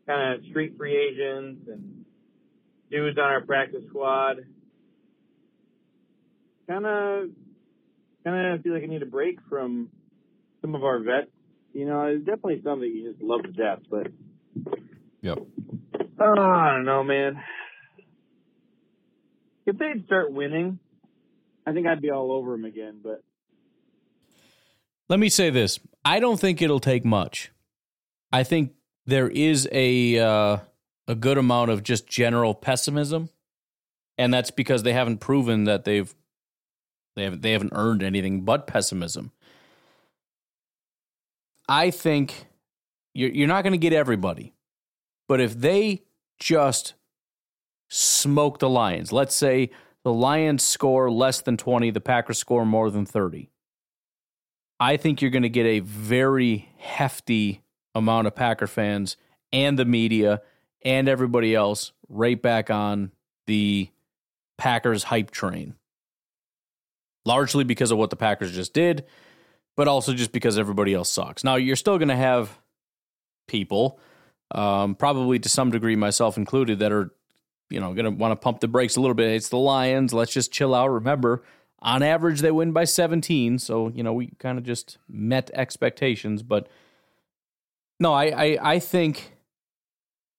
kind 0.07 0.35
of 0.35 0.45
street 0.51 0.77
free 0.77 0.97
agents 0.97 1.67
and 1.71 2.05
dudes 2.91 3.19
on 3.19 3.25
our 3.25 3.41
practice 3.41 3.83
squad. 3.89 4.45
Kind 6.69 6.87
of, 6.87 7.29
kind 8.25 8.55
of 8.55 8.63
feel 8.63 8.75
like 8.75 8.83
I 8.83 8.87
need 8.87 9.03
a 9.03 9.07
break 9.07 9.39
from 9.49 9.89
some 10.61 10.75
of 10.75 10.85
our 10.85 11.01
vets. 11.01 11.31
You 11.73 11.87
know, 11.87 12.03
it's 12.05 12.25
definitely 12.25 12.61
some 12.63 12.81
that 12.81 12.89
you 12.89 13.11
just 13.11 13.23
love 13.23 13.43
to 13.43 13.53
death, 13.53 13.81
but 13.91 14.09
Yep. 15.23 15.39
Oh, 16.23 16.41
I 16.41 16.73
don't 16.75 16.85
know, 16.85 17.03
man. 17.05 17.43
If 19.67 19.79
they'd 19.79 20.05
start 20.07 20.33
winning, 20.33 20.79
I 21.67 21.73
think 21.73 21.87
I'd 21.87 22.03
be 22.03 22.11
all 22.11 22.33
over 22.33 22.53
them 22.53 22.65
again. 22.65 23.01
But 23.03 23.23
Let 25.09 25.21
me 25.21 25.29
say 25.29 25.51
this. 25.51 25.79
I 26.05 26.21
don't 26.21 26.41
think 26.41 26.61
it'll 26.61 26.81
take 26.81 27.05
much. 27.05 27.53
I 28.33 28.43
think 28.43 28.73
there 29.07 29.29
is 29.29 29.69
a 29.71 30.19
uh, 30.19 30.57
a 31.07 31.15
good 31.15 31.39
amount 31.39 31.71
of 31.71 31.83
just 31.83 32.07
general 32.07 32.55
pessimism, 32.55 33.29
and 34.19 34.33
that's 34.33 34.51
because 34.51 34.83
they 34.83 34.93
haven't 34.93 35.19
proven 35.19 35.65
that 35.65 35.85
they've 35.85 36.13
they 37.15 37.25
haven't 37.25 37.43
they 37.43 37.53
haven't 37.53 37.73
earned 37.75 38.03
anything 38.03 38.43
but 38.43 38.67
pessimism. 38.67 39.33
I 41.69 41.91
think 41.91 42.47
you're 43.15 43.31
you're 43.31 43.49
not 43.49 43.63
going 43.63 43.73
to 43.73 43.79
get 43.79 43.93
everybody, 43.93 44.55
but 45.29 45.41
if 45.41 45.55
they 45.59 46.03
just 46.43 46.95
smoke 47.89 48.59
the 48.59 48.69
Lions, 48.69 49.13
let's 49.13 49.35
say 49.35 49.71
the 50.05 50.13
Lions 50.13 50.63
score 50.63 51.11
less 51.11 51.41
than 51.41 51.57
twenty, 51.57 51.91
the 51.91 52.01
Packers 52.01 52.39
score 52.39 52.67
more 52.67 52.91
than 52.91 53.07
thirty. 53.07 53.51
I 54.81 54.97
think 54.97 55.23
you're 55.23 55.31
going 55.31 55.45
to 55.45 55.49
get 55.49 55.67
a 55.67 55.79
very 55.79 56.69
hefty 56.79 57.63
amount 57.95 58.27
of 58.27 58.35
Packer 58.35 58.67
fans 58.67 59.17
and 59.53 59.79
the 59.79 59.85
media 59.85 60.43
and 60.85 61.09
everybody 61.09 61.55
else 61.55 61.93
right 62.09 62.41
back 62.41 62.69
on 62.69 63.13
the 63.47 63.91
Packers 64.59 65.05
hype 65.05 65.31
train. 65.31 65.77
Largely 67.25 67.63
because 67.63 67.93
of 67.93 67.99
what 67.99 68.11
the 68.11 68.17
Packers 68.17 68.53
just 68.53 68.75
did, 68.75 69.05
but 69.77 69.87
also 69.87 70.13
just 70.15 70.33
because 70.33 70.59
everybody 70.59 70.95
else 70.95 71.09
sucks. 71.09 71.45
Now, 71.45 71.55
you're 71.55 71.77
still 71.77 71.99
going 71.99 72.09
to 72.09 72.17
have 72.17 72.59
people, 73.47 74.01
um, 74.53 74.95
probably 74.95 75.39
to 75.39 75.49
some 75.49 75.71
degree, 75.71 75.97
myself 75.97 76.37
included, 76.37 76.79
that 76.81 76.93
are, 76.93 77.13
you 77.71 77.81
know, 77.81 77.93
going 77.95 78.05
to 78.05 78.11
want 78.11 78.33
to 78.33 78.37
pump 78.37 78.61
the 78.61 78.69
brakes 78.69 78.97
a 78.97 79.01
little 79.01 79.15
bit. 79.15 79.31
It's 79.31 79.49
the 79.49 79.59
Lions. 79.59 80.13
Let's 80.13 80.33
just 80.33 80.53
chill 80.53 80.75
out. 80.75 80.89
Remember, 80.89 81.43
on 81.81 82.03
average, 82.03 82.41
they 82.41 82.51
win 82.51 82.73
by 82.73 82.85
17. 82.85 83.59
So, 83.59 83.89
you 83.89 84.03
know, 84.03 84.13
we 84.13 84.29
kind 84.39 84.59
of 84.59 84.65
just 84.65 84.99
met 85.09 85.51
expectations. 85.55 86.43
But 86.43 86.69
no, 87.99 88.13
I, 88.13 88.25
I, 88.25 88.59
I 88.75 88.79
think 88.79 89.37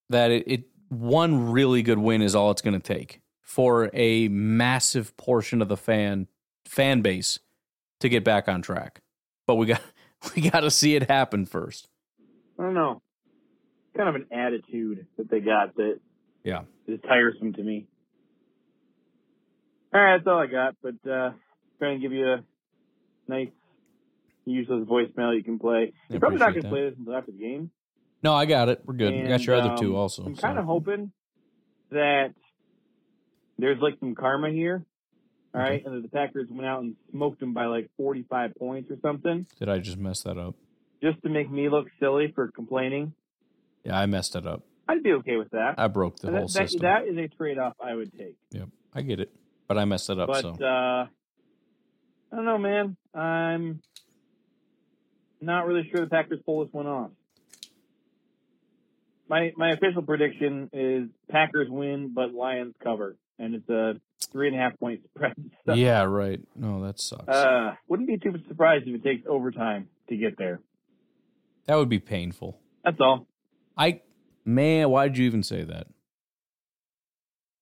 that 0.10 0.32
it, 0.32 0.44
it 0.48 0.64
one 0.90 1.52
really 1.52 1.82
good 1.82 1.98
win 1.98 2.22
is 2.22 2.36
all 2.36 2.52
it's 2.52 2.62
going 2.62 2.80
to 2.80 2.94
take 2.94 3.22
for 3.42 3.90
a 3.94 4.28
massive 4.30 5.16
portion 5.18 5.62
of 5.62 5.68
the 5.68 5.78
fan 5.78 6.28
fan 6.66 7.02
base 7.02 7.40
to 8.00 8.10
get 8.10 8.24
back 8.24 8.48
on 8.48 8.62
track. 8.62 9.02
But 9.46 9.56
we 9.56 9.68
got 9.68 9.82
we 10.36 10.50
got 10.50 10.62
to 10.62 10.72
see 10.72 10.96
it 10.96 11.10
happen 11.10 11.46
first. 11.46 11.88
I 12.60 12.64
don't 12.64 12.74
know. 12.74 13.02
Kind 13.96 14.10
of 14.10 14.16
an 14.16 14.26
attitude 14.32 15.06
that 15.18 15.30
they 15.30 15.40
got 15.40 15.76
that 15.76 16.00
Yeah. 16.44 16.64
is 16.88 17.00
tiresome 17.02 17.54
to 17.54 17.64
me. 17.64 17.88
All 19.94 20.02
right, 20.02 20.18
that's 20.18 20.28
all 20.28 20.40
I 20.40 20.48
got. 20.48 20.76
But 20.82 20.96
uh, 21.10 21.32
trying 21.80 22.00
to 22.00 22.02
give 22.02 22.12
you 22.12 22.28
a 22.28 22.44
nice 23.28 23.50
useless 24.46 24.88
voicemail 24.88 25.36
you 25.36 25.44
can 25.44 25.60
play. 25.60 25.94
You're 26.10 26.20
probably 26.20 26.40
not 26.40 26.54
going 26.54 26.60
appreciate 26.60 26.62
to 26.64 26.70
play 26.70 26.90
this 26.90 26.98
until 26.98 27.16
after 27.16 27.32
the 27.32 27.38
game. 27.38 27.70
No, 28.24 28.34
I 28.34 28.46
got 28.46 28.70
it. 28.70 28.82
We're 28.86 28.96
good. 28.96 29.14
we 29.14 29.28
got 29.28 29.46
your 29.46 29.56
And, 29.58 29.68
other 29.70 29.78
two 29.80 29.92
um, 29.96 30.02
also. 30.02 30.24
I'm 30.26 30.36
so. 30.36 30.42
kind 30.42 30.58
of 30.58 30.66
hoping 30.66 31.12
that 31.92 32.34
there's 33.60 33.80
like 33.82 34.00
some 34.00 34.16
karma 34.16 34.50
here. 34.50 34.86
All 35.56 35.62
right, 35.62 35.86
and 35.86 35.96
that 35.96 36.02
the 36.02 36.10
Packers 36.10 36.48
went 36.50 36.66
out 36.66 36.82
and 36.82 36.96
smoked 37.12 37.40
them 37.40 37.54
by 37.54 37.66
like 37.66 37.88
45 37.98 38.56
points 38.58 38.90
or 38.90 38.98
something, 39.04 39.46
Did 39.60 39.70
I 39.70 39.78
just 39.78 40.00
mess 40.00 40.24
that 40.24 40.36
up? 40.40 40.56
just 41.04 41.22
to 41.22 41.30
make 41.30 41.48
me 41.52 41.70
look 41.70 41.86
silly 42.00 42.32
for 42.34 42.48
complaining. 42.50 43.14
Yeah, 43.84 43.98
I 43.98 44.06
messed 44.06 44.36
it 44.36 44.46
up. 44.48 44.64
I'd 44.88 45.04
be 45.04 45.14
okay 45.14 45.38
with 45.38 45.52
that. 45.52 45.76
I 45.78 45.88
broke 45.88 46.18
the 46.20 46.32
that, 46.32 46.38
whole 46.38 46.48
system. 46.48 46.82
that 46.82 47.08
is 47.08 47.18
a 47.18 47.28
trade-off 47.28 47.74
I 47.84 47.94
would 47.96 48.12
take. 48.18 48.36
Yep, 48.52 48.70
I 48.94 49.02
get 49.02 49.20
it, 49.20 49.32
but 49.68 49.78
I 49.78 49.86
messed 49.86 50.10
it 50.10 50.20
up. 50.20 50.28
But 50.28 50.42
so 50.42 50.50
uh, 50.62 51.08
I 51.08 52.36
don't 52.36 52.46
know, 52.46 52.58
man. 52.58 52.98
I'm 53.14 53.82
not 55.42 55.66
really 55.68 55.88
sure 55.90 56.02
the 56.02 56.10
Packers 56.10 56.40
pull 56.46 56.64
this 56.66 56.74
one 56.74 56.88
off. 56.88 57.12
My 59.30 59.52
my 59.56 59.72
official 59.72 60.02
prediction 60.02 60.70
is 60.74 61.10
Packers 61.30 61.70
win, 61.70 62.12
but 62.14 62.34
Lions 62.34 62.76
cover, 62.84 63.16
and 63.40 63.56
it's 63.56 63.70
a 63.70 63.96
three 64.32 64.48
and 64.48 64.56
a 64.56 64.60
half 64.60 64.78
point 64.80 65.02
spread. 65.16 65.34
So, 65.66 65.74
yeah, 65.76 66.04
right. 66.04 66.42
No, 66.58 66.84
that 66.84 67.00
sucks. 67.00 67.26
Uh, 67.26 67.76
wouldn't 67.88 68.10
be 68.10 68.18
too 68.18 68.34
surprised 68.50 68.86
if 68.86 68.96
it 68.96 69.02
takes 69.04 69.26
overtime 69.26 69.88
to 70.10 70.18
get 70.18 70.38
there. 70.38 70.60
that 71.68 71.76
would 71.76 71.88
be 71.88 72.00
painful. 72.00 72.60
That's 72.84 73.00
all. 73.00 73.28
I 73.78 74.02
man, 74.46 74.90
why 74.90 75.08
did 75.08 75.18
you 75.18 75.26
even 75.26 75.44
say 75.44 75.64
that? 75.64 75.88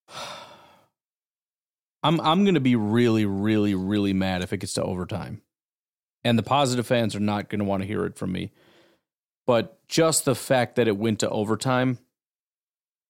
I'm 2.03 2.19
I'm 2.21 2.45
gonna 2.45 2.59
be 2.59 2.75
really, 2.75 3.25
really, 3.25 3.75
really 3.75 4.13
mad 4.13 4.41
if 4.41 4.53
it 4.53 4.57
gets 4.57 4.73
to 4.73 4.83
overtime. 4.83 5.41
And 6.23 6.37
the 6.37 6.43
positive 6.43 6.85
fans 6.85 7.15
are 7.15 7.19
not 7.19 7.49
gonna 7.49 7.63
want 7.63 7.81
to 7.83 7.87
hear 7.87 8.05
it 8.05 8.17
from 8.17 8.31
me. 8.31 8.51
But 9.47 9.87
just 9.87 10.25
the 10.25 10.35
fact 10.35 10.75
that 10.75 10.87
it 10.87 10.97
went 10.97 11.19
to 11.19 11.29
overtime, 11.29 11.97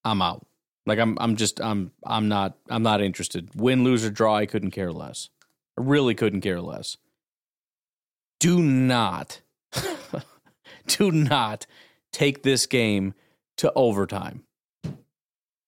I'm 0.03 0.21
out. 0.21 0.45
Like 0.85 0.99
I'm 0.99 1.17
I'm 1.19 1.35
just 1.35 1.61
I'm 1.61 1.91
I'm 2.05 2.27
not 2.27 2.57
I'm 2.69 2.83
not 2.83 3.01
interested. 3.01 3.49
Win, 3.55 3.83
lose, 3.83 4.03
or 4.03 4.09
draw, 4.09 4.35
I 4.35 4.45
couldn't 4.45 4.71
care 4.71 4.91
less. 4.91 5.29
I 5.77 5.83
really 5.83 6.15
couldn't 6.15 6.41
care 6.41 6.61
less. 6.61 6.97
Do 8.39 8.61
not 8.61 9.41
do 10.87 11.11
not 11.11 11.67
take 12.11 12.43
this 12.43 12.65
game 12.65 13.13
to 13.57 13.71
overtime. 13.75 14.43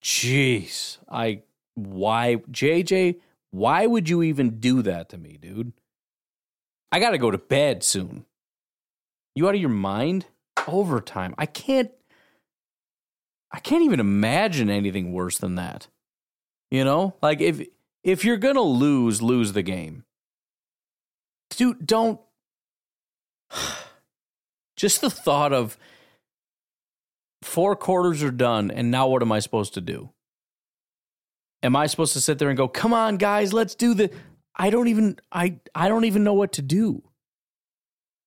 Jeez, 0.04 0.98
I 1.10 1.44
why 1.76 2.38
JJ, 2.52 3.20
why 3.52 3.86
would 3.86 4.10
you 4.10 4.24
even 4.24 4.60
do 4.60 4.82
that 4.82 5.10
to 5.10 5.18
me, 5.18 5.38
dude? 5.42 5.74
I 6.92 7.00
got 7.00 7.12
to 7.12 7.18
go 7.18 7.32
to 7.32 7.38
bed 7.38 7.84
soon. 7.84 8.26
You 9.36 9.48
out 9.48 9.56
of 9.56 9.62
your 9.62 9.70
mind? 9.70 10.26
Overtime. 10.68 11.34
I 11.38 11.46
can't 11.46 11.92
I 13.52 13.60
can't 13.60 13.84
even 13.84 14.00
imagine 14.00 14.70
anything 14.70 15.14
worse 15.14 15.38
than 15.38 15.56
that. 15.56 15.88
You 16.72 16.84
know? 16.84 17.16
Like 17.22 17.42
if 17.42 17.66
if 18.04 18.26
you're 18.26 18.38
going 18.38 18.56
to 18.56 18.62
lose, 18.62 19.22
lose 19.22 19.54
the 19.54 19.64
game. 19.64 20.04
Dude, 21.52 21.86
don't 21.86 22.20
just 24.76 25.02
the 25.02 25.10
thought 25.10 25.54
of 25.54 25.78
four 27.44 27.76
quarters 27.76 28.24
are 28.24 28.32
done 28.32 28.72
and 28.72 28.92
now 28.92 29.08
what 29.08 29.22
am 29.22 29.32
I 29.32 29.40
supposed 29.40 29.74
to 29.76 29.82
do? 29.82 30.10
Am 31.62 31.76
I 31.76 31.88
supposed 31.88 32.14
to 32.14 32.22
sit 32.22 32.40
there 32.40 32.50
and 32.50 32.58
go, 32.58 32.68
"Come 32.68 32.94
on 32.94 33.18
guys, 33.18 33.54
let's 33.54 33.76
do 33.76 33.94
the 33.94 34.12
I 34.56 34.70
don't 34.70 34.88
even 34.88 35.18
I 35.32 35.60
I 35.74 35.88
don't 35.88 36.06
even 36.06 36.24
know 36.24 36.34
what 36.34 36.54
to 36.54 36.62
do. 36.62 37.04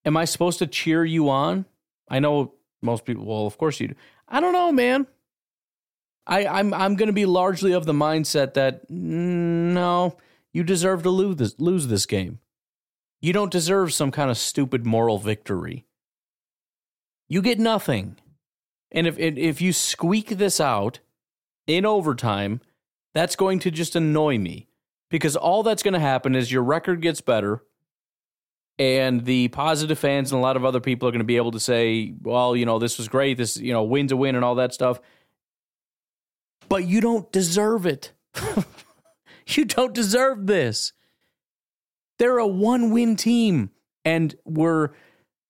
Am 0.04 0.16
I 0.16 0.24
supposed 0.24 0.58
to 0.60 0.66
cheer 0.66 1.04
you 1.04 1.28
on? 1.28 1.66
I 2.08 2.18
know 2.18 2.54
most 2.82 3.04
people 3.04 3.24
well, 3.24 3.46
of 3.46 3.58
course 3.58 3.80
you 3.80 3.88
do. 3.88 3.94
I 4.28 4.40
don't 4.40 4.52
know, 4.52 4.72
man. 4.72 5.06
I 6.26 6.46
I'm 6.46 6.74
I'm 6.74 6.96
going 6.96 7.08
to 7.08 7.12
be 7.12 7.26
largely 7.26 7.72
of 7.72 7.86
the 7.86 7.92
mindset 7.92 8.54
that 8.54 8.88
mm, 8.90 9.72
no, 9.72 10.16
you 10.52 10.64
deserve 10.64 11.02
to 11.04 11.10
lose 11.10 11.36
this 11.36 11.58
lose 11.58 11.86
this 11.86 12.06
game. 12.06 12.40
You 13.20 13.32
don't 13.32 13.52
deserve 13.52 13.92
some 13.92 14.10
kind 14.10 14.30
of 14.30 14.36
stupid 14.36 14.84
moral 14.84 15.18
victory. 15.18 15.86
You 17.28 17.42
get 17.42 17.58
nothing. 17.58 18.16
And 18.96 19.06
if 19.06 19.18
if 19.18 19.60
you 19.60 19.72
squeak 19.72 20.30
this 20.30 20.58
out 20.58 20.98
in 21.68 21.86
overtime, 21.86 22.60
that's 23.14 23.36
going 23.36 23.60
to 23.60 23.70
just 23.70 23.94
annoy 23.94 24.38
me 24.38 24.68
because 25.10 25.36
all 25.36 25.62
that's 25.62 25.84
going 25.84 25.94
to 25.94 26.00
happen 26.00 26.34
is 26.34 26.50
your 26.50 26.64
record 26.64 27.00
gets 27.00 27.20
better 27.20 27.62
and 28.78 29.24
the 29.24 29.48
positive 29.48 29.98
fans 29.98 30.32
and 30.32 30.38
a 30.38 30.42
lot 30.42 30.56
of 30.56 30.64
other 30.64 30.80
people 30.80 31.08
are 31.08 31.12
going 31.12 31.20
to 31.20 31.24
be 31.24 31.36
able 31.36 31.52
to 31.52 31.60
say, 31.60 32.14
well, 32.22 32.54
you 32.54 32.66
know, 32.66 32.78
this 32.78 32.98
was 32.98 33.08
great. 33.08 33.38
This, 33.38 33.56
you 33.56 33.72
know, 33.72 33.82
win's 33.84 34.12
a 34.12 34.16
win 34.16 34.34
and 34.34 34.44
all 34.44 34.56
that 34.56 34.74
stuff. 34.74 35.00
But 36.68 36.84
you 36.84 37.00
don't 37.00 37.30
deserve 37.32 37.86
it. 37.86 38.12
you 39.46 39.64
don't 39.64 39.94
deserve 39.94 40.46
this. 40.46 40.92
They're 42.18 42.38
a 42.38 42.46
one 42.46 42.90
win 42.90 43.16
team 43.16 43.70
and 44.04 44.34
we're 44.44 44.90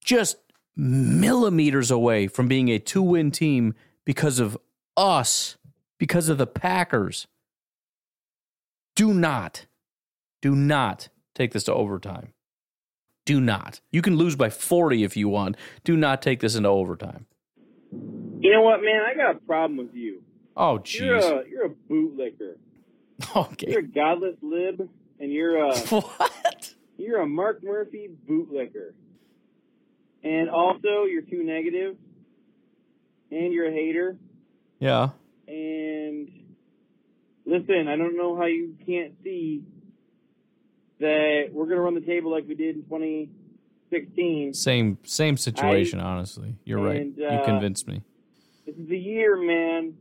just 0.05 0.37
millimeters 0.77 1.91
away 1.91 2.27
from 2.29 2.49
being 2.49 2.69
a 2.69 2.79
two 2.79 3.03
win 3.03 3.31
team 3.31 3.75
because 4.05 4.39
of 4.39 4.57
us, 4.97 5.57
because 5.99 6.29
of 6.29 6.39
the 6.39 6.47
Packers. 6.47 7.27
Do 8.95 9.13
not, 9.13 9.67
do 10.41 10.55
not 10.55 11.09
take 11.35 11.53
this 11.53 11.65
to 11.65 11.75
overtime. 11.75 12.33
Do 13.27 13.41
not. 13.41 13.81
You 13.91 14.03
can 14.03 14.17
lose 14.17 14.37
by 14.37 14.51
40 14.51 15.03
if 15.03 15.17
you 15.17 15.29
want. 15.29 15.57
Do 15.85 15.97
not 15.97 16.23
take 16.23 16.41
this 16.41 16.55
into 16.55 16.69
overtime. 16.69 17.27
You 18.41 18.53
know 18.53 18.63
what, 18.63 18.81
man? 18.83 19.03
I 19.03 19.15
got 19.17 19.37
a 19.37 19.39
problem 19.41 19.79
with 19.79 19.95
you. 19.95 20.23
Oh, 20.57 20.75
You're 20.87 21.19
jeez. 21.21 21.25
a 21.25 21.49
you're 21.49 21.67
a 21.67 21.71
bootlicker. 21.91 22.55
Okay. 23.35 23.71
You're 23.71 23.81
a 23.81 23.83
godless 23.83 24.37
lib, 24.43 24.89
and 25.19 25.33
you're 25.33 25.57
a 25.57 25.75
what? 25.89 26.75
You're 26.99 27.21
a 27.23 27.27
Mark 27.27 27.63
Murphy 27.65 28.11
bootlicker, 28.29 28.93
and 30.27 30.51
also 30.51 31.05
you're 31.05 31.23
too 31.23 31.45
negative, 31.45 31.97
and 33.31 33.53
you're 33.53 33.69
a 33.69 33.73
hater. 33.73 34.17
Yeah. 34.81 35.11
And 35.47 36.29
listen, 37.45 37.87
I 37.89 37.97
don't 37.97 38.17
know 38.17 38.37
how 38.37 38.47
you 38.47 38.75
can't 38.85 39.15
see 39.23 39.63
that 40.99 41.51
we're 41.53 41.67
gonna 41.67 41.81
run 41.81 41.95
the 41.95 42.01
table 42.01 42.33
like 42.33 42.49
we 42.49 42.57
did 42.57 42.75
in 42.77 42.83
2016. 42.83 44.55
Same 44.55 44.99
same 45.05 45.37
situation, 45.37 46.01
honestly. 46.01 46.57
You're 46.65 46.81
right. 46.81 47.03
and, 47.03 47.17
You 47.17 47.27
uh, 47.27 47.45
convinced 47.45 47.87
me. 47.87 48.03
This 48.67 48.75
is 48.77 48.89
the 48.89 48.99
year, 48.99 49.37
man. 49.37 49.95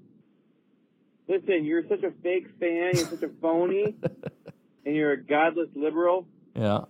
Listen, 1.28 1.66
you're 1.66 1.88
such 1.88 2.04
a 2.04 2.12
fake 2.24 2.48
fan. 2.60 2.92
You're 2.96 3.06
such 3.06 3.24
a 3.24 3.30
phony, 3.42 3.96
and 4.86 4.96
you're 4.96 5.12
a 5.12 5.22
godless 5.22 5.70
liberal. 5.76 6.28
Yeah. 6.56 6.86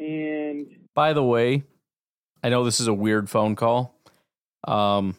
And 0.00 0.66
By 0.94 1.12
the 1.12 1.22
way, 1.22 1.64
I 2.42 2.48
know 2.48 2.64
this 2.64 2.80
is 2.80 2.86
a 2.86 2.94
weird 2.94 3.28
phone 3.28 3.56
call. 3.56 3.94
Um, 4.66 5.16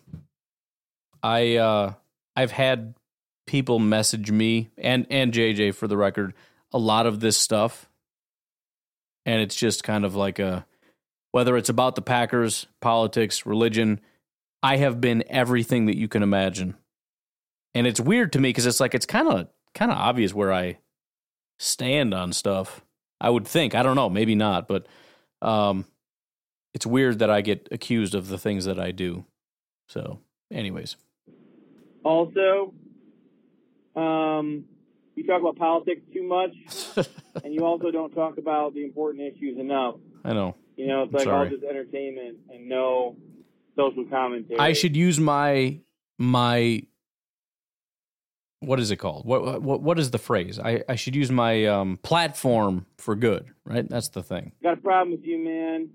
I 1.21 1.57
uh, 1.57 1.93
I've 2.35 2.51
had 2.51 2.95
people 3.47 3.79
message 3.79 4.31
me 4.31 4.69
and 4.77 5.05
and 5.09 5.33
JJ 5.33 5.75
for 5.75 5.87
the 5.87 5.97
record 5.97 6.33
a 6.73 6.77
lot 6.77 7.05
of 7.05 7.19
this 7.19 7.37
stuff, 7.37 7.89
and 9.25 9.41
it's 9.41 9.55
just 9.55 9.83
kind 9.83 10.05
of 10.05 10.15
like 10.15 10.39
a 10.39 10.65
whether 11.31 11.55
it's 11.57 11.69
about 11.69 11.95
the 11.95 12.01
Packers, 12.01 12.67
politics, 12.81 13.45
religion. 13.45 13.99
I 14.63 14.77
have 14.77 15.01
been 15.01 15.23
everything 15.27 15.87
that 15.87 15.97
you 15.97 16.07
can 16.07 16.23
imagine, 16.23 16.75
and 17.73 17.87
it's 17.87 17.99
weird 17.99 18.33
to 18.33 18.39
me 18.39 18.49
because 18.49 18.65
it's 18.65 18.79
like 18.79 18.93
it's 18.95 19.05
kind 19.05 19.27
of 19.27 19.47
kind 19.73 19.91
of 19.91 19.97
obvious 19.97 20.33
where 20.33 20.53
I 20.53 20.79
stand 21.59 22.13
on 22.13 22.33
stuff. 22.33 22.81
I 23.19 23.29
would 23.29 23.47
think. 23.47 23.75
I 23.75 23.83
don't 23.83 23.95
know. 23.95 24.09
Maybe 24.09 24.33
not, 24.33 24.67
but 24.67 24.87
um, 25.41 25.85
it's 26.73 26.85
weird 26.85 27.19
that 27.19 27.29
I 27.29 27.41
get 27.41 27.67
accused 27.71 28.15
of 28.15 28.27
the 28.27 28.37
things 28.37 28.65
that 28.65 28.79
I 28.79 28.91
do. 28.91 29.25
So, 29.87 30.19
anyways, 30.51 30.95
also, 32.03 32.73
um, 33.95 34.65
you 35.15 35.25
talk 35.25 35.41
about 35.41 35.57
politics 35.57 36.01
too 36.13 36.23
much, 36.23 36.51
and 37.43 37.53
you 37.53 37.65
also 37.65 37.91
don't 37.91 38.13
talk 38.13 38.37
about 38.37 38.73
the 38.73 38.83
important 38.83 39.35
issues 39.35 39.57
enough. 39.59 39.95
I 40.23 40.33
know. 40.33 40.55
You 40.77 40.87
know, 40.87 41.03
it's 41.03 41.13
I'm 41.13 41.17
like 41.19 41.27
all 41.27 41.45
sorry. 41.45 41.49
just 41.49 41.63
entertainment 41.63 42.37
and 42.49 42.67
no 42.67 43.15
social 43.75 44.05
commentary. 44.05 44.59
I 44.59 44.73
should 44.73 44.95
use 44.95 45.19
my 45.19 45.79
my 46.17 46.83
what 48.61 48.79
is 48.79 48.91
it 48.91 48.97
called? 48.97 49.25
What 49.25 49.61
what 49.61 49.81
what 49.81 49.99
is 49.99 50.11
the 50.11 50.17
phrase? 50.17 50.59
I 50.59 50.83
I 50.87 50.95
should 50.95 51.15
use 51.15 51.31
my 51.31 51.65
um 51.65 51.97
platform 51.97 52.85
for 52.97 53.15
good, 53.15 53.47
right? 53.65 53.87
That's 53.87 54.09
the 54.09 54.23
thing. 54.23 54.53
Got 54.63 54.75
a 54.75 54.81
problem 54.81 55.11
with 55.11 55.25
you, 55.25 55.43
man. 55.43 55.89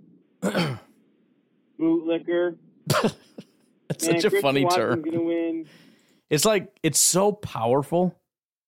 Bootlicker. 1.80 2.56
That's 3.88 4.06
Man, 4.06 4.20
such 4.20 4.32
a 4.32 4.40
funny 4.40 4.64
Watson's 4.64 5.04
term. 5.04 5.26
Win. 5.26 5.66
It's 6.30 6.44
like 6.44 6.76
it's 6.82 7.00
so 7.00 7.32
powerful. 7.32 8.18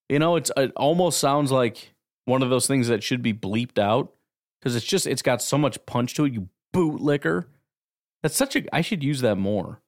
You 0.09 0.19
know, 0.19 0.37
it's 0.37 0.51
it 0.57 0.73
almost 0.77 1.19
sounds 1.19 1.51
like 1.51 1.95
one 2.25 2.43
of 2.43 2.51
those 2.51 2.67
things 2.67 2.89
that 2.89 3.03
should 3.03 3.23
be 3.23 3.33
bleeped 3.33 3.79
out 3.79 4.13
because 4.61 4.77
it's 4.77 4.87
just 4.87 5.07
it's 5.07 5.23
got 5.23 5.43
so 5.43 5.59
much 5.59 5.85
punch 5.87 6.15
to 6.15 6.25
it. 6.25 6.33
You 6.33 6.49
bootlicker. 6.75 7.47
That's 8.23 8.37
such 8.37 8.57
a. 8.57 8.75
I 8.75 8.81
should 8.81 9.03
use 9.03 9.21
that 9.21 9.37
more 9.37 9.81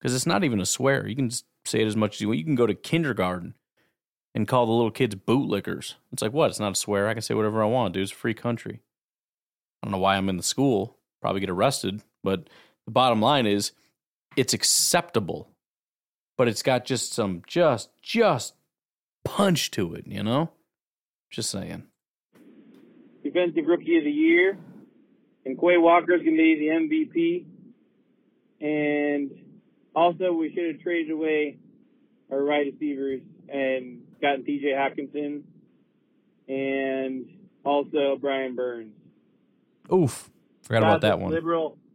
because 0.00 0.14
it's 0.14 0.26
not 0.26 0.44
even 0.44 0.60
a 0.60 0.66
swear. 0.66 1.06
You 1.06 1.16
can 1.16 1.30
just 1.30 1.44
say 1.64 1.80
it 1.80 1.86
as 1.86 1.96
much 1.96 2.16
as 2.16 2.20
you 2.20 2.28
want. 2.28 2.38
You 2.38 2.44
can 2.44 2.54
go 2.54 2.66
to 2.66 2.74
kindergarten 2.74 3.54
and 4.34 4.48
call 4.48 4.66
the 4.66 4.72
little 4.72 4.90
kids 4.90 5.14
bootlickers. 5.14 5.94
It's 6.12 6.22
like 6.22 6.32
what? 6.32 6.50
It's 6.50 6.60
not 6.60 6.72
a 6.72 6.76
swear. 6.76 7.08
I 7.08 7.14
can 7.14 7.22
say 7.22 7.34
whatever 7.34 7.62
I 7.62 7.66
want, 7.66 7.94
dude. 7.94 8.04
It's 8.04 8.12
a 8.12 8.14
free 8.14 8.34
country. 8.34 8.80
I 9.82 9.86
don't 9.86 9.92
know 9.92 9.98
why 9.98 10.16
I'm 10.16 10.28
in 10.28 10.36
the 10.36 10.42
school. 10.42 10.98
Probably 11.20 11.40
get 11.40 11.50
arrested, 11.50 12.02
but 12.24 12.48
the 12.86 12.92
bottom 12.92 13.20
line 13.20 13.46
is 13.46 13.72
it's 14.36 14.54
acceptable 14.54 15.50
but 16.40 16.48
it's 16.48 16.62
got 16.62 16.86
just 16.86 17.12
some 17.12 17.42
just 17.46 17.90
just 18.00 18.54
punch 19.26 19.70
to 19.72 19.92
it, 19.92 20.06
you 20.06 20.22
know? 20.22 20.48
Just 21.30 21.50
saying. 21.50 21.82
Defensive 23.22 23.66
Rookie 23.66 23.98
of 23.98 24.04
the 24.04 24.10
Year. 24.10 24.56
And 25.44 25.60
Quay 25.60 25.76
Walker's 25.76 26.22
going 26.22 26.36
to 26.36 26.42
be 26.42 27.44
the 28.58 28.64
MVP. 28.64 28.66
And 28.66 29.32
also, 29.94 30.32
we 30.32 30.50
should 30.54 30.76
have 30.76 30.82
traded 30.82 31.10
away 31.10 31.58
our 32.32 32.42
right 32.42 32.72
receivers 32.72 33.20
and 33.52 34.00
gotten 34.22 34.42
TJ 34.42 34.72
Hockenson 34.72 35.42
and 36.48 37.26
also 37.66 38.16
Brian 38.18 38.56
Burns. 38.56 38.94
Oof. 39.92 40.30
Forgot 40.70 40.82
about 40.84 41.00
that 41.00 41.18
one. 41.18 41.32
Liberal. 41.32 41.76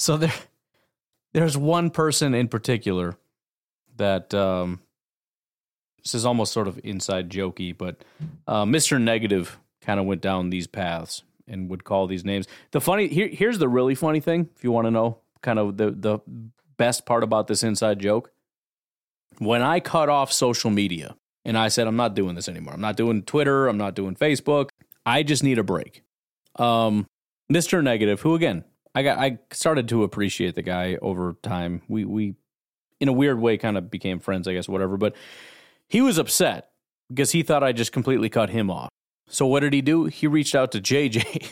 So 0.00 0.16
there 0.16 0.32
there's 1.34 1.56
one 1.56 1.90
person 1.90 2.32
in 2.32 2.48
particular 2.48 3.18
that 3.96 4.32
um 4.32 4.80
this 6.02 6.14
is 6.14 6.24
almost 6.24 6.52
sort 6.52 6.68
of 6.68 6.80
inside 6.84 7.28
jokey, 7.28 7.76
but 7.76 8.02
uh, 8.46 8.64
Mr. 8.64 8.98
Negative 8.98 9.58
kind 9.82 10.00
of 10.00 10.06
went 10.06 10.22
down 10.22 10.48
these 10.48 10.68
paths 10.68 11.24
and 11.48 11.68
would 11.68 11.84
call 11.84 12.06
these 12.06 12.24
names. 12.24 12.46
The 12.70 12.80
funny 12.80 13.08
here 13.08 13.28
here's 13.28 13.58
the 13.58 13.68
really 13.68 13.96
funny 13.96 14.20
thing, 14.20 14.48
if 14.56 14.64
you 14.64 14.70
want 14.70 14.86
to 14.86 14.92
know 14.92 15.18
kind 15.42 15.58
of 15.58 15.76
the 15.76 15.90
the 15.90 16.20
best 16.76 17.04
part 17.04 17.24
about 17.24 17.48
this 17.48 17.64
inside 17.64 17.98
joke. 17.98 18.30
When 19.38 19.62
I 19.62 19.80
cut 19.80 20.08
off 20.08 20.32
social 20.32 20.70
media 20.70 21.16
and 21.48 21.56
I 21.56 21.68
said 21.68 21.86
I'm 21.86 21.96
not 21.96 22.14
doing 22.14 22.34
this 22.34 22.48
anymore. 22.48 22.74
I'm 22.74 22.80
not 22.80 22.96
doing 22.96 23.22
Twitter, 23.22 23.66
I'm 23.66 23.78
not 23.78 23.94
doing 23.94 24.14
Facebook. 24.14 24.68
I 25.04 25.22
just 25.22 25.42
need 25.42 25.58
a 25.58 25.64
break. 25.64 26.04
Um 26.56 27.06
Mr. 27.50 27.82
Negative, 27.82 28.20
who 28.20 28.34
again, 28.34 28.64
I 28.94 29.02
got 29.02 29.18
I 29.18 29.38
started 29.50 29.88
to 29.88 30.04
appreciate 30.04 30.54
the 30.54 30.62
guy 30.62 30.98
over 31.00 31.36
time. 31.42 31.82
We 31.88 32.04
we 32.04 32.34
in 33.00 33.08
a 33.08 33.12
weird 33.12 33.40
way 33.40 33.56
kind 33.56 33.78
of 33.78 33.90
became 33.90 34.20
friends, 34.20 34.46
I 34.46 34.52
guess, 34.52 34.68
whatever, 34.68 34.96
but 34.96 35.16
he 35.88 36.02
was 36.02 36.18
upset 36.18 36.70
because 37.08 37.30
he 37.30 37.42
thought 37.42 37.64
I 37.64 37.72
just 37.72 37.92
completely 37.92 38.28
cut 38.28 38.50
him 38.50 38.70
off. 38.70 38.90
So 39.28 39.46
what 39.46 39.60
did 39.60 39.72
he 39.72 39.80
do? 39.80 40.04
He 40.04 40.26
reached 40.26 40.54
out 40.54 40.72
to 40.72 40.80
JJ 40.80 41.48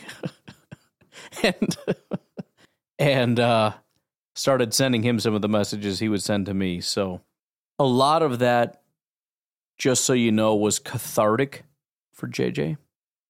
and 1.43 1.77
and 2.99 3.41
uh 3.41 3.73
started 4.35 4.75
sending 4.75 5.03
him 5.03 5.19
some 5.19 5.33
of 5.33 5.41
the 5.41 5.49
messages 5.49 6.01
he 6.01 6.11
would 6.11 6.23
send 6.23 6.45
to 6.45 6.53
me. 6.53 6.83
So 6.83 7.23
a 7.79 7.85
lot 7.85 8.21
of 8.21 8.41
that 8.41 8.83
just 9.79 10.05
so 10.05 10.13
you 10.13 10.33
know 10.33 10.55
was 10.55 10.79
cathartic 10.79 11.65
for 12.13 12.29
JJ 12.29 12.79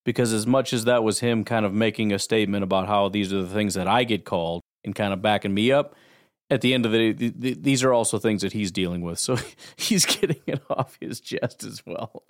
because 0.06 0.32
as 0.32 0.46
much 0.46 0.72
as 0.72 0.84
that 0.84 1.02
was 1.02 1.20
him 1.20 1.44
kind 1.44 1.66
of 1.66 1.74
making 1.74 2.12
a 2.12 2.18
statement 2.18 2.62
about 2.62 2.86
how 2.86 3.08
these 3.08 3.32
are 3.32 3.42
the 3.42 3.48
things 3.48 3.74
that 3.74 3.88
I 3.88 4.04
get 4.04 4.24
called 4.24 4.62
and 4.84 4.94
kind 4.94 5.12
of 5.12 5.20
backing 5.20 5.52
me 5.52 5.72
up, 5.72 5.96
at 6.48 6.60
the 6.60 6.72
end 6.72 6.86
of 6.86 6.92
the 6.92 6.98
day, 6.98 7.12
th- 7.12 7.40
th- 7.40 7.58
these 7.60 7.82
are 7.82 7.92
also 7.92 8.18
things 8.18 8.42
that 8.42 8.52
he's 8.52 8.70
dealing 8.70 9.02
with. 9.02 9.18
So 9.18 9.36
he's 9.76 10.06
getting 10.06 10.40
it 10.46 10.62
off 10.70 10.96
his 11.00 11.20
chest 11.20 11.64
as 11.64 11.82
well. 11.84 12.22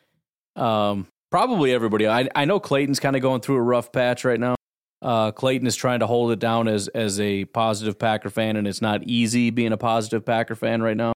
Um, 0.56 1.06
probably 1.30 1.72
everybody. 1.72 2.08
I, 2.08 2.28
I 2.34 2.46
know 2.46 2.58
Clayton's 2.58 2.98
kind 2.98 3.14
of 3.14 3.22
going 3.22 3.42
through 3.42 3.56
a 3.56 3.62
rough 3.62 3.92
patch 3.92 4.24
right 4.24 4.40
now. 4.40 4.56
Uh, 5.02 5.30
Clayton 5.30 5.66
is 5.66 5.76
trying 5.76 6.00
to 6.00 6.06
hold 6.06 6.32
it 6.32 6.38
down 6.38 6.68
as 6.68 6.88
as 6.88 7.20
a 7.20 7.44
positive 7.44 7.98
Packer 7.98 8.30
fan, 8.30 8.56
and 8.56 8.66
it's 8.66 8.80
not 8.80 9.02
easy 9.04 9.50
being 9.50 9.72
a 9.72 9.76
positive 9.76 10.24
Packer 10.24 10.54
fan 10.54 10.82
right 10.82 10.96
now. 10.96 11.12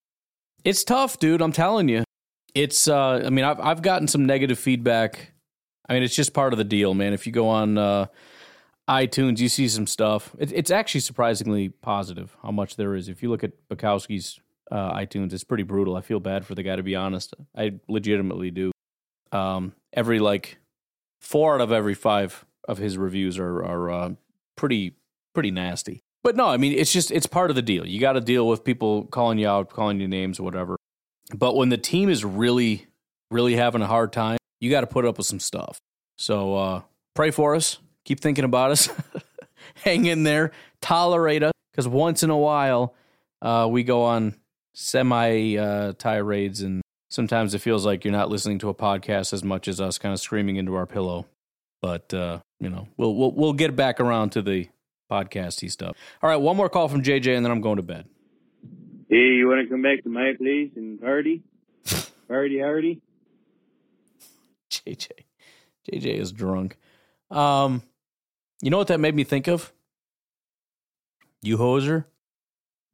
It's 0.62 0.84
tough, 0.84 1.18
dude. 1.18 1.40
I'm 1.40 1.53
telling 1.53 1.88
you. 1.88 2.05
It's. 2.55 2.88
Uh, 2.88 3.22
I 3.24 3.30
mean, 3.30 3.44
I've 3.44 3.61
I've 3.61 3.82
gotten 3.82 4.09
some 4.09 4.26
negative 4.26 4.59
feedback 4.59 5.32
I 5.90 5.94
mean, 5.94 6.05
it's 6.05 6.14
just 6.14 6.32
part 6.32 6.53
of 6.53 6.57
the 6.57 6.64
deal, 6.64 6.94
man. 6.94 7.12
If 7.12 7.26
you 7.26 7.32
go 7.32 7.48
on 7.48 7.76
uh, 7.76 8.07
iTunes, 8.88 9.40
you 9.40 9.48
see 9.48 9.66
some 9.66 9.88
stuff. 9.88 10.36
It, 10.38 10.53
it's 10.53 10.70
actually 10.70 11.01
surprisingly 11.01 11.68
positive 11.68 12.36
how 12.44 12.53
much 12.53 12.76
there 12.76 12.94
is. 12.94 13.09
If 13.09 13.24
you 13.24 13.28
look 13.28 13.42
at 13.42 13.51
Bukowski's 13.68 14.38
uh, 14.70 14.94
iTunes, 14.94 15.32
it's 15.32 15.42
pretty 15.42 15.64
brutal. 15.64 15.96
I 15.96 16.01
feel 16.01 16.20
bad 16.20 16.46
for 16.46 16.55
the 16.55 16.62
guy, 16.62 16.76
to 16.76 16.84
be 16.84 16.94
honest. 16.94 17.34
I 17.57 17.80
legitimately 17.88 18.53
do. 18.53 18.70
Um, 19.32 19.72
every 19.92 20.20
like 20.20 20.59
four 21.20 21.57
out 21.57 21.61
of 21.61 21.72
every 21.72 21.94
five 21.94 22.46
of 22.68 22.78
his 22.78 22.96
reviews 22.96 23.36
are 23.36 23.64
are 23.64 23.90
uh, 23.90 24.11
pretty 24.57 24.94
pretty 25.34 25.51
nasty. 25.51 26.05
But 26.22 26.36
no, 26.36 26.46
I 26.46 26.57
mean, 26.57 26.78
it's 26.78 26.92
just 26.92 27.11
it's 27.11 27.26
part 27.26 27.51
of 27.51 27.57
the 27.57 27.62
deal. 27.62 27.84
You 27.84 27.98
got 27.98 28.12
to 28.12 28.20
deal 28.20 28.46
with 28.46 28.62
people 28.62 29.07
calling 29.07 29.40
you 29.40 29.48
out, 29.48 29.70
calling 29.70 30.01
you 30.01 30.07
names, 30.07 30.40
whatever. 30.40 30.76
But 31.37 31.57
when 31.57 31.68
the 31.68 31.78
team 31.78 32.09
is 32.09 32.24
really 32.24 32.87
really 33.31 33.57
having 33.57 33.83
a 33.83 33.87
hard 33.87 34.12
time, 34.12 34.39
you 34.61 34.70
got 34.70 34.81
to 34.83 34.87
put 34.87 35.05
up 35.05 35.18
with 35.18 35.26
some 35.26 35.41
stuff. 35.41 35.81
So 36.18 36.55
uh, 36.57 36.83
pray 37.14 37.31
for 37.31 37.55
us. 37.55 37.78
Keep 38.05 38.20
thinking 38.20 38.45
about 38.45 38.70
us. 38.70 38.89
Hang 39.76 40.07
in 40.07 40.24
there. 40.24 40.53
Tolerate 40.81 41.43
us. 41.43 41.53
Because 41.72 41.89
once 41.89 42.22
in 42.22 42.31
a 42.31 42.37
while, 42.37 42.95
uh, 43.41 43.68
we 43.70 43.85
go 43.85 44.03
on 44.03 44.35
semi 44.74 45.57
uh, 45.57 45.93
tirades, 45.93 46.62
and 46.62 46.83
sometimes 47.09 47.55
it 47.55 47.61
feels 47.61 47.87
like 47.87 48.05
you're 48.05 48.12
not 48.12 48.28
listening 48.28 48.59
to 48.59 48.68
a 48.68 48.74
podcast 48.74 49.33
as 49.33 49.45
much 49.45 49.68
as 49.68 49.81
us 49.81 49.97
kind 49.97 50.12
of 50.12 50.20
screaming 50.20 50.57
into 50.57 50.74
our 50.74 50.87
pillow. 50.87 51.26
But 51.81 52.12
uh, 52.12 52.41
you 52.59 52.68
know, 52.68 52.89
we'll 52.97 53.14
we'll 53.14 53.33
we'll 53.33 53.53
get 53.53 53.76
back 53.76 54.01
around 54.01 54.31
to 54.31 54.43
the 54.43 54.68
podcasty 55.11 55.70
stuff. 55.70 55.97
All 56.22 56.28
right, 56.28 56.37
one 56.37 56.57
more 56.57 56.68
call 56.68 56.89
from 56.89 57.03
JJ, 57.03 57.37
and 57.37 57.45
then 57.45 57.53
I'm 57.53 57.61
going 57.61 57.76
to 57.76 57.83
bed. 57.83 58.07
Hey, 59.11 59.32
you 59.34 59.48
want 59.48 59.61
to 59.61 59.66
come 59.68 59.82
back 59.82 60.04
to 60.04 60.08
my 60.08 60.34
place 60.38 60.70
and 60.76 61.00
party? 61.00 61.42
Party, 62.28 62.61
hardy? 62.61 63.00
JJ. 64.70 65.08
JJ 65.90 66.06
is 66.20 66.30
drunk. 66.30 66.76
Um, 67.28 67.82
you 68.62 68.70
know 68.70 68.78
what 68.78 68.86
that 68.86 69.00
made 69.00 69.16
me 69.16 69.24
think 69.24 69.48
of? 69.48 69.72
You 71.42 71.58
hoser. 71.58 72.04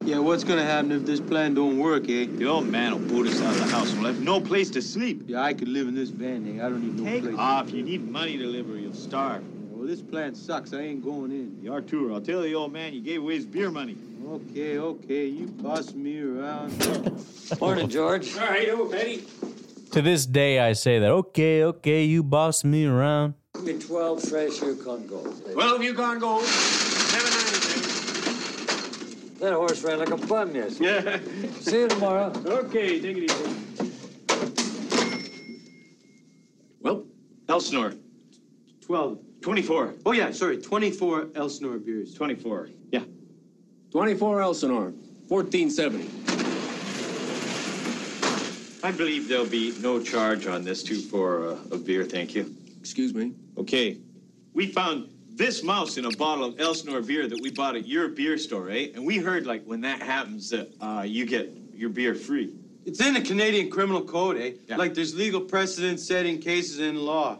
Yeah, 0.03 0.17
what's 0.17 0.43
gonna 0.43 0.63
happen 0.65 0.91
if 0.91 1.05
this 1.05 1.19
plan 1.19 1.53
don't 1.53 1.77
work, 1.77 2.09
eh? 2.09 2.25
The 2.29 2.45
old 2.45 2.65
man 2.67 2.93
will 2.93 3.07
boot 3.07 3.27
us 3.27 3.39
out 3.41 3.51
of 3.53 3.59
the 3.59 3.67
house 3.67 3.91
and 3.91 4.01
we'll 4.01 4.13
have 4.13 4.21
no 4.23 4.41
place 4.41 4.71
to 4.71 4.81
sleep. 4.81 5.23
Yeah, 5.27 5.41
I 5.43 5.53
could 5.53 5.67
live 5.67 5.87
in 5.87 5.93
this 5.93 6.09
van, 6.09 6.47
eh? 6.47 6.65
I 6.65 6.69
don't 6.69 6.81
need 6.81 6.97
no 6.99 7.03
Take 7.03 7.23
place. 7.23 7.35
off. 7.37 7.71
You 7.71 7.83
need 7.83 8.09
money 8.09 8.37
to 8.37 8.45
live 8.47 8.69
or 8.71 8.77
you'll 8.77 8.93
starve. 8.93 9.43
Well, 9.87 9.95
this 9.95 10.03
plan 10.03 10.35
sucks. 10.35 10.73
I 10.73 10.81
ain't 10.81 11.01
going 11.01 11.31
in. 11.31 11.59
You 11.63 11.71
are 11.71 11.79
too. 11.79 12.13
I'll 12.13 12.19
tell 12.19 12.41
the 12.41 12.53
old 12.53 12.73
man 12.73 12.93
you 12.93 12.99
gave 12.99 13.21
away 13.21 13.35
his 13.35 13.45
beer 13.45 13.71
money. 13.71 13.95
Okay, 14.27 14.79
okay, 14.79 15.27
you 15.27 15.47
boss 15.47 15.93
me 15.93 16.19
around. 16.19 16.73
Morning, 17.61 17.87
George. 17.87 18.35
All 18.35 18.47
right, 18.49 18.67
oh, 18.69 18.89
Betty. 18.91 19.23
To 19.91 20.01
this 20.01 20.25
day, 20.25 20.59
I 20.59 20.73
say 20.73 20.99
that. 20.99 21.09
Okay, 21.09 21.63
okay, 21.63 22.03
you 22.03 22.21
boss 22.21 22.65
me 22.65 22.85
around. 22.85 23.35
Give 23.53 23.63
me 23.63 23.79
12 23.79 24.23
fresh 24.23 24.61
Yukon 24.61 25.07
Golds. 25.07 25.39
please. 25.39 25.55
Well, 25.55 25.81
you 25.81 25.93
gone 25.93 26.19
gold. 26.19 26.43
Seven 26.43 27.31
That 29.39 29.53
horse 29.53 29.81
ran 29.85 29.99
like 29.99 30.11
a 30.11 30.17
bum 30.17 30.53
yesterday. 30.53 31.21
Yeah. 31.41 31.49
See 31.61 31.79
you 31.79 31.87
tomorrow. 31.87 32.33
Okay, 32.45 32.99
take 32.99 33.15
it 33.19 33.31
easy. 33.31 33.55
Well, 36.81 37.05
Elsinore. 37.47 37.93
12. 38.81 39.19
24. 39.41 39.95
Oh, 40.05 40.11
yeah, 40.11 40.31
sorry, 40.31 40.61
24 40.61 41.29
Elsinore 41.35 41.77
beers. 41.77 42.13
24. 42.13 42.69
Yeah. 42.91 43.03
24 43.91 44.41
Elsinore, 44.41 44.93
1470. 45.27 46.09
I 48.83 48.91
believe 48.91 49.27
there'll 49.27 49.45
be 49.45 49.73
no 49.79 50.01
charge 50.01 50.47
on 50.47 50.63
this 50.63 50.83
two 50.83 50.99
for 51.01 51.47
uh, 51.47 51.57
a 51.71 51.77
beer, 51.77 52.03
thank 52.03 52.35
you. 52.35 52.55
Excuse 52.79 53.13
me? 53.13 53.33
Okay. 53.57 53.97
We 54.53 54.67
found 54.67 55.09
this 55.33 55.63
mouse 55.63 55.97
in 55.97 56.05
a 56.05 56.11
bottle 56.11 56.45
of 56.45 56.59
Elsinore 56.59 57.01
beer 57.01 57.27
that 57.27 57.39
we 57.41 57.51
bought 57.51 57.75
at 57.75 57.87
your 57.87 58.09
beer 58.09 58.37
store, 58.37 58.69
eh? 58.69 58.87
And 58.95 59.05
we 59.05 59.17
heard, 59.17 59.45
like, 59.45 59.63
when 59.65 59.81
that 59.81 60.01
happens, 60.01 60.49
that 60.49 60.69
uh, 60.81 61.03
you 61.05 61.25
get 61.25 61.51
your 61.73 61.89
beer 61.89 62.15
free. 62.15 62.53
It's 62.85 63.01
in 63.01 63.13
the 63.13 63.21
Canadian 63.21 63.69
Criminal 63.69 64.01
Code, 64.01 64.37
eh? 64.37 64.51
Yeah. 64.67 64.77
Like 64.77 64.93
there's 64.93 65.13
legal 65.13 65.41
precedent 65.41 65.99
setting 65.99 66.39
cases 66.39 66.79
in 66.79 66.95
law. 66.95 67.39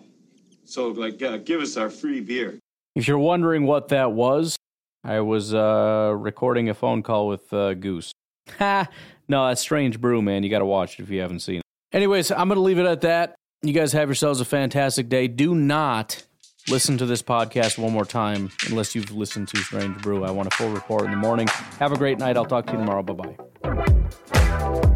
So, 0.67 0.89
like, 0.89 1.21
uh, 1.21 1.37
give 1.37 1.61
us 1.61 1.77
our 1.77 1.89
free 1.89 2.21
beer. 2.21 2.59
If 2.95 3.07
you're 3.07 3.17
wondering 3.19 3.65
what 3.65 3.89
that 3.89 4.11
was, 4.11 4.57
I 5.03 5.21
was 5.21 5.53
uh, 5.53 6.13
recording 6.17 6.69
a 6.69 6.73
phone 6.73 7.03
call 7.03 7.27
with 7.27 7.51
uh, 7.53 7.73
Goose. 7.73 8.11
Ha! 8.57 8.87
No, 9.29 9.47
that's 9.47 9.61
Strange 9.61 9.99
Brew, 9.99 10.21
man. 10.21 10.43
You 10.43 10.49
got 10.49 10.59
to 10.59 10.65
watch 10.65 10.99
it 10.99 11.03
if 11.03 11.09
you 11.09 11.21
haven't 11.21 11.39
seen 11.39 11.57
it. 11.57 11.63
Anyways, 11.93 12.31
I'm 12.31 12.47
going 12.47 12.55
to 12.57 12.61
leave 12.61 12.79
it 12.79 12.85
at 12.85 13.01
that. 13.01 13.35
You 13.61 13.73
guys 13.73 13.93
have 13.93 14.07
yourselves 14.09 14.41
a 14.41 14.45
fantastic 14.45 15.09
day. 15.09 15.27
Do 15.27 15.55
not 15.55 16.23
listen 16.69 16.97
to 16.97 17.05
this 17.05 17.21
podcast 17.21 17.77
one 17.77 17.93
more 17.93 18.05
time 18.05 18.51
unless 18.69 18.93
you've 18.93 19.11
listened 19.11 19.47
to 19.49 19.57
Strange 19.57 20.01
Brew. 20.01 20.23
I 20.23 20.31
want 20.31 20.47
a 20.47 20.51
full 20.51 20.69
report 20.69 21.05
in 21.05 21.11
the 21.11 21.17
morning. 21.17 21.47
Have 21.79 21.91
a 21.91 21.97
great 21.97 22.19
night. 22.19 22.37
I'll 22.37 22.45
talk 22.45 22.65
to 22.67 22.73
you 22.73 22.79
tomorrow. 22.79 23.03
Bye 23.03 23.35
bye. 23.63 24.93